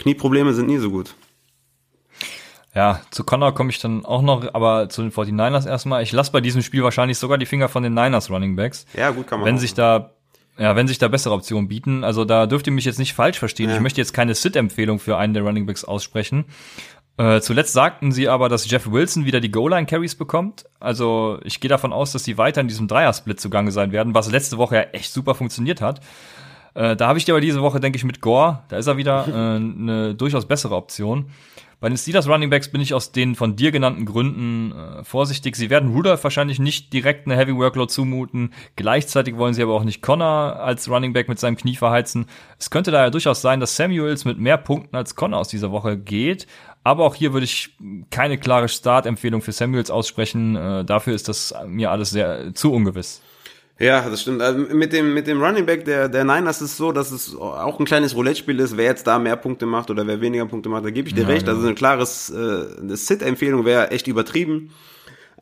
[0.00, 1.14] Knieprobleme sind nie so gut.
[2.74, 6.02] Ja, zu Connor komme ich dann auch noch, aber zu den 49ers erstmal.
[6.02, 8.86] Ich lasse bei diesem Spiel wahrscheinlich sogar die Finger von den Niners Running Backs.
[8.94, 9.60] Ja, gut, kann man Wenn auch.
[9.60, 10.14] sich da
[10.58, 13.38] ja, wenn sich da bessere Optionen bieten, also da dürft ihr mich jetzt nicht falsch
[13.38, 13.70] verstehen.
[13.70, 13.76] Ja.
[13.76, 16.44] Ich möchte jetzt keine Sit-Empfehlung für einen der Running Backs aussprechen.
[17.18, 20.64] Äh, zuletzt sagten sie aber, dass Jeff Wilson wieder die Goal-Line-Carries bekommt.
[20.80, 24.30] Also ich gehe davon aus, dass sie weiter in diesem Dreier-Split zugange sein werden, was
[24.30, 26.00] letzte Woche ja echt super funktioniert hat.
[26.74, 28.96] Äh, da habe ich dir aber diese Woche, denke ich, mit Gore, da ist er
[28.96, 31.26] wieder äh, eine durchaus bessere Option.
[31.82, 35.56] Bei den Steelers Running Backs bin ich aus den von dir genannten Gründen äh, vorsichtig.
[35.56, 38.54] Sie werden Rudolph wahrscheinlich nicht direkt eine Heavy Workload zumuten.
[38.76, 42.26] Gleichzeitig wollen sie aber auch nicht Connor als Running Back mit seinem Knie verheizen.
[42.56, 45.98] Es könnte daher durchaus sein, dass Samuels mit mehr Punkten als Connor aus dieser Woche
[45.98, 46.46] geht.
[46.84, 47.76] Aber auch hier würde ich
[48.10, 50.54] keine klare Start-Empfehlung für Samuels aussprechen.
[50.54, 53.22] Äh, dafür ist das mir alles sehr zu ungewiss.
[53.82, 54.40] Ja, das stimmt.
[54.42, 57.34] Also mit dem, mit dem Running Back der, der Niners ist es so, dass es
[57.34, 60.68] auch ein kleines Roulette-Spiel ist, wer jetzt da mehr Punkte macht oder wer weniger Punkte
[60.68, 60.84] macht.
[60.84, 61.46] Da gebe ich dir Ja, recht.
[61.46, 61.56] genau.
[61.56, 64.70] Also eine klares äh, Sit-Empfehlung wäre echt übertrieben.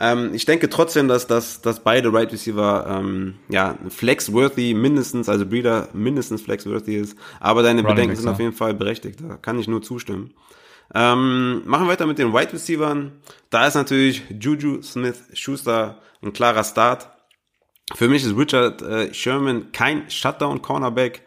[0.00, 5.44] Ähm, ich denke trotzdem, dass, dass, dass beide Right Receiver ähm, ja flex-worthy mindestens, also
[5.44, 7.18] Breeder mindestens flex-worthy ist.
[7.40, 8.46] Aber deine Running Bedenken sind auf ja.
[8.46, 9.20] jeden Fall berechtigt.
[9.20, 10.32] Da kann ich nur zustimmen.
[10.94, 13.12] Ähm, machen wir weiter mit den Wide Receivern.
[13.50, 17.10] Da ist natürlich Juju Smith-Schuster ein klarer Start.
[17.94, 21.22] Für mich ist Richard äh, Sherman kein Shutdown-Cornerback.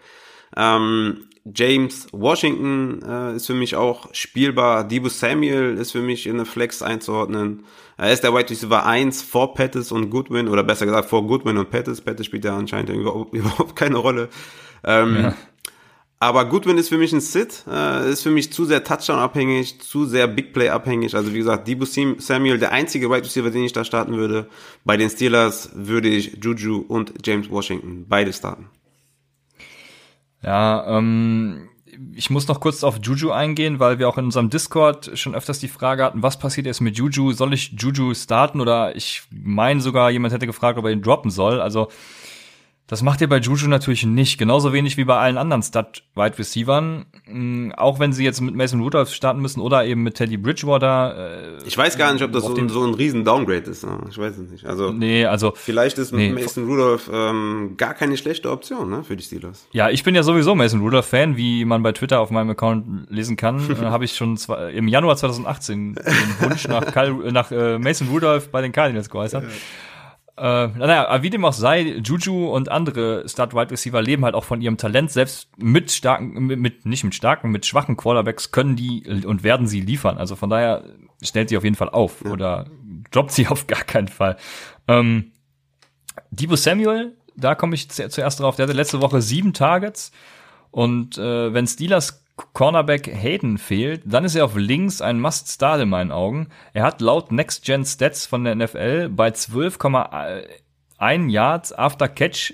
[0.55, 4.87] Ähm, James Washington äh, ist für mich auch spielbar.
[4.87, 7.65] Debo Samuel ist für mich in eine Flex einzuordnen.
[7.97, 11.57] Er ist der Wide Receiver 1 vor Pettis und Goodwin, oder besser gesagt vor Goodwin
[11.57, 12.01] und Pettis.
[12.01, 12.89] Pettis spielt ja anscheinend
[13.31, 14.29] überhaupt, keine Rolle.
[14.83, 15.35] Ähm, Ja.
[16.23, 20.05] Aber Goodwin ist für mich ein Sit, äh, ist für mich zu sehr Touchdown-abhängig, zu
[20.05, 21.15] sehr Big Play-abhängig.
[21.15, 24.47] Also wie gesagt, Debo Samuel, der einzige Wide Receiver, den ich da starten würde.
[24.85, 28.69] Bei den Steelers würde ich Juju und James Washington beide starten.
[30.41, 31.69] Ja, ähm,
[32.15, 35.59] ich muss noch kurz auf Juju eingehen, weil wir auch in unserem Discord schon öfters
[35.59, 37.33] die Frage hatten, was passiert jetzt mit Juju?
[37.33, 38.61] Soll ich Juju starten?
[38.61, 41.59] Oder ich meine sogar, jemand hätte gefragt, ob er ihn droppen soll.
[41.59, 41.89] Also
[42.87, 44.37] das macht ihr bei Juju natürlich nicht.
[44.37, 47.05] Genauso wenig wie bei allen anderen Stud-Wide Receivern.
[47.27, 51.57] Mm, Auch wenn sie jetzt mit Mason Rudolph starten müssen oder eben mit Teddy Bridgewater.
[51.61, 53.85] Äh, Ich weiß gar nicht, ob das so, dem- so ein riesen Downgrade ist.
[53.85, 53.97] ne?
[54.09, 54.65] Ich weiß es nicht.
[54.65, 56.29] Also nee, also vielleicht ist Nee.
[56.31, 59.65] Mason Rudolph ähm, gar keine schlechte Option ne, für die Steelers.
[59.71, 63.09] Ja, ich bin ja sowieso Mason Rudolph Fan, wie man bei Twitter auf meinem Account
[63.09, 63.59] lesen kann.
[63.81, 66.03] äh, Habe ich schon zwar, im Januar 2018 den
[66.41, 69.45] Wunsch nach, Kyle, nach äh, Mason Rudolph bei den Cardinals geäußert.
[70.35, 74.43] Äh, naja, wie dem auch sei, Juju und andere Start Wide Receiver leben halt auch
[74.45, 75.11] von ihrem Talent.
[75.11, 79.67] Selbst mit starken, mit, mit nicht mit starken, mit schwachen Quarterbacks können die und werden
[79.67, 80.17] sie liefern.
[80.17, 80.83] Also von daher
[81.21, 82.65] stellt sie auf jeden Fall auf oder
[83.11, 84.37] droppt sie auf gar keinen Fall.
[84.87, 85.31] Ähm,
[86.31, 88.55] Debo Samuel, da komme ich zu- zuerst drauf.
[88.55, 90.11] Der hatte letzte Woche sieben Targets.
[90.71, 95.89] Und äh, wenn Steelers Cornerback Hayden fehlt, dann ist er auf links ein Must-Start in
[95.89, 96.49] meinen Augen.
[96.73, 102.53] Er hat laut Next Gen Stats von der NFL bei 12,1 Yards after Catch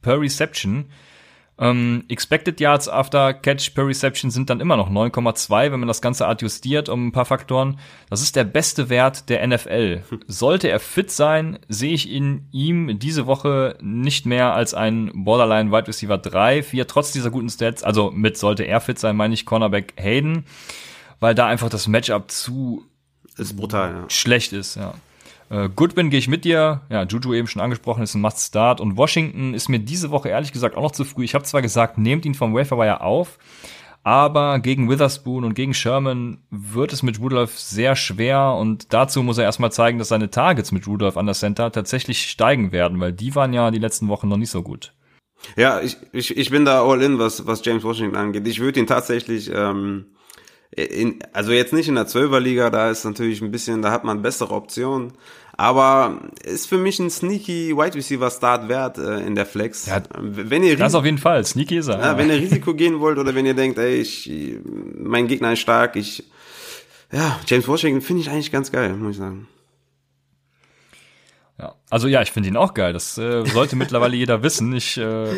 [0.00, 0.90] per Reception.
[1.62, 6.02] Ähm, expected Yards after Catch per Reception sind dann immer noch 9,2, wenn man das
[6.02, 7.78] Ganze adjustiert um ein paar Faktoren.
[8.10, 10.02] Das ist der beste Wert der NFL.
[10.26, 15.70] Sollte er fit sein, sehe ich in ihm diese Woche nicht mehr als ein Borderline
[15.70, 17.84] Wide Receiver 3, 4, trotz dieser guten Stats.
[17.84, 20.46] Also mit sollte er fit sein, meine ich Cornerback Hayden,
[21.20, 22.84] weil da einfach das Matchup zu
[23.36, 24.04] Ist brutal, ja.
[24.10, 24.94] schlecht ist, ja.
[25.52, 26.80] Äh, Goodwin gehe ich mit dir.
[26.88, 28.80] Ja, Juju eben schon angesprochen, ist ein Must-Start.
[28.80, 31.24] Und Washington ist mir diese Woche ehrlich gesagt auch noch zu früh.
[31.24, 33.38] Ich habe zwar gesagt, nehmt ihn vom Waferwire auf,
[34.02, 38.54] aber gegen Witherspoon und gegen Sherman wird es mit Rudolph sehr schwer.
[38.58, 42.22] Und dazu muss er erstmal zeigen, dass seine Targets mit Rudolph an der Center tatsächlich
[42.30, 44.94] steigen werden, weil die waren ja die letzten Wochen noch nicht so gut.
[45.56, 48.46] Ja, ich, ich, ich bin da all in, was, was James Washington angeht.
[48.46, 50.06] Ich würde ihn tatsächlich, ähm,
[50.76, 54.22] in, also jetzt nicht in der Zwölferliga, da ist natürlich ein bisschen, da hat man
[54.22, 55.12] bessere Optionen.
[55.54, 59.86] Aber ist für mich ein sneaky Wide Receiver Start wert äh, in der Flex.
[59.86, 61.44] Ja, wenn ihr Das auf jeden Fall.
[61.44, 62.00] Sneaky ist er.
[62.00, 64.30] ja, wenn ihr Risiko gehen wollt oder wenn ihr denkt, ey, ich,
[64.96, 66.24] mein Gegner ist stark, ich,
[67.12, 69.46] ja, James Washington finde ich eigentlich ganz geil, muss ich sagen.
[71.58, 72.92] Ja, also ja, ich finde ihn auch geil.
[72.92, 74.72] Das äh, sollte mittlerweile jeder wissen.
[74.74, 75.28] Ich, äh,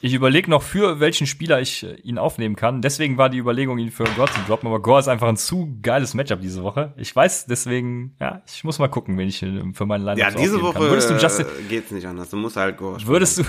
[0.00, 2.82] ich überlege noch, für welchen Spieler ich äh, ihn aufnehmen kann.
[2.82, 4.66] Deswegen war die Überlegung, ihn für Gore zu droppen.
[4.68, 6.92] Aber Gore ist einfach ein zu geiles Matchup diese Woche.
[6.96, 10.30] Ich weiß, deswegen, ja, ich muss mal gucken, wen ich äh, für meinen Line Ja,
[10.30, 10.82] diese Woche kann.
[10.90, 12.28] Würdest du Justin, äh, geht's nicht anders.
[12.28, 13.44] Du musst halt Gore würdest du,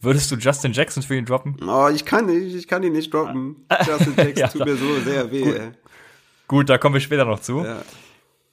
[0.00, 1.56] würdest du Justin Jackson für ihn droppen?
[1.64, 3.56] Oh, ich kann nicht, ich kann ihn nicht droppen.
[3.86, 5.42] Justin Jackson Ja, tut mir so sehr weh.
[5.52, 5.70] ey.
[6.48, 7.62] Gut, da kommen wir später noch zu.
[7.62, 7.82] Ja.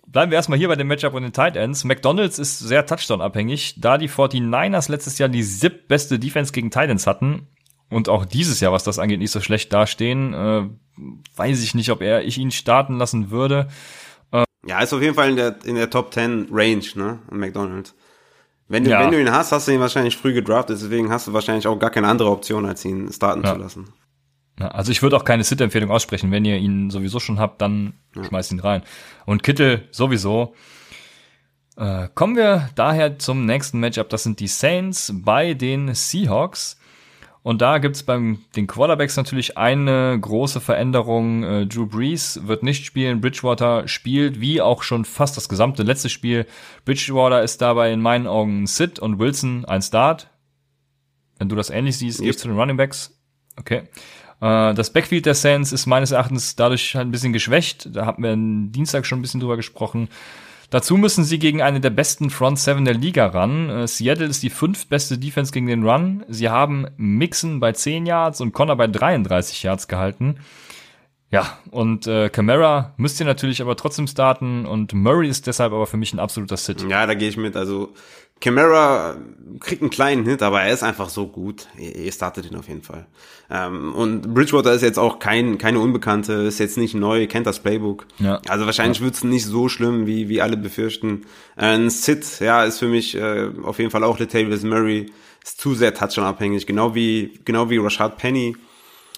[0.07, 1.83] Bleiben wir erstmal hier bei dem Matchup und den Tight Ends.
[1.83, 7.05] McDonalds ist sehr Touchdown-abhängig, da die 49ers letztes Jahr die siebtbeste Defense gegen Tight Ends
[7.07, 7.47] hatten
[7.89, 10.33] und auch dieses Jahr, was das angeht, nicht so schlecht dastehen.
[10.33, 10.69] Äh,
[11.35, 13.67] weiß ich nicht, ob er ich ihn starten lassen würde.
[14.67, 17.93] Ja, ist auf jeden Fall in der, in der Top 10 Range, ne, an McDonalds.
[18.67, 19.01] Wenn du, Ja.
[19.01, 21.77] wenn du ihn hast, hast du ihn wahrscheinlich früh gedraftet, deswegen hast du wahrscheinlich auch
[21.77, 23.53] gar keine andere Option, als ihn starten Ja.
[23.53, 23.93] zu lassen.
[24.59, 26.31] Ja, also ich würde auch keine Sit-Empfehlung aussprechen.
[26.31, 28.83] Wenn ihr ihn sowieso schon habt, dann schmeißt ihn rein.
[29.25, 30.55] Und Kittel sowieso.
[31.77, 34.09] Äh, kommen wir daher zum nächsten Matchup.
[34.09, 36.79] Das sind die Saints bei den Seahawks.
[37.43, 41.43] Und da gibt's beim den Quarterbacks natürlich eine große Veränderung.
[41.43, 43.21] Äh, Drew Brees wird nicht spielen.
[43.21, 46.47] Bridgewater spielt, wie auch schon fast das gesamte letzte Spiel.
[46.85, 50.29] Bridgewater ist dabei in meinen Augen ein Sit und Wilson ein Start.
[51.37, 52.39] Wenn du das ähnlich siehst, Yep.
[52.39, 53.15] zu den Running Backs.
[53.57, 53.83] Okay.
[54.41, 57.89] Äh, Das Backfield der Saints ist meines Erachtens dadurch halt ein bisschen geschwächt.
[57.95, 60.09] Da hatten wir am Dienstag schon ein bisschen drüber gesprochen.
[60.71, 63.69] Dazu müssen sie gegen eine der besten Front Seven der Liga ran.
[63.69, 66.23] Äh, Seattle ist die fünftbeste Defense gegen den Run.
[66.27, 70.37] Sie haben Mixon bei 10 Yards und Connor bei 33 Yards gehalten.
[71.31, 75.87] Ja, und äh, Camara müsst ihr natürlich aber trotzdem starten und Murray ist deshalb aber
[75.87, 76.85] für mich ein absoluter Sit.
[76.87, 77.55] Ja, da gehe ich mit.
[77.57, 77.93] Also
[78.41, 79.15] Camara
[79.59, 81.67] kriegt einen kleinen Hit, aber er ist einfach so gut.
[81.77, 83.05] Ihr, startet ihn auf jeden Fall.
[83.49, 87.59] Ähm, und Bridgewater ist jetzt auch kein keine Unbekannte, ist jetzt nicht neu, kennt das
[87.59, 88.05] Playbook.
[88.19, 88.41] Ja.
[88.47, 91.25] Also wahrscheinlich wird's nicht so schlimm, wie wie alle befürchten.
[91.55, 95.11] Ein Sit, ja, ist für mich äh, auf jeden Fall auch Latavius Murray.
[95.43, 98.55] Ist zu sehr Touchdown-abhängig, genau wie genau wie Rashad Penny.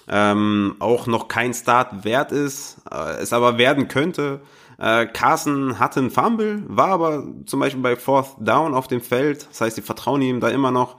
[0.08, 4.40] ähm, auch noch kein Start wert ist, äh, es aber werden könnte.
[4.78, 9.48] Äh, Carson hatte einen Fumble, war aber zum Beispiel bei Fourth Down auf dem Feld.
[9.50, 10.96] Das heißt, die vertrauen ihm da immer noch.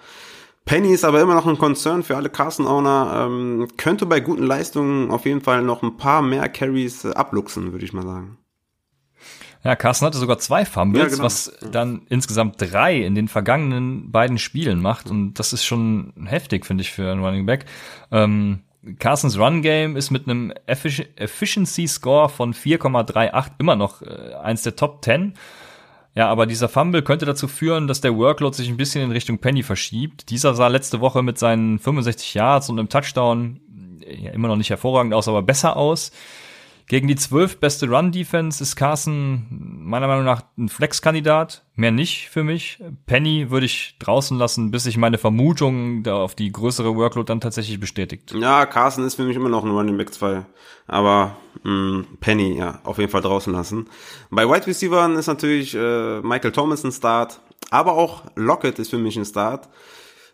[0.66, 3.26] Penny ist aber immer noch ein Concern für alle Carson-Owner.
[3.26, 7.72] Ähm, könnte bei guten Leistungen auf jeden Fall noch ein paar mehr Carries äh, abluchsen,
[7.72, 8.38] würde ich mal sagen.
[9.64, 11.24] Ja, Carsten hatte sogar zwei Fumbles, Ja, genau.
[11.24, 15.10] was dann insgesamt drei in den vergangenen beiden Spielen macht.
[15.10, 17.66] Und das ist schon heftig, finde ich, für einen Running Back.
[18.12, 18.62] Ähm,
[18.98, 24.64] Carstens Run Game ist mit einem Effici Efficiency Score von 4,38 immer noch äh, eins
[24.64, 25.34] der Top 10.
[26.16, 29.38] Ja, aber dieser Fumble könnte dazu führen, dass der Workload sich ein bisschen in Richtung
[29.40, 30.30] Penny verschiebt.
[30.30, 33.60] Dieser sah letzte Woche mit seinen 65 Yards und einem Touchdown
[34.06, 36.12] ja, immer noch nicht hervorragend aus, aber besser aus.
[36.90, 41.64] Gegen die zwölf beste Run-Defense ist Carson meiner Meinung nach ein Flex-Kandidat.
[41.76, 42.80] Mehr nicht für mich.
[43.06, 47.42] Penny würde ich draußen lassen, bis sich meine Vermutung da auf die größere Workload dann
[47.42, 48.34] tatsächlich bestätigt.
[48.34, 50.44] Ja, Carson ist für mich immer noch ein Running Back 2.
[50.88, 53.88] Aber mh, Penny, ja, auf jeden Fall draußen lassen.
[54.32, 57.40] Bei Wide Receivern ist natürlich äh, Michael Thomas ein Start.
[57.70, 59.70] Aber auch Lockett ist für mich ein Start.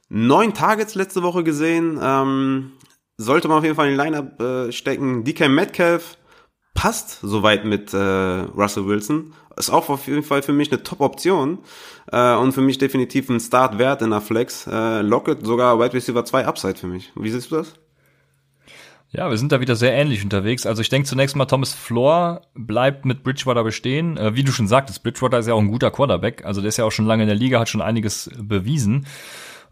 [0.07, 1.99] Neun Targets letzte Woche gesehen.
[2.01, 2.71] Ähm,
[3.17, 5.25] sollte man auf jeden Fall in den Lineup äh, stecken.
[5.25, 6.17] DK Metcalf
[6.75, 9.33] passt soweit mit äh, Russell Wilson.
[9.57, 11.59] Ist auch auf jeden Fall für mich eine Top-Option
[12.11, 14.67] äh, und für mich definitiv ein Start wert in der Flex.
[14.67, 17.11] Äh, Lockett sogar Wide Receiver 2 Upside für mich.
[17.15, 17.73] Wie siehst du das?
[19.11, 20.65] Ja, wir sind da wieder sehr ähnlich unterwegs.
[20.65, 24.17] Also ich denke zunächst mal, Thomas Floor bleibt mit Bridgewater bestehen.
[24.17, 26.43] Äh, wie du schon sagtest, Bridgewater ist ja auch ein guter Quarterback.
[26.43, 29.05] Also der ist ja auch schon lange in der Liga, hat schon einiges bewiesen.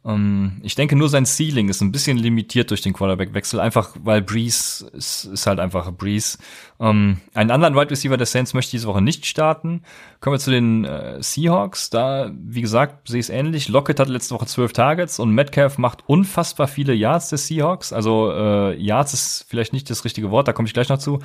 [0.06, 4.22] Ähm, ich denke nur sein Ceiling ist ein bisschen limitiert durch den Quarterback-Wechsel, einfach weil
[4.22, 6.38] Breeze ist, ist halt einfach Breeze.
[6.80, 9.84] Ähm, einen anderen Wide Receiver der Saints möchte ich diese Woche nicht starten.
[10.20, 11.90] Kommen wir zu den äh, Seahawks.
[11.90, 13.70] Da, wie gesagt, sehe ich es ähnlich.
[13.70, 17.94] Lockett hat letzte Woche zwölf Targets und Metcalf macht unfassbar viele Yards der Seahawks.
[17.94, 21.20] Also äh, Yards ist vielleicht nicht das richtige Wort, da komme ich gleich noch zu.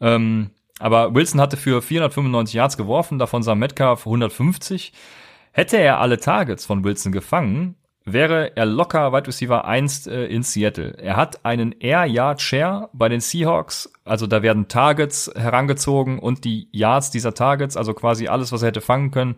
[0.00, 4.92] Ähm, aber Wilson hatte für 495 Yards geworfen, davon sah Metcalf 150.
[5.52, 10.42] Hätte er alle Targets von Wilson gefangen, wäre er locker Wide Receiver 1 äh, in
[10.42, 10.96] Seattle.
[10.98, 16.44] Er hat einen Air Yard Share bei den Seahawks, also da werden Targets herangezogen und
[16.44, 19.36] die Yards dieser Targets, also quasi alles, was er hätte fangen können.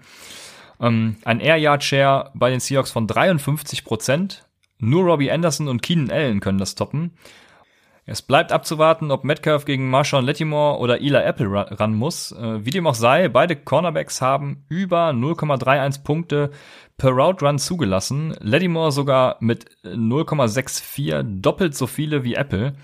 [0.80, 4.46] Ähm, ein Air Yard Share bei den Seahawks von 53 Prozent.
[4.78, 7.12] Nur Robbie Anderson und Keenan Allen können das toppen.
[8.06, 12.32] Es bleibt abzuwarten, ob Metcalf gegen Marshawn Lattimore oder Eli Apple ra- ran muss.
[12.32, 16.50] Äh, wie dem auch sei, beide Cornerbacks haben über 0,31 Punkte
[16.96, 18.34] per Route Run zugelassen.
[18.40, 22.74] Lattimore sogar mit 0,64, doppelt so viele wie Apple.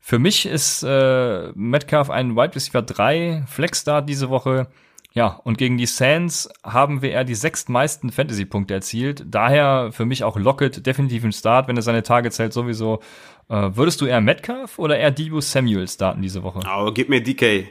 [0.00, 4.68] Für mich ist äh, Metcalf ein Wide Receiver 3 Flex Start diese Woche.
[5.14, 9.24] Ja, und gegen die Sands haben wir eher die sechstmeisten Fantasy-Punkte erzielt.
[9.26, 13.00] Daher für mich auch Lockett definitiv ein Start, wenn er seine Targets hält, sowieso.
[13.48, 16.60] Äh, würdest du eher Metcalf oder eher Debo Samuel starten diese Woche?
[16.66, 17.42] Oh, gib mir DK.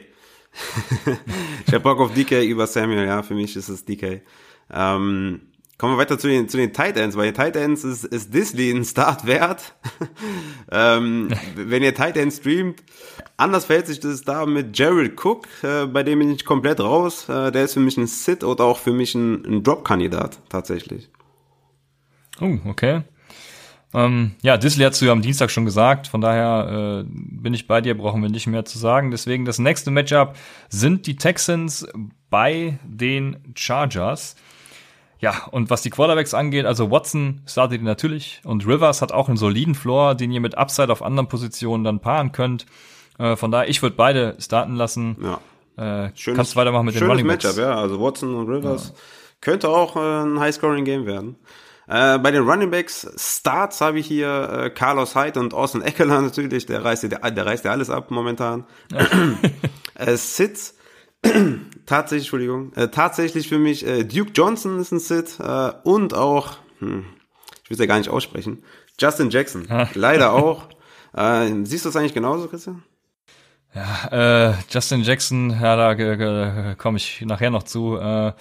[1.66, 4.22] ich hab Bock auf DK über Samuel, ja, für mich ist es DK.
[4.72, 5.40] Ähm,
[5.78, 7.16] Kommen wir weiter zu den, zu den Tight Ends.
[7.16, 9.74] Bei Tight Ends ist, ist Disney ein Start wert.
[10.70, 12.82] ähm, wenn ihr Tight Ends streamt,
[13.36, 17.28] anders verhält sich das da mit Jared Cook, äh, bei dem bin ich komplett raus.
[17.28, 21.10] Äh, der ist für mich ein Sit oder auch für mich ein, ein Drop-Kandidat, tatsächlich.
[22.40, 23.02] Oh, okay.
[23.94, 27.66] Ähm, ja, Disley hast du ja am Dienstag schon gesagt, von daher äh, bin ich
[27.66, 29.10] bei dir, brauchen wir nicht mehr zu sagen.
[29.10, 30.34] Deswegen das nächste Matchup
[30.70, 31.86] sind die Texans
[32.30, 34.36] bei den Chargers.
[35.22, 39.28] Ja, und was die Quarterbacks angeht, also Watson startet ihn natürlich und Rivers hat auch
[39.28, 42.66] einen soliden Floor, den ihr mit Upside auf anderen Positionen dann paaren könnt.
[43.20, 45.16] Äh, von daher, ich würde beide starten lassen.
[45.22, 46.06] Ja.
[46.06, 47.44] Äh, schönes, kannst weitermachen mit den Running Backs.
[47.44, 47.76] Matchup, ja.
[47.76, 48.94] Also Watson und Rivers ja.
[49.40, 51.36] könnte auch äh, ein High-Scoring-Game werden.
[51.86, 56.20] Äh, bei den Running Backs Starts habe ich hier äh, Carlos Hyde und Austin Eckler
[56.20, 56.66] natürlich.
[56.66, 58.64] Der reißt, der, der reißt ja alles ab momentan.
[58.90, 59.06] Ja.
[59.94, 60.74] äh, Sits
[61.86, 66.58] tatsächlich, Entschuldigung, äh, tatsächlich für mich äh, Duke Johnson ist ein Sit äh, und auch,
[66.78, 67.04] hm,
[67.62, 68.64] ich will es ja gar nicht aussprechen,
[69.00, 70.68] Justin Jackson, leider auch.
[71.14, 72.82] Äh, siehst du es eigentlich genauso, Christian?
[73.74, 77.96] Ja, äh, Justin Jackson, ja, da komme ich nachher noch zu.
[77.96, 78.32] Äh,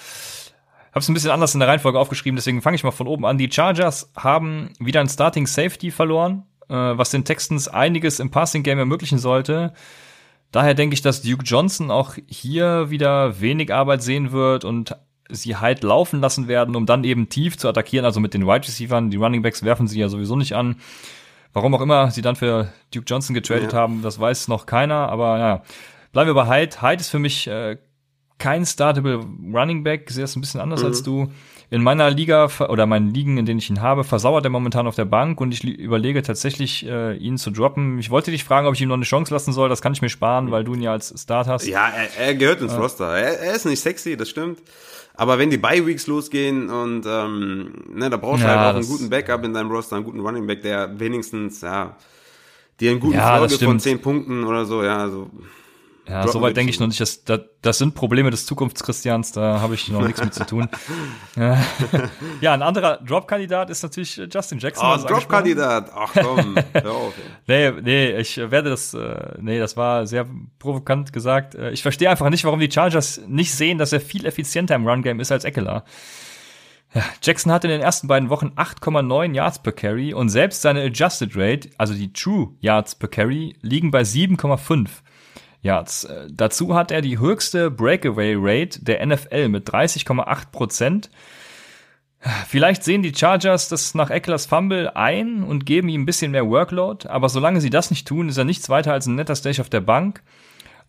[0.93, 3.37] Hab's ein bisschen anders in der Reihenfolge aufgeschrieben, deswegen fange ich mal von oben an.
[3.37, 8.63] Die Chargers haben wieder ein Starting Safety verloren, äh, was den Texans einiges im Passing
[8.63, 9.73] Game ermöglichen sollte.
[10.52, 14.95] Daher denke ich, dass Duke Johnson auch hier wieder wenig Arbeit sehen wird und
[15.30, 18.68] sie halt laufen lassen werden, um dann eben tief zu attackieren, also mit den Wide
[18.68, 19.03] Receivers.
[19.10, 20.76] Die Running Backs werfen sie ja sowieso nicht an.
[21.53, 23.80] Warum auch immer sie dann für Duke Johnson getradet ja.
[23.80, 25.64] haben, das weiß noch keiner, aber ja.
[26.11, 26.82] Bleiben wir bei Hyde.
[26.82, 27.78] Hyde ist für mich äh,
[28.38, 30.88] kein startable Running Back, sehe es ein bisschen anders mhm.
[30.88, 31.32] als du
[31.72, 34.95] in meiner Liga oder meinen Ligen, in denen ich ihn habe, versauert er momentan auf
[34.95, 37.98] der Bank und ich überlege tatsächlich, äh, ihn zu droppen.
[37.98, 39.69] Ich wollte dich fragen, ob ich ihm noch eine Chance lassen soll.
[39.69, 41.65] Das kann ich mir sparen, weil du ihn ja als Start hast.
[41.65, 42.76] Ja, er, er gehört ins äh.
[42.76, 43.18] Roster.
[43.18, 44.60] Er, er, ist nicht sexy, das stimmt.
[45.14, 48.80] Aber wenn die Bye Weeks losgehen und ähm, ne, da brauchst du ja, halt auch
[48.80, 51.95] einen guten Backup in deinem Roster, einen guten Running Back, der wenigstens ja
[52.81, 55.30] dir einen guten ja, Folge von zehn Punkten oder so, ja, also
[56.07, 56.99] ja, soweit denke ich noch nicht.
[56.99, 60.68] Das, das, das sind Probleme des Zukunftschristians, da habe ich noch nichts mit zu tun.
[62.41, 64.99] ja, ein anderer Drop-Kandidat ist natürlich Justin Jackson.
[64.99, 67.14] Oh, Drop-Kandidat, ach komm, hör auf.
[67.48, 70.26] nee, nee, ich werde das, äh, nee, das war sehr
[70.60, 71.56] provokant gesagt.
[71.56, 74.88] Äh, ich verstehe einfach nicht, warum die Chargers nicht sehen, dass er viel effizienter im
[74.88, 75.86] Run-Game ist als Eckler.
[76.94, 80.82] Ja, Jackson hatte in den ersten beiden Wochen 8,9 Yards per Carry und selbst seine
[80.82, 84.90] Adjusted Rate, also die True Yards per Carry, liegen bei 7,5.
[85.61, 86.05] Yards.
[86.05, 91.09] Äh, dazu hat er die höchste Breakaway Rate der NFL mit 30,8 Prozent.
[92.47, 96.47] Vielleicht sehen die Chargers das nach Ecklers Fumble ein und geben ihm ein bisschen mehr
[96.47, 99.59] Workload, aber solange sie das nicht tun, ist er nichts weiter als ein netter Stage
[99.59, 100.21] auf der Bank.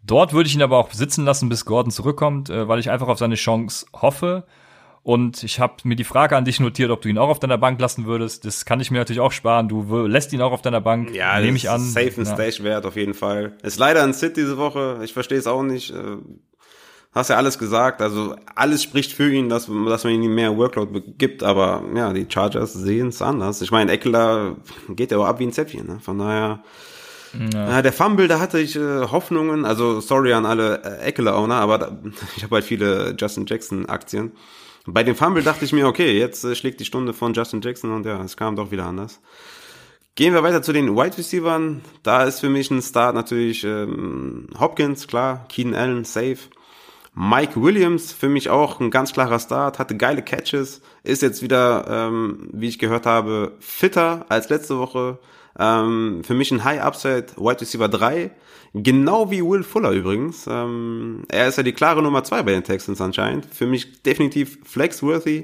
[0.05, 3.09] Dort würde ich ihn aber auch sitzen lassen, bis Gordon zurückkommt, äh, weil ich einfach
[3.09, 4.45] auf seine Chance hoffe.
[5.05, 7.59] Und ich habe mir die Frage an dich notiert, ob du ihn auch auf deiner
[7.59, 8.45] Bank lassen würdest.
[8.45, 9.69] Das kann ich mir natürlich auch sparen.
[9.69, 11.13] Du lässt ihn auch auf deiner Bank.
[11.13, 11.81] Ja, nehme ich an.
[11.81, 12.35] Safe and ja.
[12.35, 13.57] Stage wert auf jeden Fall.
[13.63, 15.01] Ist leider ein Sit diese Woche.
[15.03, 15.91] Ich verstehe es auch nicht.
[15.91, 16.19] Äh,
[17.13, 18.01] hast ja alles gesagt.
[18.01, 21.43] Also alles spricht für ihn, dass, dass man ihm mehr Workload gibt.
[21.43, 23.61] Aber ja, die Chargers sehen es anders.
[23.61, 24.57] Ich meine, Eckler
[24.89, 25.87] geht ja auch ab wie ein Zäpfchen.
[25.87, 25.99] Ne?
[26.01, 26.63] Von daher.
[27.53, 27.79] Ja.
[27.79, 31.79] Äh, der Fumble, da hatte ich äh, Hoffnungen, also sorry an alle äh, Eckler-Owner, aber
[31.79, 31.99] da,
[32.37, 34.33] ich habe halt viele Justin Jackson-Aktien.
[34.87, 37.93] Bei dem Fumble dachte ich mir, okay, jetzt äh, schlägt die Stunde von Justin Jackson
[37.93, 39.21] und ja, es kam doch wieder anders.
[40.15, 41.77] Gehen wir weiter zu den Wide Receivers.
[42.03, 46.39] Da ist für mich ein Start natürlich ähm, Hopkins, klar, Keenan Allen, safe.
[47.15, 51.85] Mike Williams, für mich auch ein ganz klarer Start, hatte geile Catches, ist jetzt wieder,
[51.89, 55.19] ähm, wie ich gehört habe, fitter als letzte Woche.
[55.59, 58.31] Ähm, für mich ein High Upside Wide Receiver 3.
[58.75, 60.47] Genau wie Will Fuller übrigens.
[60.49, 63.47] Ähm, er ist ja die klare Nummer 2 bei den Texans anscheinend.
[63.47, 65.43] Für mich definitiv flexworthy.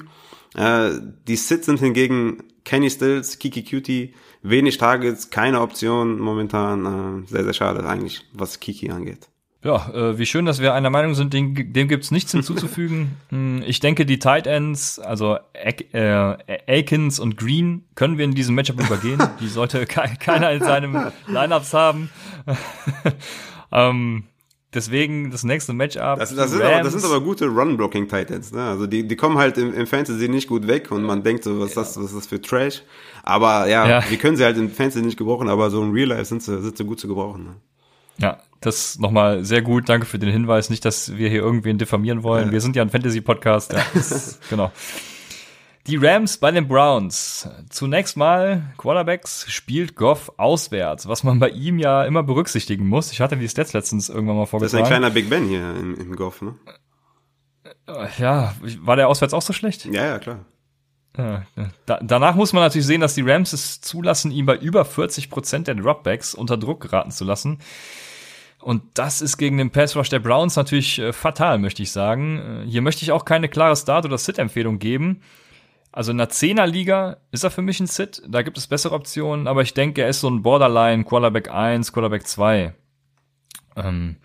[0.55, 0.91] Äh,
[1.27, 7.25] die Sits sind hingegen Kenny Stills, Kiki Cutie, wenig Targets, keine Option momentan.
[7.25, 9.29] Äh, sehr, sehr schade eigentlich, was Kiki angeht.
[9.69, 13.17] Ja, äh, wie schön, dass wir einer Meinung sind, dem, dem gibt's nichts hinzuzufügen.
[13.29, 16.37] Hm, ich denke, die Tight Ends, also äh,
[16.67, 19.23] Akins und Green, können wir in diesem Matchup übergehen.
[19.41, 22.09] Die sollte ke keiner in seinem Lineups haben.
[23.73, 24.25] ähm,
[24.73, 26.19] deswegen das nächste Matchup.
[26.19, 28.53] Das, das, sind, aber, das sind aber gute Run-Blocking-Tight Ends.
[28.53, 28.63] Ne?
[28.63, 31.61] Also die, die kommen halt im, im Fantasy nicht gut weg und man denkt so,
[31.61, 31.83] was, ja.
[31.83, 32.83] das, was ist das für Trash?
[33.23, 36.09] Aber ja, ja, wir können sie halt im Fantasy nicht gebrauchen, aber so im Real
[36.09, 37.45] Life sind sie, sind sie gut zu gebrauchen.
[37.45, 37.57] Ne?
[38.19, 39.89] Ja, das nochmal sehr gut.
[39.89, 40.71] Danke für den Hinweis.
[40.71, 42.51] Nicht, dass wir hier irgendwen diffamieren wollen.
[42.51, 43.73] Wir sind ja ein Fantasy-Podcast.
[43.73, 43.85] Ja,
[44.51, 44.73] genau.
[45.87, 47.49] Die Rams bei den Browns.
[47.71, 53.11] Zunächst mal, Quarterbacks spielt Goff auswärts, was man bei ihm ja immer berücksichtigen muss.
[53.11, 54.83] Ich hatte die Stats letztens irgendwann mal vorgetragen.
[54.83, 56.57] Das ist ein kleiner Big Ben hier im, im Goff, ne?
[58.19, 59.87] Ja, war der auswärts auch so schlecht?
[59.87, 60.45] Ja, ja, klar.
[61.17, 61.47] Ja,
[61.87, 65.31] da, danach muss man natürlich sehen, dass die Rams es zulassen, ihn bei über 40
[65.31, 67.59] Prozent der Dropbacks unter Druck geraten zu lassen.
[68.61, 72.65] Und das ist gegen den Pass Rush der Browns natürlich äh, fatal, möchte ich sagen.
[72.65, 75.21] Äh, hier möchte ich auch keine klare Start- oder Sit-Empfehlung geben.
[75.93, 78.23] Also in der Zehner-Liga ist er für mich ein Sit.
[78.29, 81.93] Da gibt es bessere Optionen, aber ich denke, er ist so ein Borderline, Quarterback 1,
[81.93, 82.75] Quarterback 2.
[83.77, 84.17] Ähm,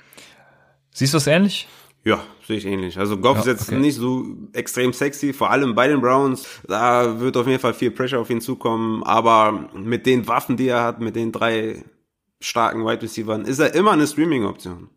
[0.91, 1.67] siehst du das ähnlich?
[2.03, 2.97] Ja, sehe ich ähnlich.
[2.97, 3.79] Also Goff ja, ist jetzt okay.
[3.79, 6.45] nicht so extrem sexy, vor allem bei den Browns.
[6.67, 9.03] Da wird auf jeden Fall viel Pressure auf ihn zukommen.
[9.03, 11.83] Aber mit den Waffen, die er hat, mit den drei
[12.43, 14.89] starken Wide Receivers, ist er immer eine Streaming-Option.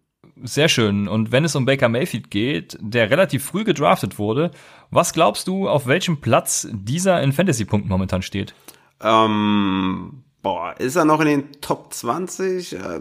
[0.42, 1.08] Sehr schön.
[1.08, 4.50] Und wenn es um Baker Mayfield geht, der relativ früh gedraftet wurde,
[4.90, 8.54] was glaubst du, auf welchem Platz dieser in Fantasy-Punkten momentan steht?
[9.00, 12.74] Ähm, boah, ist er noch in den Top 20?
[12.74, 13.00] Äh,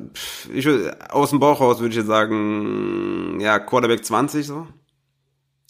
[0.54, 0.68] ich,
[1.10, 4.68] aus dem Bauch raus würde ich jetzt sagen, ja, Quarterback 20 so.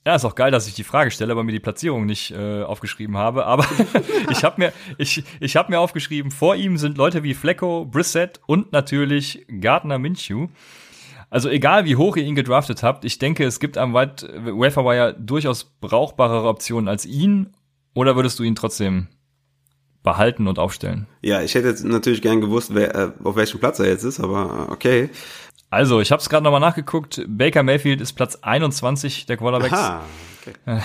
[0.06, 2.62] Ja, ist auch geil, dass ich die Frage stelle, aber mir die Platzierung nicht äh,
[2.62, 3.48] aufgeschrieben habe.
[3.48, 3.66] Aber
[4.30, 8.40] ich habe mir, ich, ich hab mir aufgeschrieben, vor ihm sind Leute wie Flecko, Brissett
[8.46, 10.48] und natürlich Gardner Minshew.
[11.32, 15.64] Also egal, wie hoch ihr ihn gedraftet habt, ich denke, es gibt am Waferwire durchaus
[15.82, 17.56] brauchbarere Optionen als ihn.
[17.96, 19.08] Oder würdest du ihn trotzdem
[20.04, 21.08] behalten und aufstellen?
[21.24, 24.20] Ja, ich hätte jetzt natürlich gern gewusst, wer, äh, auf welchem Platz er jetzt ist,
[24.20, 25.10] aber okay.
[25.76, 27.22] Also, ich habe es gerade nochmal nachgeguckt.
[27.28, 29.74] Baker Mayfield ist Platz 21 der Quarterbacks.
[29.74, 30.04] Aha,
[30.42, 30.80] okay.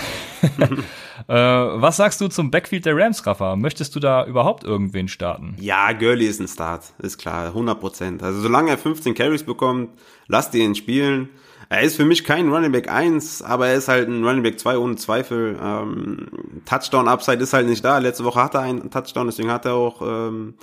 [1.29, 1.33] äh,
[1.81, 3.55] was sagst du zum Backfield der Rams, Rafa?
[3.55, 5.55] Möchtest du da überhaupt irgendwen starten?
[5.61, 8.23] Ja, Gurley ist ein Start, ist klar, 100 Prozent.
[8.25, 9.91] Also solange er 15 Carries bekommt,
[10.27, 11.29] lasst ihn spielen.
[11.69, 14.59] Er ist für mich kein Running Back 1, aber er ist halt ein Running Back
[14.59, 15.57] 2 ohne Zweifel.
[15.63, 16.27] Ähm,
[16.65, 17.99] Touchdown Upside ist halt nicht da.
[17.99, 20.55] Letzte Woche hatte er einen Touchdown, deswegen hat er auch ähm,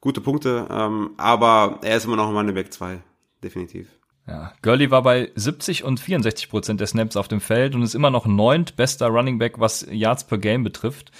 [0.00, 0.66] gute Punkte.
[0.70, 3.02] Ähm, aber er ist immer noch ein Running Back 2
[3.42, 3.88] definitiv.
[4.26, 7.94] Ja, Gurley war bei 70 und 64 Prozent der Snaps auf dem Feld und ist
[7.94, 11.12] immer noch neunt bester Running Back, was Yards per Game betrifft.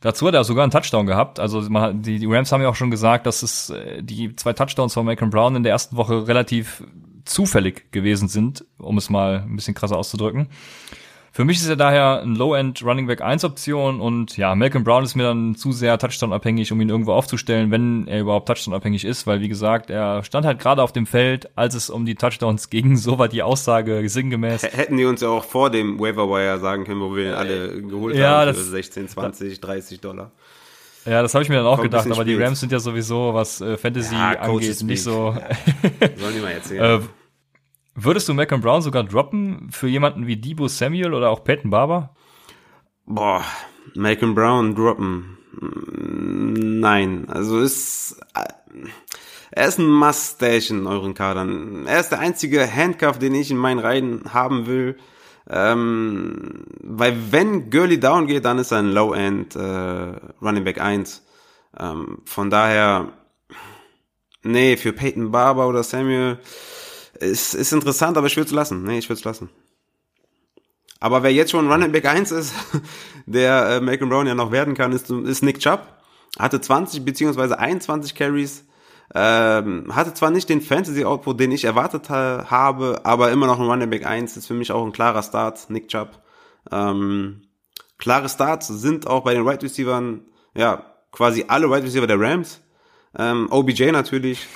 [0.00, 1.40] Dazu hat er sogar einen Touchdown gehabt.
[1.40, 4.52] Also man, die, die Rams haben ja auch schon gesagt, dass es äh, die zwei
[4.52, 6.84] Touchdowns von Macron Brown in der ersten Woche relativ
[7.24, 10.48] zufällig gewesen sind, um es mal ein bisschen krasser auszudrücken.
[11.38, 15.04] Für mich ist er daher ein Low-End Running Back 1 Option und ja, Malcolm Brown
[15.04, 19.24] ist mir dann zu sehr Touchdown-abhängig, um ihn irgendwo aufzustellen, wenn er überhaupt Touchdown-abhängig ist,
[19.28, 22.70] weil wie gesagt, er stand halt gerade auf dem Feld, als es um die Touchdowns
[22.70, 24.64] ging, so war die Aussage sinngemäß.
[24.64, 27.82] Hätten die uns ja auch vor dem Waiver Wire sagen können, wo wir ihn alle
[27.82, 30.32] geholt ja, haben für 16, 20, 30 Dollar.
[31.04, 33.32] Ja, das habe ich mir dann auch Kommt gedacht, aber die Rams sind ja sowieso,
[33.32, 35.36] was äh, Fantasy ja, angeht, nicht so.
[36.16, 37.08] Sollen die mal erzählen.
[37.98, 41.70] Äh, Würdest du Malcolm Brown sogar droppen für jemanden wie Debo Samuel oder auch Peyton
[41.70, 42.14] Barber?
[43.06, 43.44] Boah,
[43.94, 45.38] Malcolm Brown droppen.
[45.60, 48.20] Nein, also ist
[49.50, 51.86] er ist ein Mustache in euren Kadern.
[51.86, 54.96] Er ist der einzige Handcuff, den ich in meinen Reihen haben will.
[55.50, 60.12] Ähm, weil wenn Gurley down geht, dann ist er ein Low-End äh,
[60.42, 61.26] Running Back 1.
[61.78, 63.12] Ähm, von daher,
[64.42, 66.38] nee, für Peyton Barber oder Samuel,
[67.20, 68.84] ist, ist interessant, aber ich würde es lassen.
[68.84, 69.50] Nee, ich würde es lassen.
[71.00, 72.54] Aber wer jetzt schon Running Back 1 ist,
[73.26, 75.82] der äh, Malcolm Brown ja noch werden kann, ist, ist Nick Chubb.
[76.38, 78.64] Hatte 20 beziehungsweise 21 Carries.
[79.14, 83.66] Ähm, hatte zwar nicht den Fantasy-Output, den ich erwartet ha habe, aber immer noch ein
[83.66, 86.20] Running Back 1 ist für mich auch ein klarer Start, Nick Chubb.
[86.70, 87.42] Ähm,
[87.96, 90.20] klare Starts sind auch bei den Wide right Receivers,
[90.54, 92.60] ja, quasi alle Wide right Receiver der Rams.
[93.16, 94.46] Ähm, OBJ natürlich,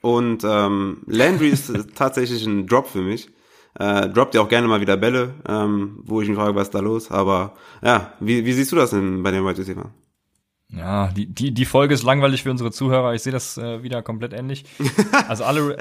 [0.00, 3.28] und ähm, Landry ist tatsächlich ein Drop für mich.
[3.78, 6.74] Äh, droppt ja auch gerne mal wieder Bälle, ähm, wo ich mich frage, was ist
[6.74, 7.10] da los.
[7.10, 9.90] Aber ja, wie, wie siehst du das denn bei den Wide Receiver?
[10.72, 13.14] Ja, die, die, die Folge ist langweilig für unsere Zuhörer.
[13.14, 14.64] Ich sehe das äh, wieder komplett ähnlich.
[15.28, 15.76] Also alle,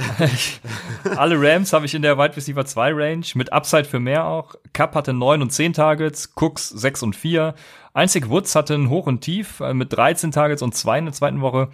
[1.16, 4.56] alle Rams habe ich in der Wide Receiver 2 Range, mit Upside für mehr auch.
[4.74, 7.54] Cup hatte 9 und 10 Targets, Cooks 6 und 4.
[7.94, 11.14] Einzig Woods hatte ein Hoch und Tief äh, mit 13 Targets und 2 in der
[11.14, 11.70] zweiten Woche.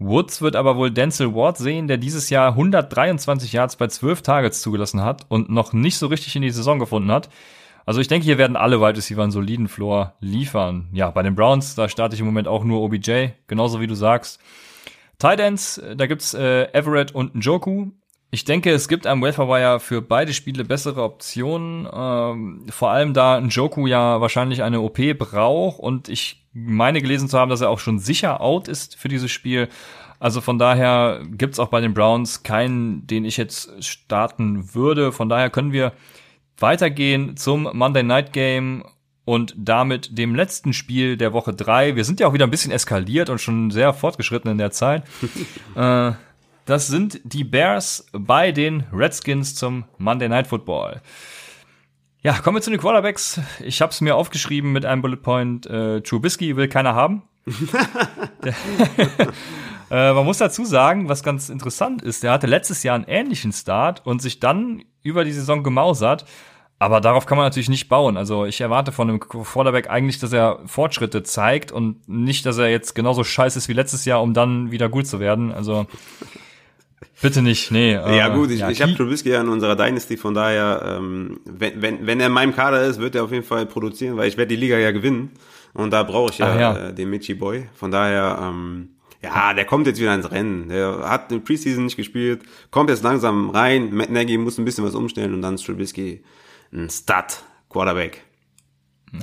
[0.00, 4.62] Woods wird aber wohl Denzel Ward sehen, der dieses Jahr 123 Yards bei 12 Targets
[4.62, 7.28] zugelassen hat und noch nicht so richtig in die Saison gefunden hat.
[7.84, 10.88] Also ich denke, hier werden alle Wide Receiver einen soliden Floor liefern.
[10.92, 13.94] Ja, bei den Browns, da starte ich im Moment auch nur OBJ, genauso wie du
[13.94, 14.40] sagst.
[15.18, 17.88] Tight Ends, da gibt's äh, Everett und Njoku.
[18.30, 21.86] Ich denke, es gibt am Welfare für beide Spiele bessere Optionen.
[21.92, 27.38] Ähm, vor allem da Njoku ja wahrscheinlich eine OP braucht und ich meine gelesen zu
[27.38, 29.68] haben, dass er auch schon sicher out ist für dieses Spiel.
[30.18, 35.12] Also von daher gibt's auch bei den Browns keinen, den ich jetzt starten würde.
[35.12, 35.92] Von daher können wir
[36.58, 38.84] weitergehen zum Monday Night Game
[39.24, 41.96] und damit dem letzten Spiel der Woche drei.
[41.96, 45.04] Wir sind ja auch wieder ein bisschen eskaliert und schon sehr fortgeschritten in der Zeit.
[45.74, 46.12] äh,
[46.66, 51.00] das sind die Bears bei den Redskins zum Monday Night Football.
[52.22, 53.40] Ja, kommen wir zu den Quarterbacks.
[53.60, 55.66] Ich habe es mir aufgeschrieben mit einem Bullet Point.
[55.66, 57.22] Äh, Trubisky will keiner haben.
[59.90, 63.52] äh, man muss dazu sagen, was ganz interessant ist, der hatte letztes Jahr einen ähnlichen
[63.52, 66.26] Start und sich dann über die Saison gemausert.
[66.78, 68.18] Aber darauf kann man natürlich nicht bauen.
[68.18, 72.68] Also ich erwarte von einem Quarterback eigentlich, dass er Fortschritte zeigt und nicht, dass er
[72.68, 75.52] jetzt genauso scheiße ist wie letztes Jahr, um dann wieder gut zu werden.
[75.52, 75.86] Also
[77.22, 77.92] bitte nicht, nee.
[77.92, 81.40] Ja äh, gut, ich, ja, ich habe Trubisky ja in unserer Dynasty, von daher, ähm,
[81.44, 84.28] wenn, wenn, wenn er in meinem Kader ist, wird er auf jeden Fall produzieren, weil
[84.28, 85.30] ich werde die Liga ja gewinnen.
[85.72, 86.88] Und da brauche ich ja, ja.
[86.88, 87.68] Äh, den Michi Boy.
[87.74, 88.90] Von daher, ähm,
[89.22, 90.68] ja, der kommt jetzt wieder ins Rennen.
[90.68, 93.94] Der hat den Preseason nicht gespielt, kommt jetzt langsam rein.
[93.94, 96.24] Matt Nagy muss ein bisschen was umstellen und dann ist Trubisky
[96.72, 98.22] ein Stud Quarterback.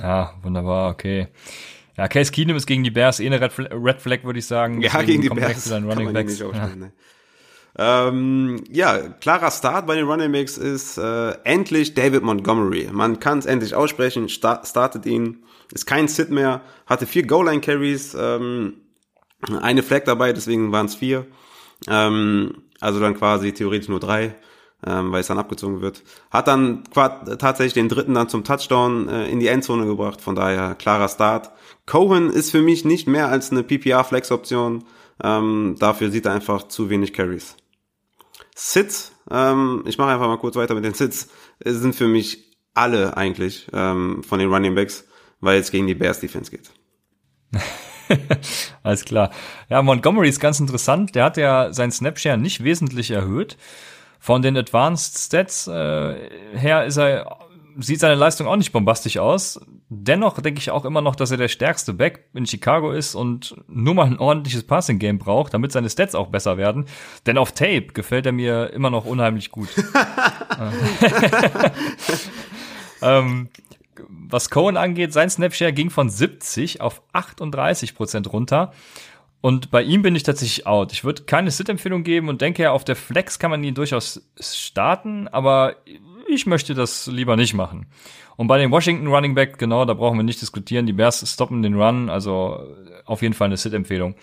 [0.00, 1.28] Ja, wunderbar, okay.
[1.96, 4.46] Ja, Case Keenum ist gegen die Bears eh eine Red, Flag, Red Flag würde ich
[4.46, 4.80] sagen.
[4.80, 5.70] Ja, gegen die Bears.
[5.72, 6.38] Running Backs.
[6.38, 6.68] Ja.
[6.68, 6.92] Ne?
[7.80, 12.88] Ähm, ja, klarer Start bei den Running Backs ist äh, endlich David Montgomery.
[12.90, 18.16] Man kann es endlich aussprechen, start, startet ihn, ist kein Sit mehr, hatte vier Goal-Line-Carries,
[18.18, 18.80] ähm,
[19.62, 21.26] eine Flag dabei, deswegen waren es vier.
[21.86, 24.34] Ähm, also dann quasi theoretisch nur drei,
[24.84, 26.02] ähm, weil es dann abgezogen wird.
[26.32, 30.74] Hat dann tatsächlich den dritten dann zum Touchdown äh, in die Endzone gebracht, von daher
[30.74, 31.52] klarer Start.
[31.86, 34.84] Cohen ist für mich nicht mehr als eine PPR-Flex-Option.
[35.22, 37.56] Ähm, dafür sieht er einfach zu wenig Carries.
[38.60, 41.28] Sits, ähm, ich mache einfach mal kurz weiter mit den Sits,
[41.64, 45.04] sind für mich alle eigentlich ähm, von den Running Backs,
[45.38, 46.72] weil es gegen die Bears Defense geht.
[48.82, 49.30] Alles klar.
[49.68, 51.14] Ja, Montgomery ist ganz interessant.
[51.14, 53.56] Der hat ja seinen Snapshare nicht wesentlich erhöht.
[54.18, 57.38] Von den Advanced Stats äh, her ist er
[57.80, 59.60] sieht seine Leistung auch nicht bombastisch aus.
[59.88, 63.56] Dennoch denke ich auch immer noch, dass er der stärkste Back in Chicago ist und
[63.68, 66.86] nur mal ein ordentliches Passing-Game braucht, damit seine Stats auch besser werden.
[67.26, 69.68] Denn auf Tape gefällt er mir immer noch unheimlich gut.
[73.02, 73.48] ähm,
[74.08, 78.72] was Cohen angeht, sein Snapshare ging von 70 auf 38 Prozent runter.
[79.40, 80.92] Und bei ihm bin ich tatsächlich out.
[80.92, 85.28] Ich würde keine Sit-Empfehlung geben und denke, auf der Flex kann man ihn durchaus starten,
[85.28, 85.76] aber
[86.28, 87.86] ich möchte das lieber nicht machen.
[88.36, 90.86] Und bei den Washington Running Back, genau, da brauchen wir nicht diskutieren.
[90.86, 92.62] Die Bears stoppen den Run, also
[93.04, 94.14] auf jeden Fall eine Sit-Empfehlung.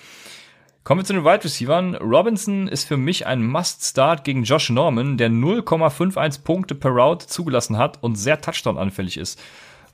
[0.85, 1.99] Kommen wir zu den Wide Receivers.
[1.99, 7.77] Robinson ist für mich ein Must-Start gegen Josh Norman, der 0,51 Punkte per Route zugelassen
[7.77, 9.41] hat und sehr Touchdown-anfällig ist.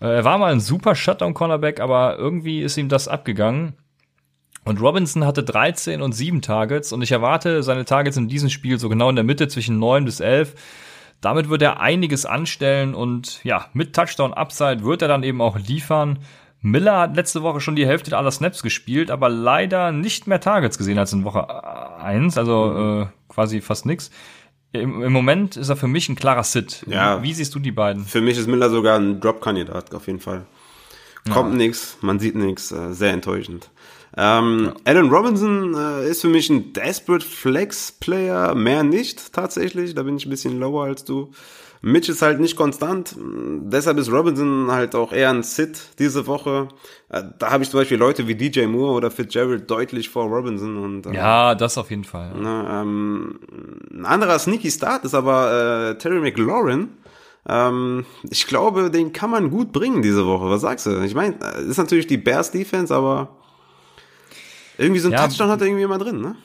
[0.02, 3.78] Äh, er war mal ein super Shutdown-Cornerback, aber irgendwie ist ihm das abgegangen.
[4.66, 8.78] Und Robinson hatte 13 und 7 Targets und ich erwarte seine Targets in diesem Spiel
[8.78, 10.56] so genau in der Mitte zwischen 9 bis 11.
[11.22, 15.57] Damit wird er einiges anstellen und ja, mit Touchdown Upside wird er dann eben auch
[15.57, 16.19] liefern.
[16.61, 20.77] Miller hat letzte Woche schon die Hälfte aller Snaps gespielt, aber leider nicht mehr Targets
[20.77, 24.11] gesehen als in Woche 1, also äh, quasi fast nix.
[24.72, 26.85] Im, Im, Moment ist er für mich ein klarer Sit.
[26.88, 28.06] Ja, Wie siehst du die beiden?
[28.06, 30.45] Für mich ist Miller sogar ein Drop-Kandidat, auf jeden Fall.
[31.31, 31.57] Kommt ja.
[31.57, 33.69] nix, man sieht nix, äh, sehr enttäuschend.
[34.18, 34.74] Ähm.
[34.84, 39.96] Alan Robinson äh, ist für mich ein Desperate Flex Player, mehr nicht tatsächlich.
[39.96, 41.32] Da bin ich ein bisschen lower als du.
[41.84, 46.68] Mitch ist halt nicht konstant, deshalb ist Robinson halt auch eher ein Sit diese Woche.
[47.10, 50.78] Äh, da habe ich zum Beispiel Leute wie DJ Moore oder Fitzgerald deutlich vor Robinson.
[50.78, 52.34] Und, ähm, ja, das auf jeden Fall.
[52.40, 53.40] Na, ähm,
[53.92, 56.90] ein anderer Sneaky Start ist aber äh, Terry McLaurin.
[57.50, 60.52] Ähm, ich glaube, den kann man gut bringen diese Woche.
[60.52, 61.02] Was sagst du?
[61.02, 63.40] Ich meine, äh, ist natürlich die Bears Defense, aber
[64.82, 66.36] irgendwie so ein ja, Touchdown hat er irgendwie immer drin, ne?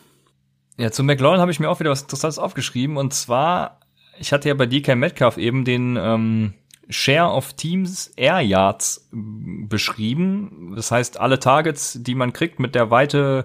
[0.78, 2.96] Ja, zu McLaurin habe ich mir auch wieder was Interessantes aufgeschrieben.
[2.96, 3.80] Und zwar,
[4.18, 6.52] ich hatte ja bei DK Metcalf eben den ähm,
[6.88, 10.74] Share of Teams Air Yards beschrieben.
[10.76, 13.44] Das heißt, alle Targets, die man kriegt, mit der Weite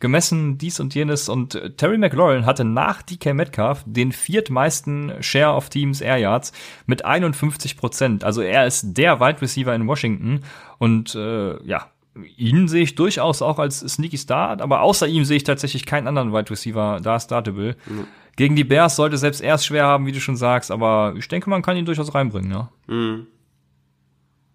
[0.00, 1.28] gemessen, dies und jenes.
[1.28, 6.52] Und Terry McLaurin hatte nach DK Metcalf den viertmeisten Share of Teams Air Yards
[6.86, 8.24] mit 51 Prozent.
[8.24, 10.40] Also er ist der Wide Receiver in Washington.
[10.78, 11.91] Und äh, ja,
[12.36, 16.06] ihn sehe ich durchaus auch als Sneaky Start, aber außer ihm sehe ich tatsächlich keinen
[16.06, 17.76] anderen Wide Receiver da startable.
[17.86, 18.06] Mhm.
[18.36, 21.28] Gegen die Bears sollte selbst er es schwer haben, wie du schon sagst, aber ich
[21.28, 22.70] denke, man kann ihn durchaus reinbringen, ja.
[22.86, 23.26] Mhm.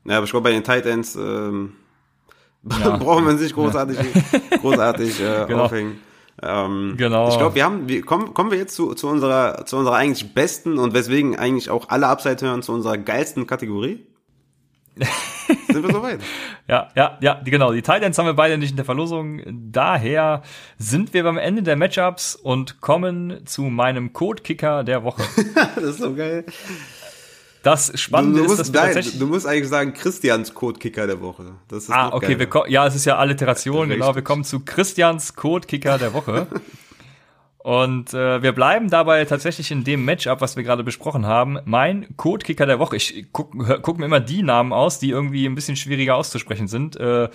[0.06, 1.74] Ja, aber ich glaube, bei den Tight Ends ähm,
[2.64, 2.98] ja.
[2.98, 3.98] brauchen wir sich großartig,
[4.62, 5.66] großartig äh, genau.
[5.66, 6.00] aufhängen.
[6.42, 7.30] Ähm, genau.
[7.30, 10.34] Ich glaube, wir haben, wir, kommen, kommen wir jetzt zu, zu unserer, zu unserer eigentlich
[10.34, 14.06] besten und weswegen eigentlich auch alle Upside hören, zu unserer geilsten Kategorie?
[15.68, 16.20] sind wir soweit.
[16.68, 17.72] Ja, ja, ja, genau.
[17.72, 19.42] Die Titans haben wir beide nicht in der Verlosung.
[19.72, 20.42] Daher
[20.78, 25.24] sind wir beim Ende der Matchups und kommen zu meinem Code-Kicker der Woche.
[25.76, 26.46] das ist so geil.
[27.64, 29.20] Das Spannende du, du ist, musst, dass wir nein, tatsächlich.
[29.20, 31.56] du musst eigentlich sagen Christians Code-Kicker der Woche.
[31.68, 32.54] Das ist Ah, okay, geiler.
[32.54, 34.16] wir ja, es ist ja Alliteration, genau.
[34.16, 36.48] Wir kommen zu Christians Code-Kicker der Woche.
[37.68, 41.60] Und äh, wir bleiben dabei tatsächlich in dem Matchup, was wir gerade besprochen haben.
[41.66, 42.96] Mein Code-Kicker der Woche.
[42.96, 46.70] Ich guck, hör- guck mir immer die Namen aus, die irgendwie ein bisschen schwieriger auszusprechen
[46.70, 46.96] sind.
[46.96, 47.28] Äh,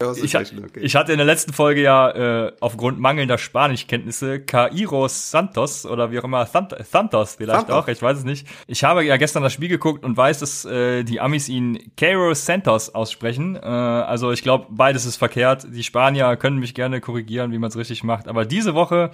[0.00, 0.80] ich, okay.
[0.80, 2.10] ich hatte in der letzten Folge ja
[2.46, 7.76] äh, aufgrund mangelnder Spanischkenntnisse Kairos Santos oder wie auch immer Sant Santos vielleicht Santos.
[7.76, 8.46] auch, ich weiß es nicht.
[8.66, 12.46] Ich habe ja gestern das Spiel geguckt und weiß, dass äh, die Amis ihn Kairos
[12.46, 13.56] Santos aussprechen.
[13.56, 15.66] Äh, also ich glaube, beides ist verkehrt.
[15.70, 18.26] Die Spanier können mich gerne korrigieren, wie man es richtig macht.
[18.26, 19.10] Aber diese Woche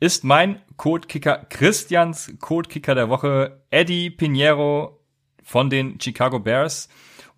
[0.00, 5.00] ist mein Codekicker Christians Codekicker der Woche Eddie Pinheiro
[5.42, 6.88] von den Chicago Bears.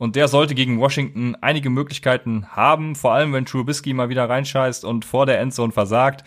[0.01, 4.83] Und der sollte gegen Washington einige Möglichkeiten haben, vor allem wenn Trubisky mal wieder reinscheißt
[4.83, 6.25] und vor der Endzone versagt.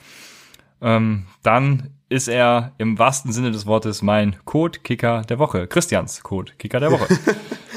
[0.79, 5.65] Ähm, dann ist er im wahrsten Sinne des Wortes mein Code-Kicker der Woche.
[5.65, 7.07] Christians Code-Kicker der Woche.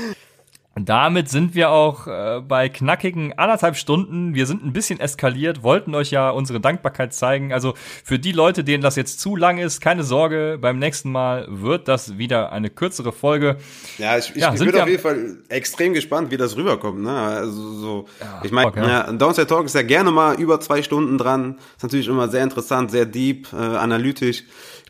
[0.76, 4.34] Und Damit sind wir auch äh, bei knackigen anderthalb Stunden.
[4.34, 7.50] Wir sind ein bisschen eskaliert, wollten euch ja unsere Dankbarkeit zeigen.
[7.50, 7.72] Also
[8.04, 11.88] für die Leute, denen das jetzt zu lang ist, keine Sorge, beim nächsten Mal wird
[11.88, 13.56] das wieder eine kürzere Folge.
[13.96, 17.02] Ja, ich, ich, Ja, bin auf jeden Fall extrem gespannt, wie das rüberkommt.
[17.02, 17.10] Ne?
[17.10, 18.04] Also so,
[18.44, 18.86] ich meine, ja.
[18.86, 21.56] ja, Downside Talk ist ja gerne mal über zwei Stunden dran.
[21.78, 24.44] Ist natürlich immer sehr interessant, sehr deep, äh, analytisch.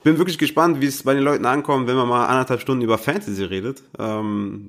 [0.07, 2.85] Ich bin wirklich gespannt, wie es bei den Leuten ankommt, wenn man mal anderthalb Stunden
[2.85, 3.83] über Fantasy redet.
[3.99, 4.69] Ähm,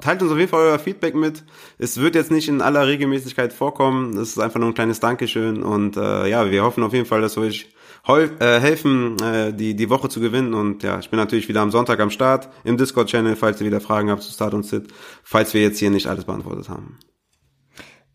[0.00, 1.44] Teilt uns auf jeden Fall euer Feedback mit.
[1.78, 4.16] Es wird jetzt nicht in aller Regelmäßigkeit vorkommen.
[4.16, 5.62] Das ist einfach nur ein kleines Dankeschön.
[5.62, 7.68] Und äh, ja, wir hoffen auf jeden Fall, dass wir euch
[8.08, 10.52] äh, helfen, äh, die, die Woche zu gewinnen.
[10.52, 13.80] Und ja, ich bin natürlich wieder am Sonntag am Start im Discord-Channel, falls ihr wieder
[13.80, 14.88] Fragen habt zu Start und Sit,
[15.22, 16.98] falls wir jetzt hier nicht alles beantwortet haben.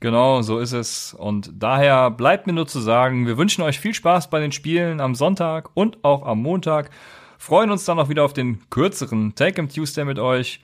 [0.01, 1.13] Genau, so ist es.
[1.13, 4.99] Und daher bleibt mir nur zu sagen, wir wünschen euch viel Spaß bei den Spielen
[4.99, 6.89] am Sonntag und auch am Montag.
[7.37, 10.59] Freuen uns dann auch wieder auf den kürzeren Take 'em Tuesday mit euch.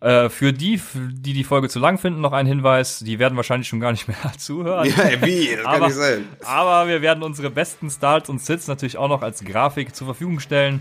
[0.00, 3.00] Äh, für die, die die Folge zu lang finden, noch ein Hinweis.
[3.00, 4.86] Die werden wahrscheinlich schon gar nicht mehr zuhören.
[4.86, 5.48] Ja, wie?
[5.54, 6.24] Das kann aber, nicht sein.
[6.42, 10.40] aber wir werden unsere besten Starts und Sits natürlich auch noch als Grafik zur Verfügung
[10.40, 10.80] stellen.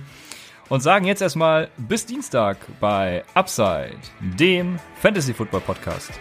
[0.69, 6.11] Und sagen jetzt erstmal bis Dienstag bei Upside, dem Fantasy Football Podcast.